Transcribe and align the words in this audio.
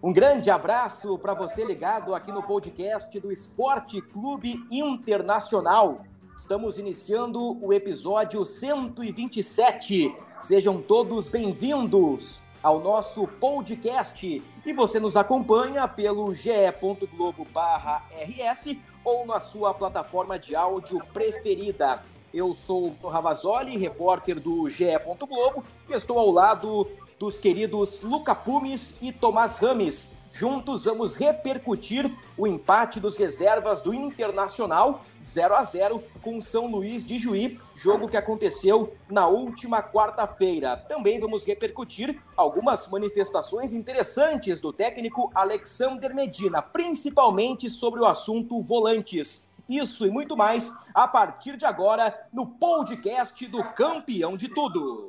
Um 0.00 0.12
grande 0.12 0.48
abraço 0.48 1.18
para 1.18 1.34
você 1.34 1.64
ligado 1.64 2.14
aqui 2.14 2.30
no 2.30 2.40
podcast 2.40 3.18
do 3.18 3.32
Esporte 3.32 4.00
Clube 4.00 4.64
Internacional. 4.70 6.04
Estamos 6.36 6.78
iniciando 6.78 7.58
o 7.60 7.72
episódio 7.72 8.46
127. 8.46 10.14
Sejam 10.38 10.80
todos 10.80 11.28
bem-vindos 11.28 12.40
ao 12.62 12.78
nosso 12.78 13.26
podcast. 13.26 14.40
E 14.64 14.72
você 14.72 15.00
nos 15.00 15.16
acompanha 15.16 15.88
pelo 15.88 16.32
ge.globo/rs 16.32 18.76
ou 19.04 19.26
na 19.26 19.40
sua 19.40 19.74
plataforma 19.74 20.38
de 20.38 20.54
áudio 20.54 21.02
preferida. 21.12 22.04
Eu 22.32 22.54
sou 22.54 22.94
o 23.02 23.08
Ravazoli, 23.08 23.76
repórter 23.76 24.38
do 24.38 24.70
GE. 24.70 24.96
Globo, 25.28 25.64
e 25.88 25.92
estou 25.92 26.20
ao 26.20 26.30
lado 26.30 26.86
dos 27.18 27.38
queridos 27.38 28.02
Luca 28.02 28.34
Pumes 28.34 28.96
e 29.02 29.12
Tomás 29.12 29.58
Rames. 29.58 30.16
Juntos 30.32 30.84
vamos 30.84 31.16
repercutir 31.16 32.08
o 32.36 32.46
empate 32.46 33.00
dos 33.00 33.16
reservas 33.16 33.82
do 33.82 33.92
Internacional 33.92 35.04
0 35.20 35.54
a 35.54 35.64
0 35.64 36.04
com 36.22 36.40
São 36.40 36.70
Luís 36.70 37.04
de 37.04 37.18
Juí, 37.18 37.58
jogo 37.74 38.08
que 38.08 38.16
aconteceu 38.16 38.94
na 39.10 39.26
última 39.26 39.82
quarta-feira. 39.82 40.76
Também 40.76 41.18
vamos 41.18 41.44
repercutir 41.44 42.22
algumas 42.36 42.88
manifestações 42.88 43.72
interessantes 43.72 44.60
do 44.60 44.72
técnico 44.72 45.30
Alexander 45.34 46.14
Medina, 46.14 46.62
principalmente 46.62 47.68
sobre 47.68 48.00
o 48.00 48.06
assunto 48.06 48.62
volantes. 48.62 49.48
Isso 49.68 50.06
e 50.06 50.10
muito 50.10 50.36
mais 50.36 50.72
a 50.94 51.08
partir 51.08 51.56
de 51.56 51.66
agora 51.66 52.26
no 52.32 52.46
podcast 52.46 53.44
do 53.48 53.64
Campeão 53.72 54.36
de 54.36 54.48
Tudo. 54.48 55.08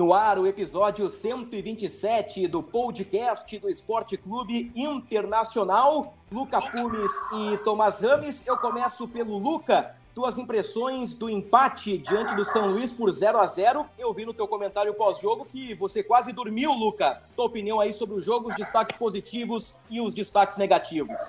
No 0.00 0.14
ar, 0.14 0.38
o 0.38 0.46
episódio 0.46 1.10
127 1.10 2.48
do 2.48 2.62
podcast 2.62 3.58
do 3.58 3.68
Esporte 3.68 4.16
Clube 4.16 4.72
Internacional. 4.74 6.14
Luca 6.32 6.58
Pumes 6.58 7.12
e 7.34 7.58
Tomás 7.58 8.00
Rames. 8.00 8.46
Eu 8.46 8.56
começo 8.56 9.06
pelo 9.06 9.36
Luca. 9.36 9.94
Tuas 10.14 10.38
impressões 10.38 11.14
do 11.14 11.28
empate 11.28 11.98
diante 11.98 12.34
do 12.34 12.46
São 12.46 12.68
Luís 12.68 12.90
por 12.90 13.12
0 13.12 13.40
a 13.40 13.46
0 13.46 13.84
Eu 13.98 14.10
vi 14.14 14.24
no 14.24 14.32
teu 14.32 14.48
comentário 14.48 14.94
pós-jogo 14.94 15.44
que 15.44 15.74
você 15.74 16.02
quase 16.02 16.32
dormiu, 16.32 16.72
Luca. 16.72 17.20
Tua 17.36 17.44
opinião 17.44 17.78
aí 17.78 17.92
sobre 17.92 18.16
o 18.16 18.22
jogo, 18.22 18.48
os 18.48 18.56
destaques 18.56 18.96
positivos 18.96 19.74
e 19.90 20.00
os 20.00 20.14
destaques 20.14 20.56
negativos. 20.56 21.20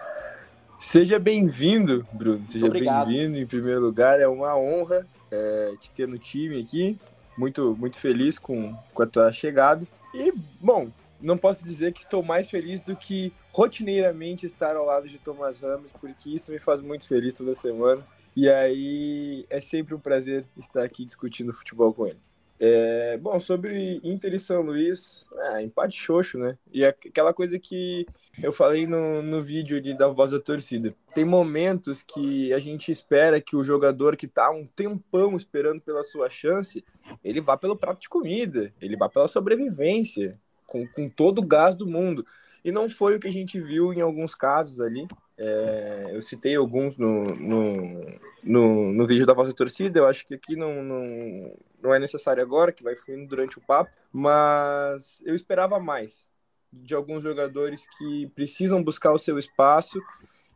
Seja 0.80 1.20
bem-vindo, 1.20 2.08
Bruno. 2.14 2.48
Seja 2.48 2.70
bem-vindo 2.70 3.38
em 3.38 3.46
primeiro 3.46 3.82
lugar. 3.82 4.22
É 4.22 4.30
uma 4.30 4.56
honra 4.56 5.06
é, 5.30 5.74
te 5.82 5.92
ter 5.92 6.08
no 6.08 6.18
time 6.18 6.62
aqui 6.62 6.98
muito, 7.38 7.76
muito 7.78 7.98
feliz 7.98 8.38
com, 8.38 8.76
com 8.94 9.04
a 9.04 9.08
tua 9.08 9.32
chegada. 9.32 9.86
E, 10.14 10.34
bom, 10.60 10.90
não 11.22 11.38
posso 11.38 11.64
dizer 11.64 11.94
que 11.94 12.02
estou 12.02 12.24
mais 12.24 12.50
feliz 12.50 12.82
do 12.82 12.96
que 12.96 13.34
rotineiramente 13.52 14.46
estar 14.46 14.75
ao 14.75 14.86
lado 14.86 15.08
de 15.08 15.18
Thomas 15.18 15.59
Ramos, 15.59 15.92
porque 15.94 16.30
isso 16.30 16.52
me 16.52 16.59
faz 16.59 16.81
muito 16.81 17.08
feliz 17.08 17.36
toda 17.36 17.53
semana. 17.53 18.06
E 18.36 18.50
aí 18.50 19.46
é 19.50 19.59
sempre 19.59 19.94
um 19.94 20.00
prazer 20.00 20.46
estar 20.58 20.84
aqui 20.84 21.06
discutindo 21.06 21.53
futebol 21.53 21.94
com 21.94 22.08
ele. 22.08 22.19
É, 22.64 23.18
bom, 23.18 23.40
sobre 23.40 24.00
Inter 24.04 24.36
e 24.36 24.40
São 24.40 24.62
Luís, 24.62 25.28
é, 25.36 25.64
empate 25.64 26.00
xoxo, 26.00 26.38
né? 26.38 26.56
E 26.72 26.84
é 26.84 26.90
aquela 26.90 27.34
coisa 27.34 27.58
que 27.58 28.06
eu 28.40 28.52
falei 28.52 28.86
no, 28.86 29.24
no 29.24 29.42
vídeo 29.42 29.76
ali 29.76 29.98
da 29.98 30.08
voz 30.08 30.30
da 30.30 30.40
torcida. 30.40 30.94
Tem 31.16 31.26
momentos 31.26 32.04
que 32.04 32.54
a 32.54 32.60
gente 32.60 32.92
espera 32.92 33.42
que 33.42 33.56
o 33.56 33.64
jogador 33.64 34.16
que 34.16 34.28
tá 34.28 34.52
um 34.52 34.64
tempão 34.64 35.36
esperando 35.36 35.82
pela 35.82 36.04
sua 36.04 36.30
chance, 36.30 36.86
ele 37.24 37.42
vá 37.42 37.58
pelo 37.58 37.76
prato 37.76 38.02
de 38.02 38.10
comida, 38.10 38.72
ele 38.80 38.96
vá 38.96 39.10
pela 39.10 39.28
sobrevivência, 39.28 40.40
com, 40.68 40.88
com 40.88 41.10
todo 41.10 41.40
o 41.40 41.48
gás 41.48 41.74
do 41.74 41.88
mundo. 41.88 42.24
E 42.64 42.72
não 42.72 42.88
foi 42.88 43.16
o 43.16 43.20
que 43.20 43.28
a 43.28 43.34
gente 43.34 43.60
viu 43.60 43.92
em 43.92 44.02
alguns 44.02 44.36
casos 44.36 44.80
ali. 44.80 45.08
É, 45.44 46.12
eu 46.12 46.22
citei 46.22 46.56
alguns 46.56 47.00
no, 47.00 47.35
no, 47.35 48.19
no, 48.44 48.94
no, 48.94 49.07
vídeo 49.07 49.25
da 49.25 49.34
voz 49.34 49.47
da 49.47 49.56
torcida, 49.56 49.97
eu 49.97 50.06
acho 50.06 50.28
que 50.28 50.35
aqui 50.35 50.56
não, 50.56 50.84
não, 50.84 51.57
não 51.81 51.96
é 51.96 51.97
necessário 51.97 52.44
agora, 52.44 52.72
que 52.72 52.84
vai 52.84 52.96
fluindo 52.96 53.28
durante 53.28 53.57
o 53.57 53.62
papo, 53.62 53.90
mas 54.13 55.19
eu 55.25 55.34
esperava 55.34 55.80
mais 55.80 56.30
de 56.72 56.94
alguns 56.94 57.24
jogadores 57.24 57.88
que 57.97 58.28
precisam 58.35 58.84
buscar 58.84 59.12
o 59.13 59.18
seu 59.18 59.40
espaço 59.40 60.00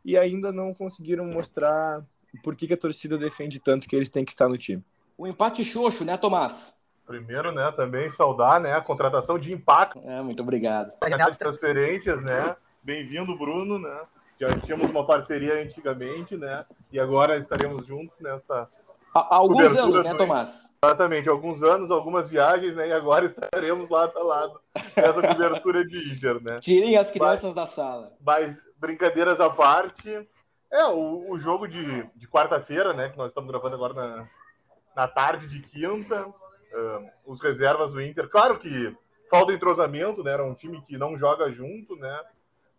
e 0.04 0.16
ainda 0.16 0.52
não 0.52 0.72
conseguiram 0.72 1.24
mostrar 1.24 2.04
por 2.44 2.54
que, 2.54 2.68
que 2.68 2.74
a 2.74 2.78
torcida 2.78 3.18
defende 3.18 3.58
tanto 3.58 3.88
que 3.88 3.96
eles 3.96 4.08
têm 4.08 4.24
que 4.24 4.30
estar 4.30 4.48
no 4.48 4.56
time. 4.56 4.84
O 5.18 5.26
empate 5.26 5.64
xoxo, 5.64 6.04
né, 6.04 6.16
Tomás? 6.16 6.78
Primeiro, 7.04 7.50
né, 7.50 7.72
também 7.72 8.08
saudar, 8.12 8.60
né, 8.60 8.72
a 8.72 8.80
contratação 8.80 9.36
de 9.36 9.52
impacto. 9.52 9.98
É, 10.08 10.22
muito 10.22 10.44
obrigado. 10.44 10.92
As 11.00 11.36
transferências, 11.36 12.22
né? 12.22 12.54
Bem-vindo, 12.84 13.36
Bruno, 13.36 13.80
né? 13.80 14.00
Já 14.38 14.48
tínhamos 14.60 14.90
uma 14.90 15.06
parceria 15.06 15.62
antigamente, 15.62 16.36
né? 16.36 16.64
E 16.92 17.00
agora 17.00 17.38
estaremos 17.38 17.86
juntos 17.86 18.18
nesta. 18.20 18.68
Há 19.14 19.36
alguns 19.36 19.74
anos, 19.74 20.04
né, 20.04 20.14
Tomás? 20.14 20.74
Exatamente, 20.84 21.28
alguns 21.28 21.62
anos, 21.62 21.90
algumas 21.90 22.28
viagens, 22.28 22.76
né? 22.76 22.88
E 22.88 22.92
agora 22.92 23.24
estaremos 23.26 23.88
lado 23.88 24.18
a 24.18 24.22
lado 24.22 24.60
nessa 24.94 25.22
cobertura 25.22 25.86
de 25.86 26.12
Inter, 26.12 26.42
né? 26.42 26.60
Tirem 26.60 26.98
as 26.98 27.10
crianças 27.10 27.44
mas, 27.44 27.54
da 27.54 27.66
sala. 27.66 28.12
Mas, 28.20 28.58
brincadeiras 28.78 29.40
à 29.40 29.48
parte, 29.48 30.28
é, 30.70 30.84
o, 30.86 31.30
o 31.30 31.38
jogo 31.38 31.66
de, 31.66 32.02
de 32.14 32.28
quarta-feira, 32.28 32.92
né? 32.92 33.08
Que 33.08 33.16
nós 33.16 33.28
estamos 33.28 33.50
gravando 33.50 33.74
agora 33.74 33.94
na, 33.94 34.28
na 34.94 35.08
tarde 35.08 35.46
de 35.46 35.60
quinta. 35.60 36.26
Uh, 36.26 37.08
os 37.24 37.40
reservas 37.40 37.92
do 37.92 38.02
Inter. 38.02 38.28
Claro 38.28 38.58
que 38.58 38.94
falta 39.30 39.52
entrosamento, 39.52 40.22
né? 40.22 40.32
Era 40.32 40.44
um 40.44 40.52
time 40.52 40.82
que 40.82 40.98
não 40.98 41.16
joga 41.16 41.50
junto, 41.50 41.96
né? 41.96 42.20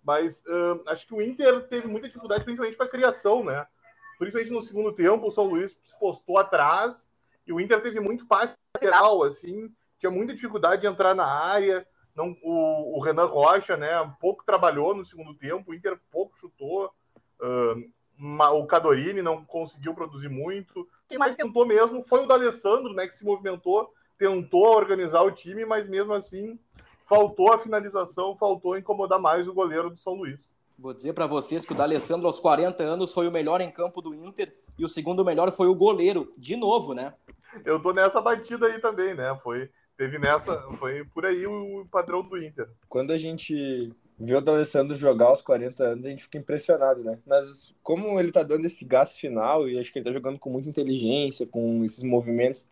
Mas 0.08 0.42
uh, 0.48 0.82
acho 0.88 1.06
que 1.06 1.14
o 1.14 1.22
Inter 1.22 1.68
teve 1.68 1.86
muita 1.86 2.08
dificuldade, 2.08 2.46
principalmente 2.46 2.78
para 2.78 2.86
a 2.86 2.90
criação, 2.90 3.44
né? 3.44 3.68
Principalmente 4.18 4.54
no 4.54 4.62
segundo 4.62 4.94
tempo, 4.94 5.28
o 5.28 5.32
São 5.32 5.44
Luís 5.44 5.78
se 5.84 6.00
postou 6.00 6.38
atrás 6.38 7.12
e 7.46 7.52
o 7.52 7.60
Inter 7.60 7.82
teve 7.82 8.00
muito 8.00 8.26
passe 8.26 8.56
lateral, 8.74 9.22
assim, 9.24 9.70
tinha 10.00 10.10
muita 10.10 10.34
dificuldade 10.34 10.84
de 10.84 10.88
entrar 10.88 11.14
na 11.14 11.26
área. 11.26 11.86
Não, 12.16 12.38
o, 12.42 12.98
o 12.98 13.02
Renan 13.02 13.26
Rocha, 13.26 13.76
né, 13.76 13.90
pouco 14.22 14.46
trabalhou 14.46 14.96
no 14.96 15.04
segundo 15.04 15.36
tempo, 15.36 15.72
o 15.72 15.76
Inter 15.76 16.00
pouco 16.10 16.38
chutou. 16.40 16.90
Uh, 17.42 17.92
o 18.54 18.66
Cadorini 18.66 19.22
não 19.22 19.44
conseguiu 19.44 19.94
produzir 19.94 20.30
muito. 20.30 20.88
Quem 21.10 21.18
mais 21.18 21.36
tentou 21.36 21.66
mesmo 21.66 22.02
foi 22.02 22.24
o 22.24 22.26
D'Alessandro, 22.26 22.94
né, 22.94 23.08
que 23.08 23.14
se 23.14 23.26
movimentou, 23.26 23.94
tentou 24.18 24.68
organizar 24.68 25.22
o 25.22 25.32
time, 25.32 25.66
mas 25.66 25.86
mesmo 25.90 26.14
assim 26.14 26.58
faltou 27.08 27.54
a 27.54 27.58
finalização, 27.58 28.36
faltou 28.36 28.78
incomodar 28.78 29.20
mais 29.20 29.48
o 29.48 29.54
goleiro 29.54 29.90
do 29.90 29.98
São 29.98 30.14
Luís. 30.14 30.50
Vou 30.78 30.94
dizer 30.94 31.14
para 31.14 31.26
vocês 31.26 31.66
que 31.66 31.72
o 31.72 31.76
D'Alessandro, 31.76 32.28
aos 32.28 32.40
40 32.40 32.84
anos, 32.84 33.12
foi 33.12 33.28
o 33.28 33.32
melhor 33.32 33.62
em 33.62 33.72
campo 33.72 34.02
do 34.02 34.14
Inter 34.14 34.54
e 34.78 34.86
o 34.86 34.90
segundo 34.90 35.26
melhor 35.26 35.52
foi 35.52 35.68
o 35.68 35.76
goleiro, 35.76 36.32
de 36.38 36.56
novo, 36.56 36.94
né? 36.94 37.14
Eu 37.66 37.82
tô 37.82 37.92
nessa 37.94 38.22
batida 38.22 38.68
aí 38.68 38.80
também, 38.80 39.16
né? 39.16 39.36
Foi, 39.42 39.72
teve 39.98 40.20
nessa, 40.20 40.62
foi 40.78 41.04
por 41.06 41.26
aí 41.26 41.48
o 41.48 41.88
padrão 41.90 42.22
do 42.22 42.38
Inter. 42.38 42.70
Quando 42.88 43.12
a 43.12 43.18
gente 43.18 43.92
vê 44.20 44.36
o 44.36 44.42
D'Alessandro 44.42 44.96
jogar 44.96 45.28
aos 45.28 45.42
40 45.42 45.84
anos, 45.84 46.06
a 46.06 46.10
gente 46.10 46.24
fica 46.24 46.38
impressionado, 46.38 47.04
né? 47.04 47.18
Mas 47.26 47.74
como 47.82 48.20
ele 48.20 48.32
tá 48.32 48.44
dando 48.44 48.66
esse 48.66 48.86
gás 48.86 49.18
final 49.18 49.68
e 49.68 49.80
acho 49.80 49.92
que 49.92 49.98
ele 49.98 50.06
tá 50.06 50.12
jogando 50.12 50.38
com 50.38 50.52
muita 50.52 50.70
inteligência, 50.70 51.48
com 51.48 51.84
esses 51.84 52.04
movimentos 52.04 52.68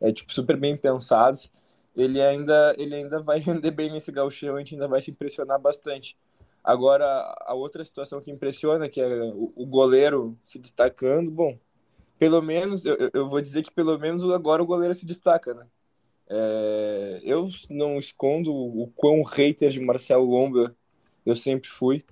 é, 0.00 0.12
tipo, 0.12 0.32
super 0.32 0.56
bem 0.56 0.76
pensados, 0.76 1.50
ele 1.96 2.20
ainda, 2.20 2.74
ele 2.78 2.94
ainda 2.94 3.20
vai 3.20 3.38
render 3.40 3.70
bem 3.70 3.90
nesse 3.90 4.10
gauchão, 4.12 4.56
a 4.56 4.58
gente 4.58 4.74
ainda 4.74 4.88
vai 4.88 5.00
se 5.00 5.10
impressionar 5.10 5.60
bastante. 5.60 6.16
Agora, 6.62 7.04
a 7.46 7.54
outra 7.54 7.84
situação 7.84 8.20
que 8.20 8.30
impressiona, 8.30 8.88
que 8.88 9.00
é 9.00 9.06
o, 9.34 9.66
goleiro 9.66 10.38
se 10.44 10.58
destacando, 10.58 11.30
bom, 11.30 11.58
pelo 12.18 12.40
menos, 12.40 12.86
eu, 12.86 13.10
eu, 13.12 13.28
vou 13.28 13.40
dizer 13.42 13.62
que 13.62 13.70
pelo 13.70 13.98
menos 13.98 14.24
agora 14.30 14.62
o 14.62 14.66
goleiro 14.66 14.94
se 14.94 15.04
destaca, 15.04 15.52
né? 15.52 15.66
É, 16.26 17.20
eu 17.22 17.50
não 17.68 17.98
escondo 17.98 18.50
o 18.50 18.90
quão 18.96 19.22
hater 19.22 19.70
de 19.70 19.78
Marcelo 19.78 20.24
Lomba 20.24 20.74
eu 21.26 21.36
sempre 21.36 21.68
fui. 21.68 22.02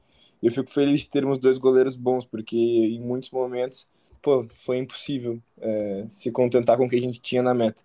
Eu 0.43 0.52
fico 0.52 0.70
feliz 0.70 1.00
de 1.00 1.08
termos 1.08 1.38
dois 1.38 1.56
goleiros 1.56 1.96
bons, 1.96 2.26
porque 2.26 2.56
em 2.56 3.00
muitos 3.00 3.31
momentos 3.31 3.87
pô, 4.20 4.46
foi 4.64 4.79
impossível 4.79 5.40
é, 5.61 6.06
se 6.11 6.31
contentar 6.31 6.76
com 6.76 6.87
o 6.87 6.88
que 6.88 6.96
a 6.96 7.00
gente 7.00 7.20
tinha 7.20 7.43
na 7.43 7.55
meta. 7.55 7.82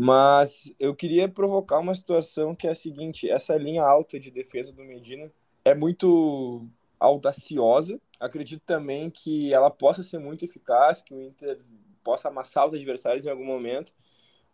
Mas 0.00 0.72
eu 0.78 0.94
queria 0.94 1.28
provocar 1.28 1.80
uma 1.80 1.92
situação 1.92 2.54
que 2.54 2.68
é 2.68 2.70
a 2.70 2.74
seguinte: 2.74 3.28
essa 3.28 3.56
linha 3.56 3.82
alta 3.82 4.16
de 4.20 4.30
defesa 4.30 4.72
do 4.72 4.84
Medina 4.84 5.28
é 5.64 5.74
muito 5.74 6.68
audaciosa. 7.00 8.00
Acredito 8.20 8.62
também 8.64 9.10
que 9.10 9.52
ela 9.52 9.70
possa 9.70 10.04
ser 10.04 10.20
muito 10.20 10.44
eficaz, 10.44 11.02
que 11.02 11.12
o 11.12 11.20
Inter 11.20 11.58
possa 12.04 12.28
amassar 12.28 12.64
os 12.64 12.74
adversários 12.74 13.26
em 13.26 13.28
algum 13.28 13.44
momento. 13.44 13.92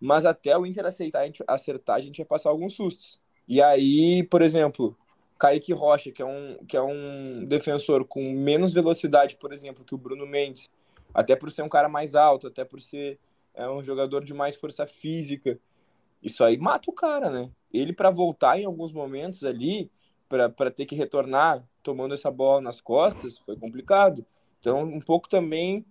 Mas 0.00 0.24
até 0.24 0.56
o 0.56 0.64
Inter 0.64 0.86
aceitar, 0.86 1.20
a 1.20 1.26
gente, 1.26 1.44
acertar, 1.46 1.96
a 1.96 2.00
gente 2.00 2.16
vai 2.16 2.26
passar 2.26 2.48
alguns 2.48 2.72
sustos. 2.72 3.20
E 3.46 3.60
aí, 3.60 4.22
por 4.22 4.40
exemplo, 4.40 4.96
Kaique 5.38 5.74
Rocha, 5.74 6.10
que 6.10 6.22
é 6.22 6.24
um, 6.24 6.56
que 6.66 6.74
é 6.74 6.80
um 6.80 7.44
defensor 7.44 8.06
com 8.06 8.32
menos 8.32 8.72
velocidade, 8.72 9.36
por 9.36 9.52
exemplo, 9.52 9.84
que 9.84 9.94
o 9.94 9.98
Bruno 9.98 10.26
Mendes, 10.26 10.70
até 11.12 11.36
por 11.36 11.50
ser 11.50 11.60
um 11.60 11.68
cara 11.68 11.88
mais 11.88 12.14
alto, 12.14 12.46
até 12.46 12.64
por 12.64 12.80
ser 12.80 13.18
é 13.54 13.68
um 13.68 13.82
jogador 13.82 14.24
de 14.24 14.34
mais 14.34 14.56
força 14.56 14.86
física. 14.86 15.58
Isso 16.22 16.42
aí 16.42 16.58
mata 16.58 16.90
o 16.90 16.94
cara, 16.94 17.30
né? 17.30 17.50
Ele, 17.72 17.92
para 17.92 18.10
voltar 18.10 18.58
em 18.58 18.64
alguns 18.64 18.92
momentos 18.92 19.44
ali, 19.44 19.90
para 20.28 20.70
ter 20.70 20.86
que 20.86 20.94
retornar 20.94 21.64
tomando 21.82 22.14
essa 22.14 22.30
bola 22.30 22.60
nas 22.60 22.80
costas, 22.80 23.38
foi 23.38 23.56
complicado. 23.56 24.24
Então, 24.58 24.82
um 24.82 25.00
pouco 25.00 25.28
também 25.28 25.84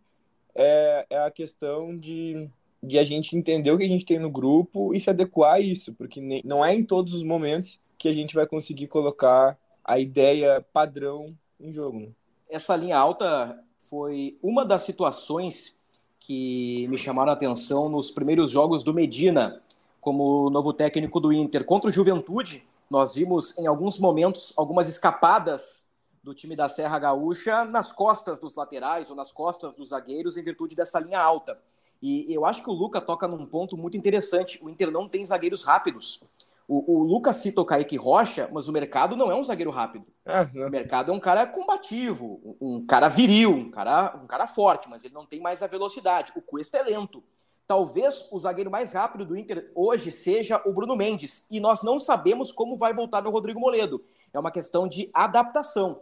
é, 0.55 1.05
é 1.09 1.17
a 1.19 1.31
questão 1.31 1.97
de, 1.97 2.49
de 2.81 2.97
a 2.97 3.03
gente 3.03 3.37
entender 3.37 3.71
o 3.71 3.77
que 3.77 3.83
a 3.83 3.87
gente 3.87 4.05
tem 4.05 4.19
no 4.19 4.31
grupo 4.31 4.93
e 4.93 4.99
se 4.99 5.09
adequar 5.09 5.55
a 5.55 5.59
isso, 5.59 5.93
porque 5.93 6.19
nem, 6.19 6.41
não 6.43 6.65
é 6.65 6.73
em 6.73 6.83
todos 6.83 7.13
os 7.13 7.23
momentos 7.23 7.79
que 7.97 8.07
a 8.09 8.13
gente 8.13 8.33
vai 8.33 8.47
conseguir 8.47 8.87
colocar 8.87 9.57
a 9.83 9.99
ideia 9.99 10.65
padrão 10.73 11.37
em 11.59 11.71
jogo. 11.71 11.99
Né? 11.99 12.09
Essa 12.49 12.75
linha 12.75 12.97
alta 12.97 13.63
foi 13.77 14.37
uma 14.41 14.65
das 14.65 14.81
situações 14.81 15.79
que 16.25 16.87
me 16.87 16.97
chamaram 16.97 17.31
a 17.31 17.35
atenção 17.35 17.89
nos 17.89 18.09
primeiros 18.09 18.49
jogos 18.49 18.81
do 18.81 18.93
Medina 18.93 19.61
como 19.99 20.49
novo 20.49 20.71
técnico 20.71 21.19
do 21.19 21.33
Inter. 21.33 21.65
Contra 21.65 21.89
o 21.89 21.93
Juventude, 21.93 22.65
nós 22.89 23.15
vimos 23.15 23.57
em 23.57 23.67
alguns 23.67 23.99
momentos 23.99 24.53
algumas 24.55 24.87
escapadas 24.87 25.83
do 26.23 26.33
time 26.33 26.55
da 26.55 26.69
Serra 26.69 26.97
Gaúcha 26.97 27.65
nas 27.65 27.91
costas 27.91 28.39
dos 28.39 28.55
laterais 28.55 29.09
ou 29.09 29.15
nas 29.17 29.33
costas 29.33 29.75
dos 29.75 29.89
zagueiros 29.89 30.37
em 30.37 30.43
virtude 30.43 30.77
dessa 30.77 30.97
linha 30.97 31.19
alta. 31.19 31.59
E 32.01 32.33
eu 32.33 32.45
acho 32.45 32.63
que 32.63 32.69
o 32.69 32.73
Luca 32.73 33.01
toca 33.01 33.27
num 33.27 33.45
ponto 33.45 33.77
muito 33.77 33.97
interessante. 33.97 34.57
O 34.63 34.69
Inter 34.69 34.91
não 34.91 35.09
tem 35.09 35.25
zagueiros 35.25 35.63
rápidos. 35.63 36.23
O, 36.67 36.99
o 36.99 37.03
Lucas 37.03 37.37
cita 37.37 37.61
o 37.61 37.65
Kaique 37.65 37.97
Rocha, 37.97 38.49
mas 38.51 38.67
o 38.67 38.71
mercado 38.71 39.15
não 39.15 39.31
é 39.31 39.35
um 39.35 39.43
zagueiro 39.43 39.71
rápido. 39.71 40.05
Ah, 40.25 40.47
o 40.55 40.69
mercado 40.69 41.11
é 41.11 41.15
um 41.15 41.19
cara 41.19 41.45
combativo, 41.45 42.57
um 42.61 42.85
cara 42.85 43.09
viril, 43.09 43.51
um 43.51 43.71
cara, 43.71 44.19
um 44.23 44.27
cara 44.27 44.47
forte, 44.47 44.89
mas 44.89 45.03
ele 45.03 45.13
não 45.13 45.25
tem 45.25 45.41
mais 45.41 45.61
a 45.61 45.67
velocidade. 45.67 46.31
O 46.35 46.41
Cuesta 46.41 46.77
é 46.77 46.83
lento. 46.83 47.23
Talvez 47.67 48.27
o 48.31 48.39
zagueiro 48.39 48.71
mais 48.71 48.93
rápido 48.93 49.25
do 49.25 49.37
Inter 49.37 49.71
hoje 49.73 50.11
seja 50.11 50.61
o 50.65 50.73
Bruno 50.73 50.95
Mendes. 50.95 51.47
E 51.49 51.59
nós 51.59 51.83
não 51.83 51.99
sabemos 51.99 52.51
como 52.51 52.77
vai 52.77 52.93
voltar 52.93 53.25
o 53.25 53.31
Rodrigo 53.31 53.59
Moledo. 53.59 54.03
É 54.33 54.39
uma 54.39 54.51
questão 54.51 54.87
de 54.87 55.09
adaptação. 55.13 56.01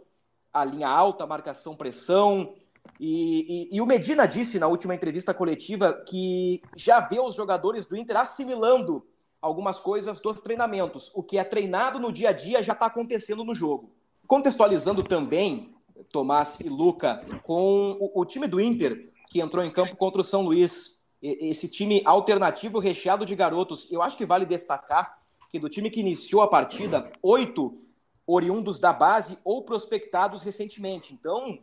A 0.52 0.64
linha 0.64 0.88
alta, 0.88 1.26
marcação, 1.26 1.76
pressão. 1.76 2.54
E, 2.98 3.68
e, 3.72 3.76
e 3.76 3.80
o 3.80 3.86
Medina 3.86 4.26
disse 4.26 4.58
na 4.58 4.66
última 4.66 4.94
entrevista 4.94 5.32
coletiva 5.32 5.92
que 6.06 6.62
já 6.76 7.00
vê 7.00 7.20
os 7.20 7.34
jogadores 7.34 7.86
do 7.86 7.96
Inter 7.96 8.16
assimilando 8.16 9.06
algumas 9.42 9.80
coisas 9.80 10.20
dos 10.20 10.40
treinamentos. 10.40 11.10
O 11.14 11.22
que 11.22 11.36
é 11.36 11.44
treinado 11.44 11.98
no 11.98 12.12
dia 12.12 12.30
a 12.30 12.32
dia 12.32 12.62
já 12.62 12.72
está 12.72 12.86
acontecendo 12.86 13.44
no 13.44 13.54
jogo. 13.54 13.90
Contextualizando 14.26 15.02
também, 15.02 15.74
Tomás 16.10 16.60
e 16.60 16.68
Luca, 16.68 17.26
com 17.42 17.98
o, 18.00 18.20
o, 18.20 18.24
time 18.24 18.46
do 18.46 18.60
Inter, 18.60 19.10
que 19.28 19.40
entrou 19.40 19.64
em 19.64 19.72
campo 19.72 19.96
contra 19.96 20.22
o 20.22 20.24
São 20.24 20.42
Luís, 20.42 21.00
esse 21.20 21.68
time 21.68 22.00
alternativo 22.04 22.78
recheado 22.78 23.26
de 23.26 23.34
garotos. 23.34 23.90
Eu 23.90 24.00
acho 24.00 24.16
que 24.16 24.24
vale 24.24 24.46
destacar 24.46 25.18
que 25.50 25.58
do 25.58 25.68
time 25.68 25.90
que 25.90 26.00
iniciou 26.00 26.40
a 26.40 26.48
partida, 26.48 27.12
oito 27.22 27.78
oriundos 28.26 28.78
da 28.78 28.92
base 28.92 29.36
ou 29.44 29.62
prospectados 29.62 30.42
recentemente. 30.42 31.12
Então, 31.12 31.58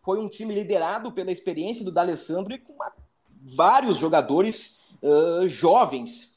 foi 0.00 0.18
um 0.18 0.28
time 0.28 0.54
liderado 0.54 1.12
pela 1.12 1.30
experiência 1.30 1.84
do 1.84 1.92
D'Alessandro 1.92 2.54
e 2.54 2.58
com 2.58 2.72
uma, 2.72 2.92
vários 3.44 3.98
jogadores 3.98 4.78
uh, 5.02 5.46
jovens 5.46 6.27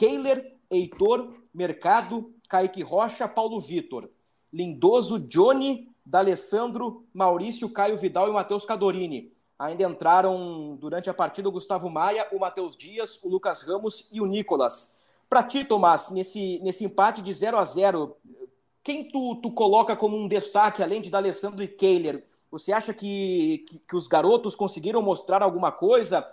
Keiler, 0.00 0.56
Heitor, 0.70 1.30
Mercado, 1.52 2.32
Kaique 2.48 2.82
Rocha, 2.82 3.28
Paulo 3.28 3.60
Vitor, 3.60 4.08
Lindoso, 4.50 5.28
Johnny, 5.28 5.94
D'Alessandro, 6.02 7.04
Maurício, 7.12 7.68
Caio 7.68 7.98
Vidal 7.98 8.30
e 8.30 8.32
Matheus 8.32 8.64
Cadorini. 8.64 9.30
Ainda 9.58 9.84
entraram 9.84 10.74
durante 10.80 11.10
a 11.10 11.14
partida 11.14 11.50
o 11.50 11.52
Gustavo 11.52 11.90
Maia, 11.90 12.26
o 12.32 12.38
Matheus 12.38 12.78
Dias, 12.78 13.22
o 13.22 13.28
Lucas 13.28 13.60
Ramos 13.60 14.08
e 14.10 14.22
o 14.22 14.24
Nicolas. 14.26 14.96
Para 15.28 15.42
ti, 15.42 15.66
Tomás, 15.66 16.08
nesse, 16.08 16.58
nesse 16.60 16.82
empate 16.82 17.20
de 17.20 17.30
0 17.30 17.58
a 17.58 17.64
0 17.66 18.16
quem 18.82 19.04
tu, 19.04 19.36
tu 19.42 19.50
coloca 19.50 19.94
como 19.94 20.16
um 20.16 20.26
destaque, 20.26 20.82
além 20.82 21.02
de 21.02 21.10
D'Alessandro 21.10 21.62
e 21.62 21.68
Keiler? 21.68 22.24
Você 22.50 22.72
acha 22.72 22.94
que, 22.94 23.66
que, 23.68 23.78
que 23.80 23.94
os 23.94 24.06
garotos 24.06 24.56
conseguiram 24.56 25.02
mostrar 25.02 25.42
alguma 25.42 25.70
coisa? 25.70 26.26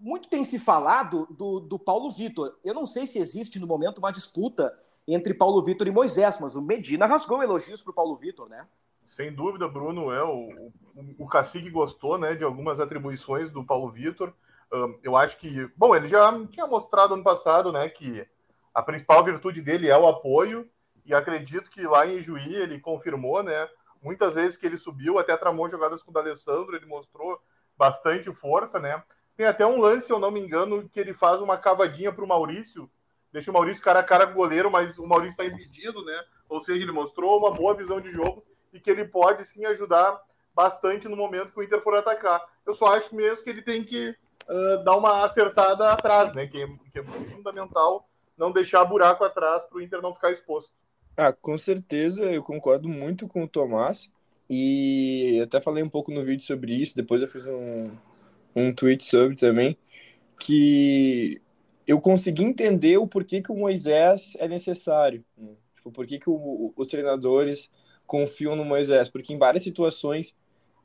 Muito 0.00 0.28
tem 0.28 0.44
se 0.44 0.58
falado 0.58 1.26
do, 1.30 1.60
do 1.60 1.78
Paulo 1.78 2.10
Vitor. 2.10 2.56
Eu 2.64 2.74
não 2.74 2.86
sei 2.86 3.06
se 3.06 3.18
existe 3.18 3.58
no 3.58 3.66
momento 3.66 3.98
uma 3.98 4.12
disputa 4.12 4.76
entre 5.06 5.34
Paulo 5.34 5.62
Vitor 5.62 5.86
e 5.86 5.90
Moisés, 5.90 6.38
mas 6.40 6.56
o 6.56 6.62
Medina 6.62 7.06
rasgou 7.06 7.42
elogios 7.42 7.82
para 7.82 7.90
o 7.90 7.94
Paulo 7.94 8.16
Vitor, 8.16 8.48
né? 8.48 8.66
Sem 9.06 9.32
dúvida, 9.32 9.68
Bruno, 9.68 10.10
é 10.10 10.22
o, 10.22 10.70
o, 10.94 11.24
o 11.24 11.26
Cacique 11.28 11.70
gostou, 11.70 12.18
né, 12.18 12.34
de 12.34 12.42
algumas 12.42 12.80
atribuições 12.80 13.50
do 13.50 13.64
Paulo 13.64 13.90
Vitor. 13.90 14.32
Um, 14.72 14.98
eu 15.02 15.16
acho 15.16 15.38
que, 15.38 15.70
bom, 15.76 15.94
ele 15.94 16.08
já 16.08 16.32
tinha 16.46 16.66
mostrado 16.66 17.14
ano 17.14 17.22
passado, 17.22 17.70
né, 17.70 17.88
que 17.88 18.26
a 18.72 18.82
principal 18.82 19.22
virtude 19.22 19.60
dele 19.60 19.88
é 19.88 19.96
o 19.96 20.08
apoio 20.08 20.68
e 21.04 21.14
acredito 21.14 21.70
que 21.70 21.82
lá 21.82 22.06
em 22.06 22.20
Juí 22.20 22.54
ele 22.54 22.80
confirmou, 22.80 23.42
né, 23.42 23.68
muitas 24.02 24.34
vezes 24.34 24.56
que 24.56 24.66
ele 24.66 24.78
subiu, 24.78 25.18
até 25.18 25.36
tramou 25.36 25.68
jogadas 25.68 26.02
com 26.02 26.10
o 26.10 26.14
D'Alessandro, 26.14 26.74
ele 26.74 26.86
mostrou 26.86 27.40
bastante 27.76 28.32
força, 28.32 28.78
né? 28.78 29.02
Tem 29.36 29.46
até 29.46 29.66
um 29.66 29.80
lance, 29.80 30.06
se 30.06 30.12
eu 30.12 30.18
não 30.18 30.30
me 30.30 30.40
engano, 30.40 30.88
que 30.88 31.00
ele 31.00 31.12
faz 31.12 31.40
uma 31.40 31.58
cavadinha 31.58 32.12
para 32.12 32.24
o 32.24 32.28
Maurício, 32.28 32.88
deixa 33.32 33.50
o 33.50 33.54
Maurício 33.54 33.82
cara 33.82 33.98
a 33.98 34.04
cara 34.04 34.26
com 34.26 34.32
o 34.32 34.36
goleiro, 34.36 34.70
mas 34.70 34.98
o 34.98 35.06
Maurício 35.06 35.32
está 35.32 35.44
impedido, 35.44 36.04
né? 36.04 36.22
Ou 36.48 36.60
seja, 36.60 36.82
ele 36.82 36.92
mostrou 36.92 37.38
uma 37.38 37.50
boa 37.50 37.74
visão 37.74 38.00
de 38.00 38.12
jogo 38.12 38.44
e 38.72 38.78
que 38.78 38.90
ele 38.90 39.04
pode 39.04 39.44
sim 39.44 39.64
ajudar 39.64 40.20
bastante 40.54 41.08
no 41.08 41.16
momento 41.16 41.52
que 41.52 41.58
o 41.58 41.62
Inter 41.62 41.82
for 41.82 41.96
atacar. 41.96 42.40
Eu 42.64 42.74
só 42.74 42.96
acho 42.96 43.14
mesmo 43.14 43.42
que 43.42 43.50
ele 43.50 43.62
tem 43.62 43.82
que 43.82 44.10
uh, 44.48 44.84
dar 44.84 44.96
uma 44.96 45.24
acertada 45.24 45.92
atrás, 45.92 46.32
né? 46.32 46.46
Que 46.46 46.62
é, 46.62 46.66
que 46.92 46.98
é 47.00 47.02
muito 47.02 47.30
fundamental 47.32 48.08
não 48.36 48.52
deixar 48.52 48.84
buraco 48.84 49.24
atrás 49.24 49.62
para 49.64 49.78
o 49.78 49.80
Inter 49.82 50.00
não 50.00 50.14
ficar 50.14 50.30
exposto. 50.30 50.72
Ah, 51.16 51.32
com 51.32 51.56
certeza, 51.56 52.24
eu 52.24 52.42
concordo 52.42 52.88
muito 52.88 53.26
com 53.26 53.44
o 53.44 53.48
Tomás. 53.48 54.10
E 54.48 55.40
até 55.42 55.60
falei 55.60 55.82
um 55.82 55.88
pouco 55.88 56.12
no 56.12 56.24
vídeo 56.24 56.44
sobre 56.44 56.74
isso. 56.74 56.94
Depois 56.94 57.22
eu 57.22 57.28
fiz 57.28 57.46
um, 57.46 57.90
um 58.54 58.72
tweet 58.72 59.04
sobre 59.04 59.36
também, 59.36 59.76
que 60.38 61.40
eu 61.86 62.00
consegui 62.00 62.44
entender 62.44 62.96
o 62.96 63.06
porquê 63.06 63.42
que 63.42 63.52
o 63.52 63.56
Moisés 63.56 64.34
é 64.38 64.48
necessário. 64.48 65.24
Né? 65.36 65.52
Tipo, 65.74 65.90
por 65.90 66.06
que, 66.06 66.18
o, 66.26 66.72
os 66.76 66.88
treinadores 66.88 67.70
confiam 68.06 68.56
no 68.56 68.64
Moisés? 68.64 69.08
Porque 69.08 69.32
em 69.32 69.38
várias 69.38 69.62
situações 69.62 70.34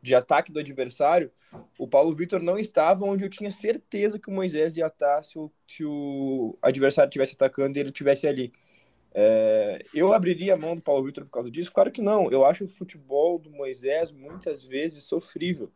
de 0.01 0.15
ataque 0.15 0.51
do 0.51 0.59
adversário, 0.59 1.31
o 1.77 1.87
Paulo 1.87 2.13
Vitor 2.13 2.41
não 2.41 2.57
estava 2.57 3.05
onde 3.05 3.23
eu 3.23 3.29
tinha 3.29 3.51
certeza 3.51 4.19
que 4.19 4.29
o 4.29 4.33
Moisés 4.33 4.77
ia 4.77 4.87
estar 4.87 5.23
se 5.23 5.37
o, 5.37 5.51
se 5.67 5.83
o 5.85 6.57
adversário 6.61 7.09
estivesse 7.09 7.33
atacando 7.35 7.77
e 7.77 7.79
ele 7.79 7.89
estivesse 7.89 8.27
ali. 8.27 8.51
É, 9.13 9.83
eu 9.93 10.13
abriria 10.13 10.53
a 10.53 10.57
mão 10.57 10.75
do 10.75 10.81
Paulo 10.81 11.03
Vitor 11.03 11.25
por 11.25 11.31
causa 11.31 11.49
disso? 11.49 11.71
Claro 11.71 11.91
que 11.91 12.01
não. 12.01 12.29
Eu 12.29 12.45
acho 12.45 12.65
o 12.65 12.69
futebol 12.69 13.39
do 13.39 13.49
Moisés 13.49 14.11
muitas 14.11 14.63
vezes 14.63 15.03
sofrível. 15.03 15.71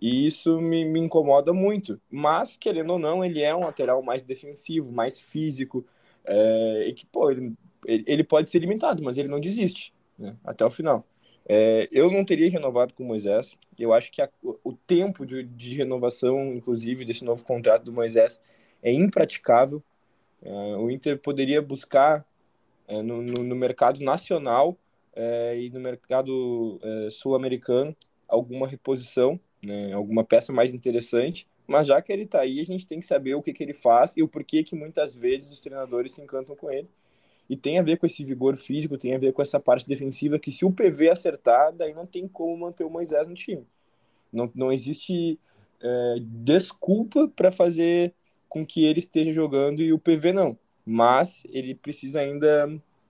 E 0.00 0.26
isso 0.26 0.60
me, 0.60 0.84
me 0.84 1.00
incomoda 1.00 1.52
muito. 1.52 2.00
Mas, 2.10 2.56
querendo 2.56 2.90
ou 2.90 2.98
não, 2.98 3.24
ele 3.24 3.42
é 3.42 3.54
um 3.54 3.60
lateral 3.60 4.02
mais 4.02 4.22
defensivo, 4.22 4.92
mais 4.92 5.18
físico. 5.18 5.84
É, 6.24 6.86
e 6.88 6.94
que, 6.94 7.06
pô, 7.06 7.30
ele, 7.30 7.54
ele 7.86 8.24
pode 8.24 8.50
ser 8.50 8.60
limitado, 8.60 9.02
mas 9.02 9.18
ele 9.18 9.28
não 9.28 9.40
desiste 9.40 9.92
né, 10.18 10.36
até 10.44 10.64
o 10.64 10.70
final. 10.70 11.04
É, 11.48 11.88
eu 11.90 12.10
não 12.10 12.24
teria 12.24 12.50
renovado 12.50 12.92
com 12.94 13.02
o 13.02 13.06
Moisés. 13.06 13.56
Eu 13.78 13.92
acho 13.92 14.12
que 14.12 14.20
a, 14.20 14.28
o 14.42 14.72
tempo 14.72 15.24
de, 15.24 15.42
de, 15.42 15.76
renovação, 15.76 16.52
inclusive, 16.52 17.04
desse 17.04 17.24
novo 17.24 17.44
contrato 17.44 17.84
do 17.84 17.92
Moisés 17.92 18.40
é 18.82 18.92
impraticável. 18.92 19.82
É, 20.42 20.50
o 20.76 20.90
Inter 20.90 21.18
poderia 21.18 21.62
buscar 21.62 22.24
é, 22.86 23.02
no, 23.02 23.22
no, 23.22 23.42
no, 23.42 23.56
mercado 23.56 24.00
nacional 24.00 24.76
é, 25.16 25.58
e 25.58 25.70
no 25.70 25.80
mercado 25.80 26.78
é, 26.82 27.10
sul-americano 27.10 27.96
alguma 28.28 28.68
reposição 28.68 29.40
né, 29.62 29.92
alguma 29.92 30.24
peça 30.24 30.52
mais 30.52 30.72
interessante, 30.72 31.46
mas 31.66 31.86
já 31.86 32.00
que 32.00 32.12
ele 32.12 32.22
está 32.22 32.40
aí, 32.40 32.60
a 32.60 32.64
gente 32.64 32.86
tem 32.86 33.00
que 33.00 33.06
saber 33.06 33.34
o 33.34 33.42
que, 33.42 33.52
que 33.52 33.62
ele 33.62 33.74
faz 33.74 34.16
e 34.16 34.22
o 34.22 34.28
porquê 34.28 34.62
que 34.62 34.74
muitas 34.74 35.14
vezes 35.14 35.50
os 35.50 35.60
treinadores 35.60 36.12
se 36.12 36.22
encantam 36.22 36.56
com 36.56 36.70
ele. 36.70 36.88
E 37.48 37.56
tem 37.56 37.78
a 37.78 37.82
ver 37.82 37.98
com 37.98 38.06
esse 38.06 38.22
vigor 38.24 38.56
físico, 38.56 38.98
tem 38.98 39.14
a 39.14 39.18
ver 39.18 39.32
com 39.32 39.42
essa 39.42 39.58
parte 39.58 39.86
defensiva 39.86 40.38
que 40.38 40.52
se 40.52 40.64
o 40.64 40.72
PV 40.72 41.10
acertar, 41.10 41.72
daí 41.72 41.94
não 41.94 42.06
tem 42.06 42.28
como 42.28 42.56
manter 42.56 42.84
o 42.84 42.90
Moisés 42.90 43.26
no 43.26 43.34
time. 43.34 43.66
Não, 44.32 44.50
não 44.54 44.72
existe 44.72 45.38
é, 45.80 46.16
desculpa 46.20 47.28
para 47.28 47.50
fazer 47.50 48.14
com 48.48 48.64
que 48.64 48.84
ele 48.84 48.98
esteja 48.98 49.32
jogando 49.32 49.82
e 49.82 49.92
o 49.92 49.98
PV 49.98 50.32
não. 50.32 50.58
Mas 50.84 51.42
ele 51.50 51.74
precisa 51.74 52.20
ainda 52.20 52.68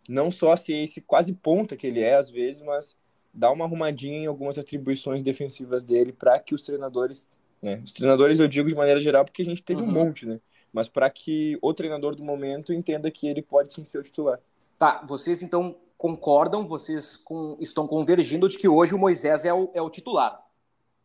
não 0.09 0.31
só 0.31 0.57
ser 0.57 0.83
esse 0.83 1.01
quase 1.01 1.33
ponta 1.35 1.77
que 1.77 1.87
ele 1.87 2.01
é 2.01 2.15
às 2.15 2.31
vezes, 2.31 2.63
mas 2.63 2.97
dar 3.39 3.53
uma 3.53 3.65
arrumadinha 3.65 4.19
em 4.19 4.27
algumas 4.27 4.59
atribuições 4.59 5.23
defensivas 5.23 5.85
dele 5.85 6.13
para 6.13 6.39
que 6.41 6.55
os 6.55 6.63
treinadores, 6.63 7.29
né, 7.63 7.81
os 7.85 7.93
treinadores 7.93 8.41
eu 8.41 8.49
digo 8.49 8.69
de 8.69 8.75
maneira 8.75 9.01
geral 9.01 9.25
porque 9.25 9.43
a 9.43 9.45
gente 9.45 9.63
teve 9.63 9.81
uhum. 9.81 9.89
um 9.89 9.93
monte, 9.93 10.27
né? 10.27 10.41
Mas 10.73 10.89
para 10.89 11.09
que 11.09 11.57
o 11.63 11.73
treinador 11.73 12.17
do 12.17 12.25
momento 12.25 12.73
entenda 12.73 13.11
que 13.11 13.29
ele 13.29 13.41
pode 13.41 13.73
sim 13.73 13.85
ser 13.85 13.99
o 13.99 14.03
titular. 14.03 14.41
Tá, 14.77 15.05
vocês 15.09 15.41
então 15.41 15.77
concordam, 15.97 16.67
vocês 16.67 17.17
com, 17.17 17.57
estão 17.61 17.87
convergindo 17.87 18.49
de 18.49 18.59
que 18.59 18.69
hoje 18.69 18.95
o 18.95 18.99
Moisés 18.99 19.45
é 19.45 19.55
o, 19.55 19.71
é 19.73 19.81
o 19.81 19.89
titular. 19.89 20.45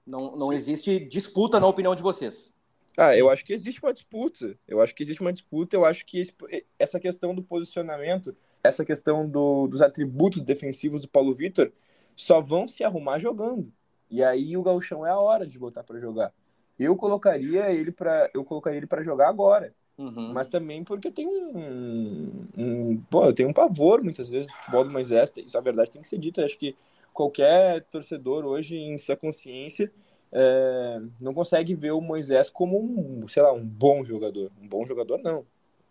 Não, 0.05 0.35
não 0.35 0.51
existe 0.51 0.99
disputa 0.99 1.59
na 1.59 1.67
opinião 1.67 1.95
de 1.95 2.01
vocês. 2.01 2.53
Ah, 2.97 3.15
eu 3.15 3.29
acho 3.29 3.45
que 3.45 3.53
existe 3.53 3.81
uma 3.81 3.93
disputa. 3.93 4.57
Eu 4.67 4.81
acho 4.81 4.93
que 4.93 5.01
existe 5.01 5.21
uma 5.21 5.33
disputa. 5.33 5.75
Eu 5.75 5.85
acho 5.85 6.05
que 6.05 6.19
esse, 6.19 6.33
essa 6.77 6.99
questão 6.99 7.33
do 7.33 7.41
posicionamento, 7.41 8.35
essa 8.63 8.83
questão 8.83 9.27
do, 9.27 9.67
dos 9.67 9.81
atributos 9.81 10.41
defensivos 10.41 11.01
do 11.01 11.07
Paulo 11.07 11.33
Vitor, 11.33 11.71
só 12.15 12.41
vão 12.41 12.67
se 12.67 12.83
arrumar 12.83 13.17
jogando. 13.17 13.71
E 14.09 14.23
aí 14.23 14.55
o 14.55 14.63
Galchão 14.63 15.05
é 15.05 15.09
a 15.09 15.17
hora 15.17 15.45
de 15.45 15.57
botar 15.57 15.83
para 15.83 15.99
jogar. 15.99 16.31
Eu 16.77 16.95
colocaria 16.95 17.71
ele 17.71 17.91
para 17.91 18.29
eu 18.33 18.43
colocaria 18.43 18.77
ele 18.77 18.87
para 18.87 19.03
jogar 19.03 19.29
agora. 19.29 19.73
Uhum. 19.97 20.33
Mas 20.33 20.47
também 20.47 20.83
porque 20.83 21.07
eu 21.07 21.11
tenho 21.11 21.29
um, 21.29 22.43
um, 22.57 22.97
Pô, 23.09 23.25
eu 23.25 23.33
tenho 23.33 23.49
um 23.49 23.53
pavor 23.53 24.03
muitas 24.03 24.29
vezes 24.29 24.47
do 24.47 24.53
futebol 24.53 24.83
do 24.83 24.91
Moisés. 24.91 25.31
Isso, 25.37 25.57
a 25.57 25.61
verdade, 25.61 25.91
tem 25.91 26.01
que 26.01 26.07
ser 26.07 26.17
dita. 26.17 26.43
Acho 26.43 26.57
que 26.57 26.75
qualquer 27.13 27.83
torcedor 27.85 28.45
hoje, 28.45 28.75
em 28.75 28.97
sua 28.97 29.15
consciência, 29.15 29.91
é, 30.31 30.99
não 31.21 31.33
consegue 31.33 31.75
ver 31.75 31.91
o 31.91 32.01
Moisés 32.01 32.49
como 32.49 32.79
um, 32.79 33.27
sei 33.27 33.43
lá, 33.43 33.53
um 33.53 33.63
bom 33.63 34.03
jogador. 34.03 34.51
Um 34.61 34.67
bom 34.67 34.85
jogador, 34.85 35.19
não. 35.19 35.45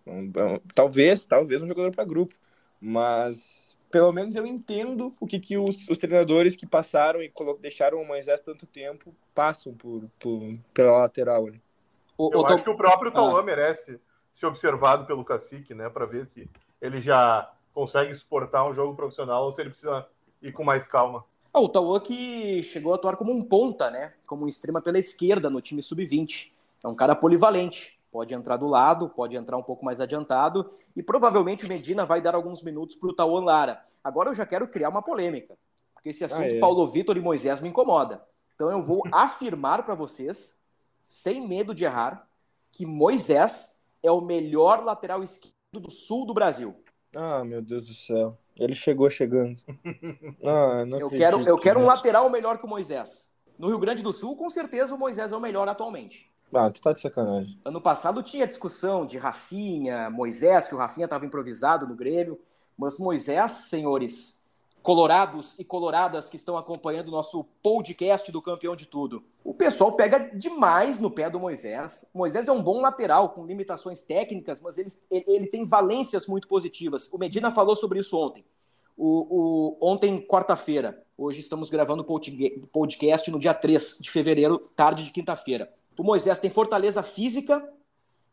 Um, 0.05 0.25
um, 0.25 0.61
talvez, 0.75 1.25
talvez 1.25 1.62
um 1.62 1.69
jogador 1.69 1.93
para 1.93 2.05
grupo. 2.05 2.35
Mas 2.81 3.72
pelo 3.93 4.11
menos 4.11 4.35
eu 4.35 4.47
entendo 4.47 5.13
o 5.21 5.27
que, 5.27 5.39
que 5.39 5.59
os, 5.59 5.87
os 5.87 5.99
treinadores 5.99 6.57
que 6.57 6.67
passaram 6.67 7.23
e 7.23 7.31
deixaram 7.61 8.01
o 8.01 8.07
Moisés 8.07 8.41
tanto 8.41 8.67
tempo 8.67 9.15
passam 9.35 9.75
por, 9.75 10.11
por 10.19 10.59
pela 10.73 10.99
lateral. 10.99 11.47
Né? 11.47 11.61
O, 12.17 12.31
eu 12.33 12.47
acho 12.47 12.65
que 12.65 12.71
o 12.71 12.77
próprio 12.77 13.13
Tauan 13.13 13.41
ah. 13.41 13.43
merece 13.43 14.01
ser 14.35 14.47
observado 14.47 15.07
pelo 15.07 15.25
cacique, 15.25 15.75
né? 15.75 15.91
Para 15.91 16.07
ver 16.07 16.27
se 16.27 16.51
ele 16.81 17.03
já 17.03 17.53
consegue 17.75 18.15
suportar 18.15 18.67
um 18.67 18.73
jogo 18.73 18.97
profissional 18.97 19.45
ou 19.45 19.53
se 19.53 19.61
ele 19.61 19.71
precisa 19.71 20.07
ir 20.41 20.53
com 20.53 20.65
mais 20.65 20.89
calma. 20.89 21.25
Ah, 21.53 21.61
o 21.61 21.69
Tauan 21.69 22.01
que 22.01 22.63
chegou 22.63 22.93
a 22.93 22.97
atuar 22.97 23.17
como 23.17 23.31
um 23.31 23.43
ponta, 23.43 23.91
né? 23.91 24.15
Como 24.27 24.47
um 24.47 24.49
extrema 24.49 24.81
pela 24.81 24.99
esquerda 24.99 25.51
no 25.51 25.61
time 25.61 25.83
sub-20. 25.83 26.51
É 26.83 26.89
um 26.89 26.95
cara 26.95 27.15
polivalente. 27.15 27.99
Pode 28.12 28.35
entrar 28.35 28.59
do 28.59 28.66
lado, 28.66 29.09
pode 29.09 29.38
entrar 29.38 29.57
um 29.57 29.62
pouco 29.62 29.83
mais 29.83 29.99
adiantado. 29.99 30.71
E 30.95 31.02
provavelmente 31.02 31.64
o 31.64 31.69
Medina 31.69 32.04
vai 32.04 32.21
dar 32.21 32.35
alguns 32.35 32.62
minutos 32.62 32.95
para 32.95 33.09
o 33.09 33.14
Tauan 33.14 33.42
Lara. 33.42 33.83
Agora 34.04 34.28
eu 34.28 34.35
já 34.35 34.45
quero 34.45 34.69
criar 34.69 34.90
uma 34.90 35.00
polêmica. 35.00 35.57
Porque 35.95 36.11
esse 36.11 36.23
assunto 36.23 36.42
ah, 36.42 36.57
é. 36.57 36.61
Paulo 36.61 36.87
Vitor 36.87 37.16
e 37.16 37.21
Moisés 37.21 37.62
me 37.62 37.71
incomoda. 37.71 38.23
Então 38.54 38.71
eu 38.71 38.83
vou 38.83 39.02
afirmar 39.11 39.83
para 39.85 39.95
vocês 39.95 40.61
sem 41.00 41.49
medo 41.49 41.75
de 41.75 41.85
errar, 41.85 42.28
que 42.71 42.85
Moisés 42.85 43.81
é 44.02 44.11
o 44.11 44.21
melhor 44.21 44.85
lateral 44.85 45.25
esquerdo 45.25 45.54
do 45.81 45.90
sul 45.90 46.26
do 46.26 46.35
Brasil. 46.35 46.76
Ah, 47.16 47.42
meu 47.42 47.62
Deus 47.62 47.87
do 47.87 47.95
céu. 47.95 48.38
Ele 48.57 48.75
chegou 48.75 49.09
chegando. 49.09 49.61
Ah, 50.45 50.85
não 50.85 50.99
eu, 50.99 51.09
quero, 51.09 51.40
eu 51.49 51.57
quero 51.57 51.78
um 51.78 51.87
lateral 51.87 52.28
melhor 52.28 52.59
que 52.59 52.66
o 52.66 52.69
Moisés. 52.69 53.31
No 53.57 53.69
Rio 53.69 53.78
Grande 53.78 54.02
do 54.02 54.12
Sul, 54.12 54.37
com 54.37 54.50
certeza 54.50 54.95
o 54.95 54.99
Moisés 54.99 55.31
é 55.31 55.37
o 55.37 55.40
melhor 55.40 55.69
atualmente. 55.69 56.32
Ah, 56.55 56.71
tu 56.71 56.81
tá 56.81 56.93
de 56.93 57.01
sacanagem. 57.01 57.59
Ano 57.65 57.81
passado 57.81 58.23
tinha 58.23 58.47
discussão 58.47 59.07
de 59.07 59.17
Rafinha, 59.17 60.11
Moisés, 60.11 60.69
que 60.69 60.75
o 60.75 60.79
Rafinha 60.79 61.07
estava 61.07 61.25
improvisado 61.25 61.87
no 61.87 61.95
Grêmio. 61.95 62.39
Mas 62.77 62.99
Moisés, 62.99 63.53
senhores, 63.53 64.47
colorados 64.83 65.59
e 65.59 65.65
coloradas 65.65 66.29
que 66.29 66.37
estão 66.37 66.57
acompanhando 66.57 67.09
o 67.09 67.13
nosso 67.13 67.45
podcast 67.63 68.31
do 68.33 68.43
Campeão 68.43 68.75
de 68.75 68.87
Tudo. 68.87 69.23
O 69.45 69.55
pessoal 69.55 69.93
pega 69.93 70.19
demais 70.19 70.99
no 70.99 71.11
pé 71.11 71.31
do 71.31 71.41
Moisés. 71.41 72.11
Moisés 72.15 72.49
é 72.49 72.53
um 72.53 72.63
bom 72.63 72.81
lateral, 72.81 73.31
com 73.31 73.47
limitações 73.47 74.03
técnicas, 74.03 74.61
mas 74.61 74.79
ele, 74.79 74.91
ele 75.11 75.47
tem 75.47 75.65
valências 75.65 76.27
muito 76.27 76.49
positivas. 76.49 77.09
O 77.13 77.19
Medina 77.19 77.51
falou 77.51 77.77
sobre 77.77 78.01
isso 78.01 78.17
ontem. 78.17 78.45
O, 78.97 79.79
o 79.79 79.79
ontem, 79.81 80.21
quarta-feira, 80.21 81.03
hoje 81.17 81.41
estamos 81.41 81.71
gravando 81.71 82.03
o 82.07 82.69
podcast 82.69 83.31
no 83.31 83.39
dia 83.39 83.55
3 83.55 83.99
de 84.01 84.11
fevereiro, 84.11 84.59
tarde 84.77 85.05
de 85.05 85.11
quinta-feira. 85.11 85.73
O 85.99 86.03
Moisés 86.03 86.39
tem 86.39 86.51
fortaleza 86.51 87.03
física, 87.03 87.63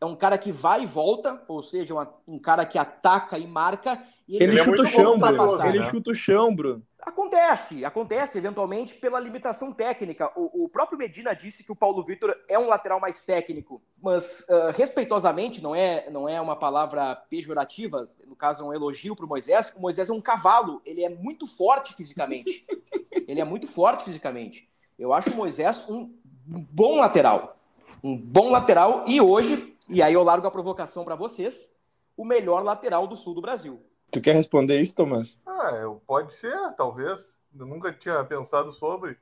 é 0.00 0.04
um 0.06 0.16
cara 0.16 0.38
que 0.38 0.50
vai 0.50 0.82
e 0.82 0.86
volta, 0.86 1.42
ou 1.46 1.62
seja, 1.62 1.92
uma, 1.92 2.10
um 2.26 2.38
cara 2.38 2.64
que 2.64 2.78
ataca 2.78 3.38
e 3.38 3.46
marca. 3.46 4.02
E 4.26 4.36
ele, 4.36 4.44
ele 4.44 4.60
é 4.60 4.64
chuta 4.64 4.82
o 4.82 4.86
chão, 4.86 5.18
Bruno. 5.18 5.36
Passar, 5.36 5.68
ele 5.68 5.80
né? 5.80 5.84
chuta 5.84 6.10
o 6.10 6.14
chão, 6.14 6.54
Bruno. 6.54 6.82
Acontece, 7.02 7.84
acontece 7.84 8.38
eventualmente 8.38 8.94
pela 8.94 9.20
limitação 9.20 9.72
técnica. 9.72 10.30
O, 10.36 10.64
o 10.64 10.68
próprio 10.68 10.98
Medina 10.98 11.34
disse 11.34 11.64
que 11.64 11.72
o 11.72 11.76
Paulo 11.76 12.02
Vitor 12.02 12.34
é 12.48 12.58
um 12.58 12.68
lateral 12.68 13.00
mais 13.00 13.22
técnico, 13.22 13.82
mas 14.02 14.46
uh, 14.48 14.70
respeitosamente, 14.74 15.62
não 15.62 15.74
é, 15.74 16.08
não 16.10 16.28
é 16.28 16.40
uma 16.40 16.56
palavra 16.56 17.14
pejorativa, 17.14 18.08
no 18.26 18.36
caso 18.36 18.62
é 18.62 18.66
um 18.66 18.74
elogio 18.74 19.16
para 19.16 19.24
o 19.24 19.28
Moisés. 19.28 19.72
O 19.76 19.80
Moisés 19.80 20.08
é 20.08 20.12
um 20.12 20.20
cavalo, 20.20 20.80
ele 20.84 21.02
é 21.02 21.08
muito 21.08 21.46
forte 21.46 21.94
fisicamente. 21.94 22.66
ele 23.28 23.40
é 23.40 23.44
muito 23.44 23.66
forte 23.66 24.04
fisicamente. 24.04 24.68
Eu 24.98 25.14
acho 25.14 25.30
o 25.30 25.36
Moisés 25.36 25.88
um 25.88 26.14
bom 26.50 26.98
lateral. 26.98 27.56
Um 28.02 28.16
bom 28.16 28.50
lateral 28.50 29.04
e 29.06 29.20
hoje 29.20 29.70
e 29.92 30.00
aí 30.00 30.14
eu 30.14 30.22
largo 30.22 30.46
a 30.46 30.50
provocação 30.52 31.04
para 31.04 31.16
vocês, 31.16 31.76
o 32.16 32.24
melhor 32.24 32.62
lateral 32.62 33.08
do 33.08 33.16
sul 33.16 33.34
do 33.34 33.40
Brasil. 33.40 33.82
Tu 34.12 34.20
quer 34.20 34.36
responder 34.36 34.80
isso, 34.80 34.94
Tomás? 34.94 35.36
Ah, 35.44 35.72
pode 36.06 36.32
ser, 36.34 36.56
talvez. 36.76 37.40
Eu 37.58 37.66
nunca 37.66 37.92
tinha 37.92 38.22
pensado 38.22 38.72
sobre, 38.72 39.18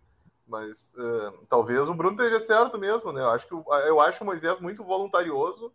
mas 0.47 0.93
uh, 0.95 1.33
talvez 1.49 1.89
o 1.89 1.95
Bruno 1.95 2.23
esteja 2.23 2.39
certo 2.41 2.77
mesmo, 2.77 3.13
né? 3.13 3.23
Eu 3.23 3.31
acho 3.31 3.49
que 3.49 3.55
eu 3.55 3.99
acho 3.99 4.23
o 4.23 4.27
Moisés 4.27 4.61
muito 4.61 4.85
voluntarioso. 4.85 5.73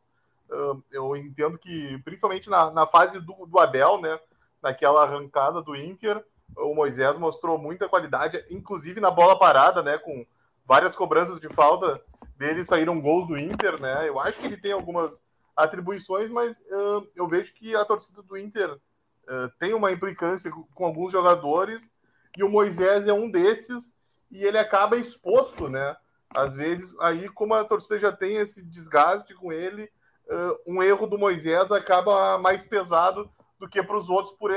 Uh, 0.47 0.83
eu 0.91 1.15
entendo 1.15 1.57
que, 1.57 1.99
principalmente 2.05 2.47
na, 2.47 2.69
na 2.69 2.85
fase 2.85 3.19
do, 3.19 3.47
do 3.47 3.59
Abel, 3.59 3.99
né? 3.99 4.19
Naquela 4.61 5.01
arrancada 5.01 5.59
do 5.59 5.75
Inter, 5.75 6.23
o 6.55 6.75
Moisés 6.75 7.17
mostrou 7.17 7.57
muita 7.57 7.89
qualidade, 7.89 8.45
inclusive 8.51 9.01
na 9.01 9.09
bola 9.09 9.39
parada, 9.39 9.81
né? 9.81 9.97
Com 9.97 10.23
várias 10.65 10.95
cobranças 10.95 11.39
de 11.39 11.49
falta 11.49 12.01
dele 12.37 12.63
saíram 12.63 12.99
gols 12.99 13.27
do 13.27 13.37
Inter, 13.37 13.79
né? 13.79 14.07
Eu 14.07 14.19
acho 14.19 14.39
que 14.39 14.45
ele 14.45 14.57
tem 14.57 14.71
algumas 14.71 15.21
atribuições, 15.55 16.29
mas 16.31 16.57
uh, 16.57 17.07
eu 17.15 17.27
vejo 17.27 17.53
que 17.53 17.75
a 17.75 17.85
torcida 17.85 18.21
do 18.23 18.37
Inter 18.37 18.71
uh, 18.73 19.49
tem 19.59 19.73
uma 19.73 19.91
implicância 19.91 20.51
com, 20.51 20.85
alguns 20.85 21.11
jogadores 21.11 21.91
e 22.37 22.43
o 22.43 22.49
Moisés 22.49 23.07
é 23.07 23.13
um 23.13 23.29
desses 23.29 23.93
e 24.31 24.43
ele 24.43 24.57
acaba 24.57 24.97
exposto, 24.97 25.69
né? 25.69 25.95
Às 26.29 26.55
vezes, 26.55 26.95
aí, 26.99 27.29
como 27.29 27.53
a 27.53 27.63
torcida 27.63 27.99
já 27.99 28.11
tem 28.11 28.37
esse 28.37 28.63
desgaste 28.63 29.35
com 29.35 29.53
ele, 29.53 29.83
uh, 30.27 30.57
um 30.65 30.81
erro 30.81 31.05
do 31.05 31.19
Moisés 31.19 31.71
acaba 31.71 32.39
mais 32.39 32.65
pesado 32.65 33.29
do 33.59 33.69
que 33.69 33.83
para 33.83 33.95
os 33.95 34.09
outros 34.09 34.35
por, 34.35 34.51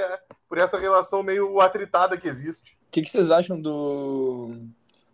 por 0.49 0.57
essa 0.57 0.79
relação 0.79 1.23
meio 1.23 1.61
atritada 1.61 2.17
que 2.17 2.27
existe. 2.27 2.79
O 2.89 2.91
que, 2.91 3.03
que 3.03 3.11
vocês 3.11 3.31
acham 3.31 3.61
do. 3.61 4.53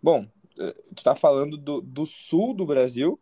Bom, 0.01 0.25
tu 0.95 1.03
tá 1.03 1.15
falando 1.15 1.57
do, 1.57 1.81
do 1.81 2.05
sul 2.05 2.53
do 2.53 2.65
Brasil, 2.65 3.19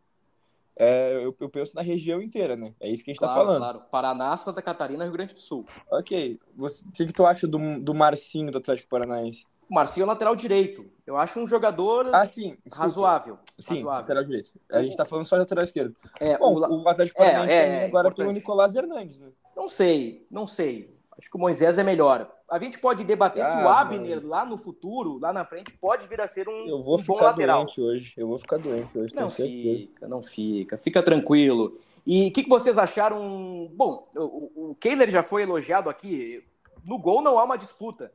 é, 0.76 1.14
eu, 1.16 1.36
eu, 1.40 1.50
penso 1.50 1.76
na 1.76 1.82
região 1.82 2.22
inteira, 2.22 2.56
né? 2.56 2.74
É 2.80 2.90
isso 2.90 3.04
que 3.04 3.12
a 3.12 3.14
gente 3.14 3.22
tá 3.22 3.28
claro, 3.28 3.40
tá 3.40 3.46
falando. 3.46 3.62
Claro, 3.62 3.82
Paraná, 3.92 4.38
Santa 4.38 4.62
Catarina, 4.62 5.04
Rio 5.04 5.14
Grande 5.14 5.34
do 5.34 5.40
Sul. 5.40 5.66
Ok. 5.92 6.40
o 6.58 6.68
que, 6.92 7.06
que 7.06 7.14
tu 7.14 7.26
acha 7.26 7.48
do, 7.48 7.80
do 7.80 7.94
Marcinho 7.94 8.52
do 8.52 8.58
Atlético 8.58 8.90
Paranaense? 8.90 9.46
O 9.70 9.76
Marcinho 9.76 10.04
é 10.04 10.08
lateral 10.08 10.36
direito. 10.36 10.86
Eu 11.06 11.18
acho 11.18 11.40
um 11.40 11.48
jogador 11.48 12.14
ah, 12.14 12.26
sim, 12.26 12.58
razoável. 12.72 13.38
Sim, 13.60 13.76
razoável. 13.76 14.02
lateral 14.02 14.24
direito. 14.24 14.52
A 14.72 14.82
gente 14.82 14.98
tá 14.98 15.06
falando 15.06 15.26
só 15.26 15.36
de 15.36 15.42
lateral 15.42 15.64
esquerdo. 15.64 15.96
É, 16.20 16.38
Bom, 16.38 16.56
o, 16.56 16.84
o 16.84 16.90
Atlético 16.90 17.20
Paranaense 17.20 17.54
é, 17.54 17.58
é, 17.58 17.86
agora 17.86 18.08
importante. 18.08 18.16
tem 18.16 18.26
o 18.26 18.32
Nicolás 18.32 18.76
Hernandes, 18.76 19.20
né? 19.20 19.30
Não 19.56 19.70
sei, 19.70 20.26
não 20.32 20.48
sei. 20.48 20.98
Acho 21.18 21.30
que 21.30 21.38
o 21.38 21.40
Moisés 21.40 21.78
é 21.78 21.84
melhor. 21.84 22.30
A 22.51 22.60
gente 22.60 22.77
pode 22.79 23.05
debater 23.05 23.43
ah, 23.43 23.46
se 23.46 23.63
o 23.63 23.70
ah, 23.70 23.79
Abner 23.79 24.17
mano. 24.17 24.27
lá 24.27 24.46
no 24.46 24.58
futuro, 24.58 25.17
lá 25.17 25.31
na 25.31 25.46
frente, 25.46 25.72
pode 25.72 26.05
vir 26.05 26.20
a 26.20 26.27
ser 26.27 26.50
um, 26.50 26.67
eu 26.67 26.81
vou 26.81 27.00
um 27.00 27.01
bom 27.01 27.15
lateral. 27.15 27.63
Doente 27.63 27.79
hoje. 27.79 28.13
Eu 28.17 28.27
vou 28.27 28.38
ficar 28.38 28.58
doente 28.58 29.00
hoje, 29.00 29.15
não 29.15 29.29
fica, 29.29 30.05
Não 30.05 30.22
fica, 30.22 30.77
fica 30.77 31.01
tranquilo. 31.01 31.79
E 32.05 32.27
o 32.27 32.34
que, 32.34 32.43
que, 32.43 32.50
vocês 32.50 32.77
acharam? 32.77 33.72
Bom, 33.74 34.05
o, 34.13 34.72
o 34.72 34.75
Kehler 34.75 35.10
já 35.10 35.24
foi 35.24 35.43
elogiado 35.43 35.89
aqui. 35.89 36.43
No 36.84 37.00
gol 37.00 37.22
não 37.22 37.39
há 37.39 37.46
uma 37.46 37.58
disputa. 37.58 38.12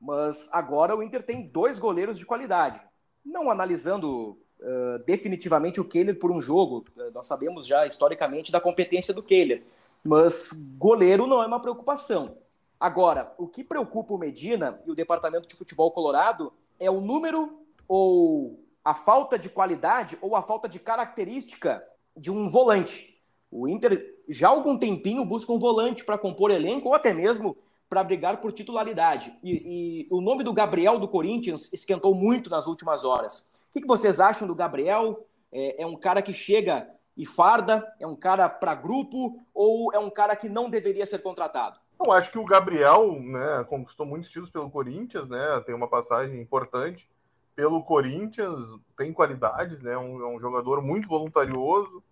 Mas 0.00 0.48
agora 0.50 0.96
o 0.96 1.02
Inter 1.02 1.22
tem 1.22 1.46
dois 1.46 1.78
goleiros 1.78 2.18
de 2.18 2.26
qualidade. 2.26 2.80
Não 3.24 3.48
analisando 3.48 4.36
uh, 4.58 4.98
definitivamente 5.06 5.80
o 5.80 5.84
Kehler 5.84 6.18
por 6.18 6.32
um 6.32 6.40
jogo. 6.40 6.84
nós 7.14 7.28
sabemos 7.28 7.64
já 7.64 7.86
historicamente 7.86 8.50
da 8.50 8.60
competência 8.60 9.14
do 9.14 9.22
Kehler. 9.22 9.62
Mas 10.02 10.50
goleiro 10.76 11.28
não 11.28 11.40
é 11.40 11.46
uma 11.46 11.60
preocupação. 11.60 12.38
Agora, 12.80 13.34
o 13.36 13.48
que 13.48 13.64
preocupa 13.64 14.14
o 14.14 14.18
Medina 14.18 14.80
e 14.86 14.90
o 14.90 14.94
departamento 14.94 15.48
de 15.48 15.56
futebol 15.56 15.90
colorado 15.90 16.52
é 16.78 16.90
o 16.90 17.00
número 17.00 17.60
ou 17.88 18.64
a 18.84 18.94
falta 18.94 19.38
de 19.38 19.48
qualidade 19.48 20.16
ou 20.20 20.36
a 20.36 20.42
falta 20.42 20.68
de 20.68 20.78
característica 20.78 21.84
de 22.16 22.30
um 22.30 22.48
volante. 22.48 23.20
O 23.50 23.66
Inter 23.66 24.16
já 24.28 24.48
há 24.48 24.50
algum 24.50 24.78
tempinho 24.78 25.24
busca 25.24 25.52
um 25.52 25.58
volante 25.58 26.04
para 26.04 26.18
compor 26.18 26.50
elenco 26.50 26.88
ou 26.88 26.94
até 26.94 27.12
mesmo 27.12 27.56
para 27.88 28.04
brigar 28.04 28.40
por 28.40 28.52
titularidade. 28.52 29.34
E, 29.42 29.52
e, 29.52 30.08
o 30.10 30.20
nome 30.20 30.44
do 30.44 30.52
Gabriel 30.52 30.98
do 30.98 31.08
Corinthians 31.08 31.72
esquentou 31.72 32.14
muito 32.14 32.50
nas 32.50 32.66
últimas 32.66 33.04
horas. 33.04 33.50
O 33.70 33.72
que, 33.72 33.80
que 33.80 33.86
vocês 33.86 34.20
acham 34.20 34.46
do 34.46 34.54
Gabriel? 34.54 35.26
É, 35.50 35.82
é, 35.82 35.86
um 35.86 35.96
cara 35.96 36.20
que 36.20 36.32
chega 36.32 36.88
e 37.16 37.24
farda? 37.24 37.90
É 37.98 38.06
um 38.06 38.14
cara 38.14 38.48
para 38.48 38.74
grupo? 38.74 39.40
Ou 39.54 39.92
é 39.94 39.98
um 39.98 40.10
cara 40.10 40.36
que 40.36 40.48
não 40.48 40.68
deveria 40.68 41.06
ser 41.06 41.20
contratado? 41.20 41.80
Eu 42.00 42.12
acho 42.12 42.30
que 42.30 42.38
o 42.38 42.44
Gabriel 42.44 43.20
né, 43.20 43.64
conquistou 43.68 44.06
muitos 44.06 44.28
títulos 44.28 44.50
pelo 44.50 44.70
Corinthians, 44.70 45.28
né? 45.28 45.60
Tem 45.66 45.74
uma 45.74 45.88
passagem 45.88 46.40
importante 46.40 47.08
pelo 47.56 47.82
Corinthians, 47.82 48.56
tem 48.96 49.12
qualidades, 49.12 49.82
né? 49.82 49.98
Um, 49.98 50.22
é 50.22 50.26
um 50.28 50.38
jogador 50.38 50.80
muito 50.80 51.08
voluntarioso, 51.08 52.02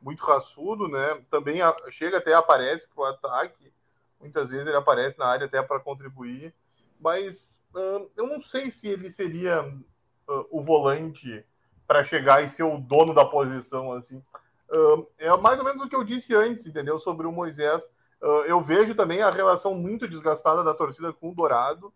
muito 0.00 0.24
raçudo, 0.24 0.88
né? 0.88 1.22
Também 1.30 1.60
a, 1.60 1.76
chega 1.90 2.16
até 2.16 2.32
aparece 2.32 2.88
para 2.88 3.02
o 3.02 3.06
ataque. 3.06 3.70
Muitas 4.18 4.48
vezes 4.48 4.66
ele 4.66 4.76
aparece 4.76 5.18
na 5.18 5.26
área 5.26 5.44
até 5.44 5.62
para 5.62 5.78
contribuir, 5.78 6.54
mas 6.98 7.60
uh, 7.74 8.10
eu 8.16 8.26
não 8.26 8.40
sei 8.40 8.70
se 8.70 8.88
ele 8.88 9.10
seria 9.10 9.62
uh, 9.62 10.46
o 10.50 10.62
volante 10.62 11.44
para 11.86 12.02
chegar 12.02 12.42
e 12.42 12.48
ser 12.48 12.62
o 12.62 12.78
dono 12.78 13.12
da 13.12 13.26
posição 13.26 13.92
assim. 13.92 14.16
Uh, 14.70 15.06
é 15.18 15.36
mais 15.36 15.58
ou 15.58 15.66
menos 15.66 15.82
o 15.82 15.88
que 15.88 15.94
eu 15.94 16.02
disse 16.02 16.34
antes, 16.34 16.64
entendeu? 16.64 16.98
Sobre 16.98 17.26
o 17.26 17.32
Moisés 17.32 17.86
eu 18.46 18.60
vejo 18.62 18.94
também 18.94 19.20
a 19.20 19.30
relação 19.30 19.74
muito 19.74 20.08
desgastada 20.08 20.64
da 20.64 20.72
torcida 20.72 21.12
com 21.12 21.30
o 21.30 21.34
Dourado. 21.34 21.92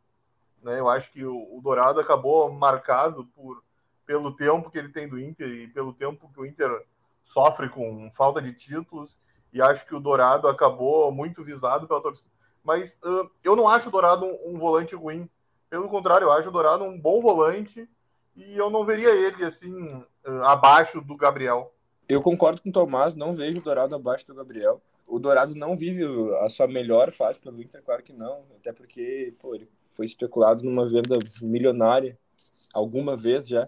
Né? 0.63 0.79
Eu 0.79 0.89
acho 0.89 1.11
que 1.11 1.25
o, 1.25 1.57
o, 1.57 1.61
Dourado 1.63 2.01
acabou 2.01 2.51
marcado 2.53 3.25
por, 3.35 3.63
pelo 4.05 4.37
tempo 4.37 4.71
que 4.71 4.79
ele 4.79 4.91
tem 4.91 5.09
do 5.09 5.19
Inter 5.19 5.49
e 5.49 5.69
pelo 5.69 5.93
tempo 5.93 6.31
que 6.33 6.41
o 6.41 6.45
Inter 6.45 6.85
sofre 7.25 7.69
com 7.69 8.11
falta 8.15 8.43
de 8.43 8.53
títulos. 8.53 9.17
E 9.53 9.63
acho 9.63 9.87
que 9.87 9.95
o 9.95 10.01
Dourado 10.01 10.49
acabou 10.49 11.11
muito 11.11 11.43
visado 11.43 11.89
pela 11.89 12.03
torcida. 12.03 12.29
Mas 12.63 12.99
uh, 13.05 13.31
eu 13.43 13.57
não 13.57 13.67
acho 13.67 13.89
o 13.89 13.93
Dourado 13.93 14.27
um, 14.27 14.55
um, 14.55 14.59
volante 14.59 14.95
ruim. 14.95 15.31
Pelo 15.71 15.89
contrário, 15.89 16.27
eu 16.27 16.33
acho 16.33 16.51
o 16.51 16.53
Dourado 16.53 16.85
um 16.85 17.01
bom 17.01 17.23
volante. 17.23 17.89
E 18.37 18.57
eu 18.57 18.69
não 18.69 18.85
veria 18.85 19.11
ele 19.11 19.45
assim 19.45 19.95
uh, 20.27 20.43
abaixo 20.45 21.01
do 21.01 21.17
Gabriel. 21.17 21.73
Eu 22.07 22.21
concordo 22.21 22.61
com 22.61 22.69
o 22.69 22.73
Tomás, 22.73 23.15
não 23.15 23.33
vejo 23.33 23.59
o 23.59 23.63
Dourado 23.63 23.95
abaixo 23.95 24.27
do 24.27 24.35
Gabriel 24.35 24.83
o 25.09 25.19
Dourado 25.19 25.55
não 25.55 25.75
vive 25.75 26.05
a 26.41 26.49
sua 26.49 26.69
melhor 26.69 27.11
fase 27.11 27.39
pelo 27.39 27.61
Inter, 27.61 27.83
claro 27.83 28.03
que 28.03 28.13
não. 28.13 28.45
Até 28.57 28.73
porque 28.73 29.35
pô, 29.41 29.55
ele 29.55 29.69
foi 29.91 30.07
especulado 30.07 30.63
numa 30.63 30.87
venda 30.87 31.19
milionária 31.43 32.17
alguma 32.73 33.17
vez 33.17 33.49
já. 33.49 33.67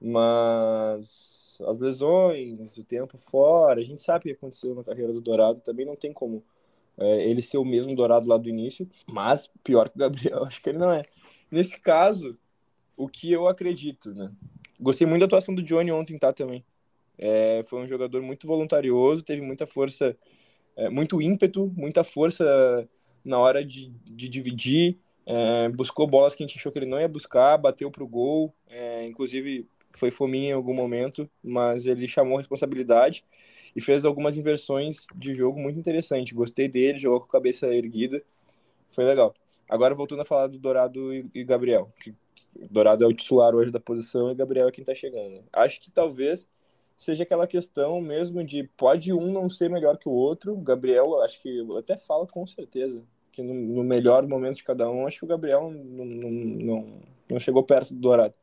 Mas 0.00 1.58
as 1.66 1.78
lesões, 1.78 2.76
o 2.76 2.84
tempo 2.84 3.16
fora, 3.18 3.80
a 3.80 3.84
gente 3.84 4.02
sabe 4.02 4.18
o 4.18 4.22
que 4.22 4.30
aconteceu 4.32 4.74
na 4.74 4.82
carreira 4.82 5.12
do 5.12 5.20
Dourado. 5.20 5.60
Também 5.60 5.86
não 5.86 5.94
tem 5.94 6.12
como 6.12 6.42
é, 6.96 7.28
ele 7.28 7.42
ser 7.42 7.58
o 7.58 7.64
mesmo 7.64 7.94
Dourado 7.94 8.28
lá 8.28 8.36
do 8.36 8.48
início. 8.48 8.88
Mas 9.06 9.50
pior 9.62 9.88
que 9.90 9.96
o 9.96 10.00
Gabriel, 10.00 10.44
acho 10.48 10.62
que 10.62 10.70
ele 10.70 10.78
não 10.78 10.90
é. 10.90 11.04
Nesse 11.50 11.78
caso, 11.78 12.38
o 12.96 13.06
que 13.06 13.30
eu 13.30 13.46
acredito, 13.46 14.14
né? 14.14 14.32
Gostei 14.80 15.06
muito 15.06 15.20
da 15.20 15.26
atuação 15.26 15.54
do 15.54 15.62
Johnny 15.62 15.92
ontem, 15.92 16.18
tá? 16.18 16.32
Também. 16.32 16.64
É, 17.16 17.62
foi 17.64 17.80
um 17.80 17.86
jogador 17.86 18.20
muito 18.22 18.46
voluntarioso, 18.46 19.22
teve 19.22 19.40
muita 19.40 19.66
força 19.66 20.16
é, 20.76 20.88
muito 20.88 21.20
ímpeto, 21.20 21.72
muita 21.76 22.04
força 22.04 22.88
na 23.24 23.38
hora 23.38 23.64
de, 23.64 23.90
de 24.04 24.28
dividir, 24.28 24.98
é, 25.26 25.68
buscou 25.70 26.06
bolas 26.06 26.34
que 26.34 26.42
a 26.42 26.46
gente 26.46 26.58
achou 26.58 26.70
que 26.70 26.78
ele 26.78 26.86
não 26.86 27.00
ia 27.00 27.08
buscar, 27.08 27.56
bateu 27.56 27.90
para 27.90 28.04
o 28.04 28.08
gol, 28.08 28.54
é, 28.68 29.06
inclusive 29.06 29.66
foi 29.92 30.10
fominha 30.10 30.50
em 30.50 30.52
algum 30.52 30.74
momento, 30.74 31.28
mas 31.42 31.86
ele 31.86 32.06
chamou 32.06 32.36
a 32.36 32.40
responsabilidade 32.40 33.24
e 33.74 33.80
fez 33.80 34.04
algumas 34.04 34.36
inversões 34.36 35.06
de 35.14 35.34
jogo 35.34 35.58
muito 35.58 35.78
interessante. 35.78 36.34
Gostei 36.34 36.68
dele, 36.68 36.98
jogou 36.98 37.20
com 37.20 37.26
a 37.26 37.30
cabeça 37.30 37.72
erguida, 37.74 38.22
foi 38.90 39.04
legal. 39.04 39.34
Agora 39.68 39.94
voltando 39.94 40.22
a 40.22 40.24
falar 40.24 40.48
do 40.48 40.58
Dourado 40.58 41.14
e, 41.14 41.44
Gabriel, 41.44 41.92
que 42.00 42.14
Dourado 42.70 43.04
é 43.04 43.06
o 43.06 43.12
titular 43.12 43.54
hoje 43.54 43.70
da 43.70 43.80
posição 43.80 44.30
e 44.30 44.34
Gabriel 44.34 44.68
é 44.68 44.72
quem 44.72 44.82
está 44.82 44.94
chegando. 44.94 45.42
Acho 45.52 45.80
que 45.80 45.90
talvez 45.90 46.48
seja 46.96 47.22
aquela 47.22 47.46
questão 47.46 48.00
mesmo 48.00 48.44
de 48.44 48.64
pode 48.76 49.12
um 49.12 49.32
não 49.32 49.48
ser 49.48 49.68
melhor 49.70 49.98
que 49.98 50.08
o 50.08 50.12
outro. 50.12 50.56
Gabriel, 50.56 51.22
acho 51.22 51.40
que 51.42 51.64
até 51.78 51.96
falo 51.96 52.26
com 52.26 52.46
certeza 52.46 53.04
que 53.34 53.42
no, 53.42 53.52
no 53.52 53.82
melhor 53.84 54.26
momento 54.26 54.56
de 54.56 54.64
cada 54.64 54.88
um, 54.88 55.06
acho 55.06 55.18
que 55.18 55.24
o 55.24 55.28
Gabriel 55.28 55.70
não, 55.70 56.04
não, 56.04 56.30
não, 56.30 57.00
não 57.28 57.38
chegou 57.38 57.62
perto 57.64 57.92
do 57.92 58.00
Dourado. 58.00 58.34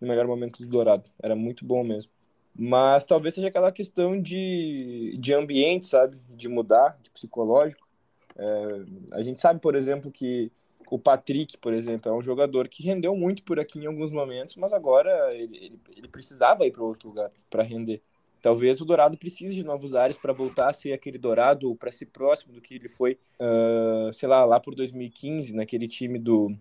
No 0.00 0.06
melhor 0.06 0.26
momento 0.26 0.62
do 0.62 0.68
Dourado. 0.68 1.10
Era 1.22 1.34
muito 1.34 1.64
bom 1.64 1.82
mesmo. 1.82 2.12
Mas 2.54 3.06
talvez 3.06 3.34
seja 3.34 3.48
aquela 3.48 3.72
questão 3.72 4.20
de, 4.20 5.16
de 5.18 5.32
ambiente, 5.32 5.86
sabe? 5.86 6.20
De 6.28 6.48
mudar, 6.48 6.98
de 7.02 7.10
psicológico. 7.10 7.88
É, 8.36 8.82
a 9.12 9.22
gente 9.22 9.40
sabe, 9.40 9.60
por 9.60 9.74
exemplo, 9.74 10.10
que 10.10 10.52
o 10.90 10.98
Patrick, 10.98 11.58
por 11.58 11.72
exemplo, 11.72 12.10
é 12.10 12.14
um 12.14 12.22
jogador 12.22 12.68
que 12.68 12.82
rendeu 12.82 13.16
muito 13.16 13.42
por 13.42 13.58
aqui 13.58 13.78
em 13.78 13.86
alguns 13.86 14.12
momentos, 14.12 14.56
mas 14.56 14.72
agora 14.72 15.34
ele, 15.34 15.56
ele, 15.56 15.80
ele 15.96 16.08
precisava 16.08 16.66
ir 16.66 16.70
para 16.70 16.82
outro 16.82 17.08
lugar 17.08 17.30
para 17.50 17.62
render. 17.62 18.02
Talvez 18.44 18.78
o 18.80 18.84
Dourado 18.84 19.16
precise 19.16 19.56
de 19.56 19.64
novos 19.64 19.94
ares 19.94 20.18
para 20.18 20.32
voltar 20.32 20.68
a 20.68 20.72
ser 20.74 20.92
aquele 20.92 21.16
Dourado, 21.16 21.74
para 21.76 21.90
ser 21.90 22.06
próximo 22.06 22.52
do 22.52 22.60
que 22.60 22.74
ele 22.74 22.90
foi, 22.90 23.18
uh, 23.40 24.12
sei 24.12 24.28
lá, 24.28 24.44
lá 24.44 24.60
por 24.60 24.74
2015, 24.74 25.54
naquele 25.54 25.88
time 25.88 26.18
do, 26.18 26.54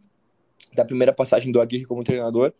da 0.73 0.85
primeira 0.85 1.11
passagem 1.11 1.51
do 1.51 1.59
Aguirre 1.59 1.85
como 1.85 2.03
treinador. 2.03 2.53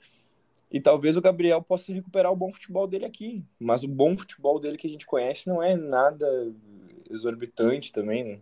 E 0.69 0.81
talvez 0.81 1.15
o 1.15 1.21
Gabriel 1.21 1.61
possa 1.61 1.93
recuperar 1.93 2.31
o 2.31 2.35
bom 2.35 2.51
futebol 2.51 2.85
dele 2.85 3.05
aqui. 3.05 3.45
Mas 3.59 3.83
o 3.83 3.87
bom 3.87 4.17
futebol 4.17 4.59
dele 4.59 4.77
que 4.77 4.87
a 4.87 4.89
gente 4.89 5.05
conhece 5.05 5.47
não 5.47 5.63
é 5.63 5.77
nada 5.77 6.27
exorbitante 7.09 7.93
também, 7.93 8.23
né? 8.23 8.39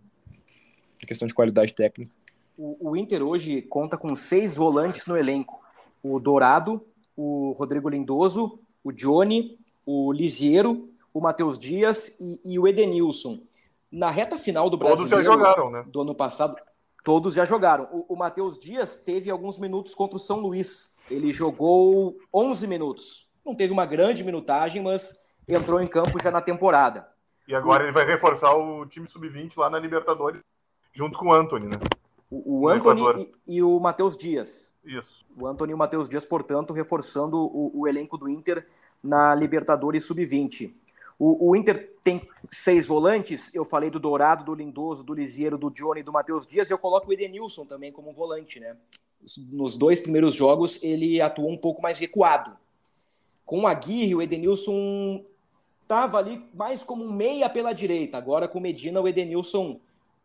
A 1.03 1.05
questão 1.05 1.27
de 1.27 1.33
qualidade 1.33 1.75
técnica. 1.75 2.15
O, 2.61 2.91
o 2.91 2.95
Inter 2.95 3.23
hoje 3.23 3.63
conta 3.63 3.97
com 3.97 4.15
seis 4.15 4.55
volantes 4.55 5.07
no 5.07 5.17
elenco: 5.17 5.59
o 6.03 6.19
Dourado, 6.19 6.85
o 7.17 7.53
Rodrigo 7.53 7.89
Lindoso, 7.89 8.59
o 8.83 8.91
Johnny, 8.91 9.57
o 9.83 10.13
Lisiero, 10.13 10.87
o 11.11 11.19
Matheus 11.19 11.57
Dias 11.57 12.19
e, 12.19 12.39
e, 12.45 12.59
o 12.59 12.67
Edenilson. 12.67 13.41
Na 13.91 14.11
reta 14.11 14.37
final 14.37 14.69
do 14.69 14.77
Brasileiro 14.77 15.09
todos 15.09 15.25
já 15.25 15.31
jogaram, 15.31 15.71
né? 15.71 15.83
do 15.87 16.01
ano 16.01 16.13
passado, 16.13 16.55
todos 17.03 17.33
já 17.33 17.45
jogaram. 17.45 17.89
O, 17.91 18.13
o 18.13 18.15
Matheus 18.15 18.59
Dias 18.59 18.99
teve 18.99 19.31
alguns 19.31 19.57
minutos 19.57 19.95
contra 19.95 20.17
o 20.17 20.19
São 20.19 20.39
Luís. 20.39 20.95
Ele 21.09 21.31
jogou 21.31 22.15
11 22.31 22.67
minutos. 22.67 23.27
Não 23.43 23.55
teve 23.55 23.73
uma 23.73 23.87
grande 23.87 24.23
minutagem, 24.23 24.83
mas 24.83 25.19
entrou 25.47 25.81
em 25.81 25.87
campo 25.87 26.21
já 26.21 26.29
na 26.29 26.41
temporada. 26.41 27.07
E 27.47 27.55
agora 27.55 27.83
ele 27.83 27.91
vai 27.91 28.05
reforçar 28.05 28.55
o 28.55 28.85
time 28.85 29.09
sub-20 29.09 29.53
lá 29.57 29.67
na 29.67 29.79
Libertadores, 29.79 30.41
junto 30.93 31.17
com 31.17 31.29
o 31.29 31.33
Anthony, 31.33 31.65
né? 31.65 31.77
O, 32.31 32.61
o 32.61 32.67
Anthony 32.69 33.29
e, 33.45 33.57
e, 33.57 33.63
o 33.63 33.77
Matheus 33.77 34.15
Dias. 34.15 34.73
Isso. 34.85 35.25
O 35.37 35.45
Anthony 35.45 35.71
e 35.71 35.75
o 35.75 35.77
Matheus 35.77 36.07
Dias, 36.07 36.25
portanto, 36.25 36.71
reforçando 36.71 37.37
o, 37.37 37.81
o 37.81 37.87
elenco 37.87 38.17
do 38.17 38.29
Inter 38.29 38.65
na 39.03 39.35
Libertadores 39.35 40.05
Sub-20. 40.05 40.73
O, 41.19 41.49
o, 41.49 41.55
Inter 41.55 41.93
tem 42.03 42.27
seis 42.51 42.87
volantes, 42.87 43.53
eu 43.53 43.63
falei 43.63 43.91
do 43.91 43.99
Dourado, 43.99 44.43
do 44.43 44.55
Lindoso, 44.55 45.03
do 45.03 45.13
Lisieiro, 45.13 45.57
do 45.57 45.69
Johnny 45.69 45.99
e 45.99 46.03
do 46.03 46.11
Matheus 46.11 46.47
Dias, 46.47 46.69
e 46.69 46.73
eu 46.73 46.79
coloco 46.79 47.09
o 47.09 47.13
Edenilson 47.13 47.65
também 47.65 47.91
como 47.91 48.11
volante, 48.11 48.59
né? 48.59 48.75
Nos 49.51 49.75
dois 49.75 49.99
primeiros 49.99 50.33
jogos 50.33 50.81
ele 50.81 51.21
atuou 51.21 51.51
um 51.51 51.57
pouco 51.57 51.81
mais 51.81 51.99
recuado. 51.99 52.57
Com 53.45 53.61
o 53.61 53.67
Aguirre, 53.67 54.15
o 54.15 54.21
Edenilson 54.21 55.23
estava 55.83 56.17
ali 56.17 56.43
mais 56.55 56.83
como 56.83 57.03
um 57.03 57.11
meia 57.11 57.47
pela 57.49 57.73
direita. 57.73 58.17
Agora 58.17 58.47
com 58.47 58.57
o 58.57 58.61
Medina, 58.61 58.99
o 58.99 59.07
Edenilson 59.07 59.79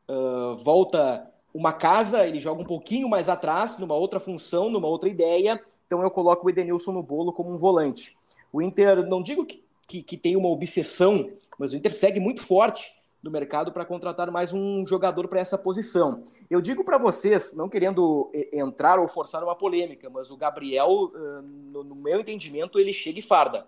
uh, 0.08 0.56
volta 0.56 1.30
uma 1.56 1.72
casa, 1.72 2.26
ele 2.26 2.38
joga 2.38 2.60
um 2.60 2.66
pouquinho 2.66 3.08
mais 3.08 3.28
atrás, 3.28 3.78
numa 3.78 3.94
outra 3.94 4.20
função, 4.20 4.68
numa 4.68 4.86
outra 4.86 5.08
ideia. 5.08 5.60
Então 5.86 6.02
eu 6.02 6.10
coloco 6.10 6.46
o 6.46 6.50
Edenilson 6.50 6.92
no 6.92 7.02
bolo 7.02 7.32
como 7.32 7.50
um 7.50 7.56
volante. 7.56 8.16
O 8.52 8.60
Inter, 8.60 9.06
não 9.06 9.22
digo 9.22 9.44
que, 9.46 9.64
que, 9.88 10.02
que 10.02 10.16
tem 10.16 10.36
uma 10.36 10.50
obsessão, 10.50 11.30
mas 11.58 11.72
o 11.72 11.76
Inter 11.76 11.94
segue 11.94 12.20
muito 12.20 12.42
forte 12.42 12.94
no 13.22 13.30
mercado 13.30 13.72
para 13.72 13.84
contratar 13.84 14.30
mais 14.30 14.52
um 14.52 14.86
jogador 14.86 15.26
para 15.28 15.40
essa 15.40 15.56
posição. 15.56 16.24
Eu 16.50 16.60
digo 16.60 16.84
para 16.84 16.98
vocês, 16.98 17.54
não 17.54 17.68
querendo 17.68 18.30
entrar 18.52 19.00
ou 19.00 19.08
forçar 19.08 19.42
uma 19.42 19.56
polêmica, 19.56 20.10
mas 20.10 20.30
o 20.30 20.36
Gabriel, 20.36 21.10
no 21.42 21.94
meu 21.96 22.20
entendimento, 22.20 22.78
ele 22.78 22.92
chega 22.92 23.18
e 23.18 23.22
farda. 23.22 23.66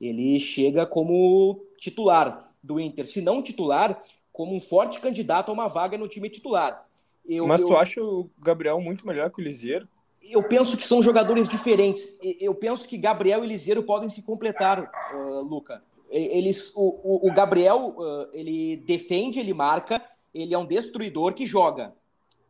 Ele 0.00 0.38
chega 0.38 0.86
como 0.86 1.60
titular 1.76 2.50
do 2.62 2.78
Inter, 2.78 3.06
se 3.06 3.20
não 3.20 3.42
titular, 3.42 4.02
como 4.32 4.54
um 4.54 4.60
forte 4.60 5.00
candidato 5.00 5.50
a 5.50 5.52
uma 5.52 5.68
vaga 5.68 5.98
no 5.98 6.08
time 6.08 6.30
titular. 6.30 6.86
Eu, 7.26 7.46
Mas 7.46 7.60
tu 7.60 7.72
eu, 7.72 7.76
acha 7.76 8.02
o 8.02 8.30
Gabriel 8.38 8.80
muito 8.80 9.06
melhor 9.06 9.30
que 9.30 9.40
o 9.40 9.44
Liseiro? 9.44 9.88
Eu 10.22 10.42
penso 10.42 10.76
que 10.76 10.86
são 10.86 11.02
jogadores 11.02 11.48
diferentes. 11.48 12.18
Eu 12.40 12.54
penso 12.54 12.86
que 12.88 12.98
Gabriel 12.98 13.44
e 13.44 13.48
Liseiro 13.48 13.82
podem 13.82 14.10
se 14.10 14.22
completar, 14.22 14.90
uh, 15.14 15.40
Luca. 15.40 15.82
Eles, 16.10 16.72
o, 16.74 17.28
o, 17.28 17.32
Gabriel, 17.32 17.94
uh, 17.96 18.28
ele 18.32 18.76
defende, 18.78 19.38
ele 19.38 19.54
marca, 19.54 20.04
ele 20.34 20.52
é 20.52 20.58
um 20.58 20.66
destruidor 20.66 21.34
que 21.34 21.46
joga. 21.46 21.94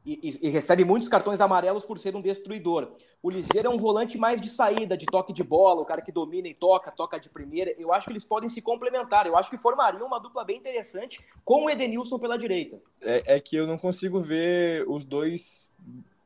E, 0.04 0.38
e, 0.40 0.48
recebe 0.48 0.82
muitos 0.84 1.08
cartões 1.08 1.40
amarelos 1.40 1.84
por 1.84 1.98
ser 1.98 2.16
um 2.16 2.22
destruidor. 2.22 2.92
O 3.22 3.28
Liseiro 3.28 3.68
é 3.68 3.70
um 3.70 3.76
volante 3.76 4.16
mais 4.16 4.40
de 4.40 4.48
saída, 4.48 4.96
de 4.96 5.04
toque 5.04 5.32
de 5.32 5.44
bola, 5.44 5.82
o 5.82 5.84
cara 5.84 6.00
que 6.00 6.10
domina 6.10 6.48
e 6.48 6.54
toca, 6.54 6.90
toca 6.90 7.20
de 7.20 7.28
primeira. 7.28 7.74
Eu 7.78 7.92
acho 7.92 8.06
que 8.06 8.12
eles 8.12 8.24
podem 8.24 8.48
se 8.48 8.62
complementar. 8.62 9.26
Eu 9.26 9.36
acho 9.36 9.50
que 9.50 9.58
formariam 9.58 10.06
uma 10.06 10.18
dupla 10.18 10.42
bem 10.42 10.56
interessante 10.56 11.24
com 11.44 11.66
o 11.66 11.70
Edenilson 11.70 12.18
pela 12.18 12.38
direita. 12.38 12.80
É, 13.02 13.36
é 13.36 13.40
que 13.40 13.56
eu 13.56 13.66
não 13.66 13.76
consigo 13.76 14.20
ver 14.20 14.88
os 14.88 15.04
dois 15.04 15.68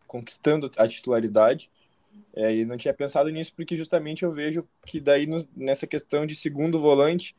conquistando 0.07 0.71
a 0.77 0.87
titularidade. 0.87 1.69
É, 2.33 2.55
e 2.55 2.65
não 2.65 2.77
tinha 2.77 2.95
pensado 2.95 3.29
nisso 3.29 3.53
porque 3.57 3.77
justamente 3.77 4.23
eu 4.23 4.31
vejo 4.31 4.65
que 4.87 5.01
daí 5.01 5.27
no, 5.27 5.47
nessa 5.57 5.85
questão 5.85 6.25
de 6.25 6.37
segundo 6.37 6.79
volante, 6.79 7.35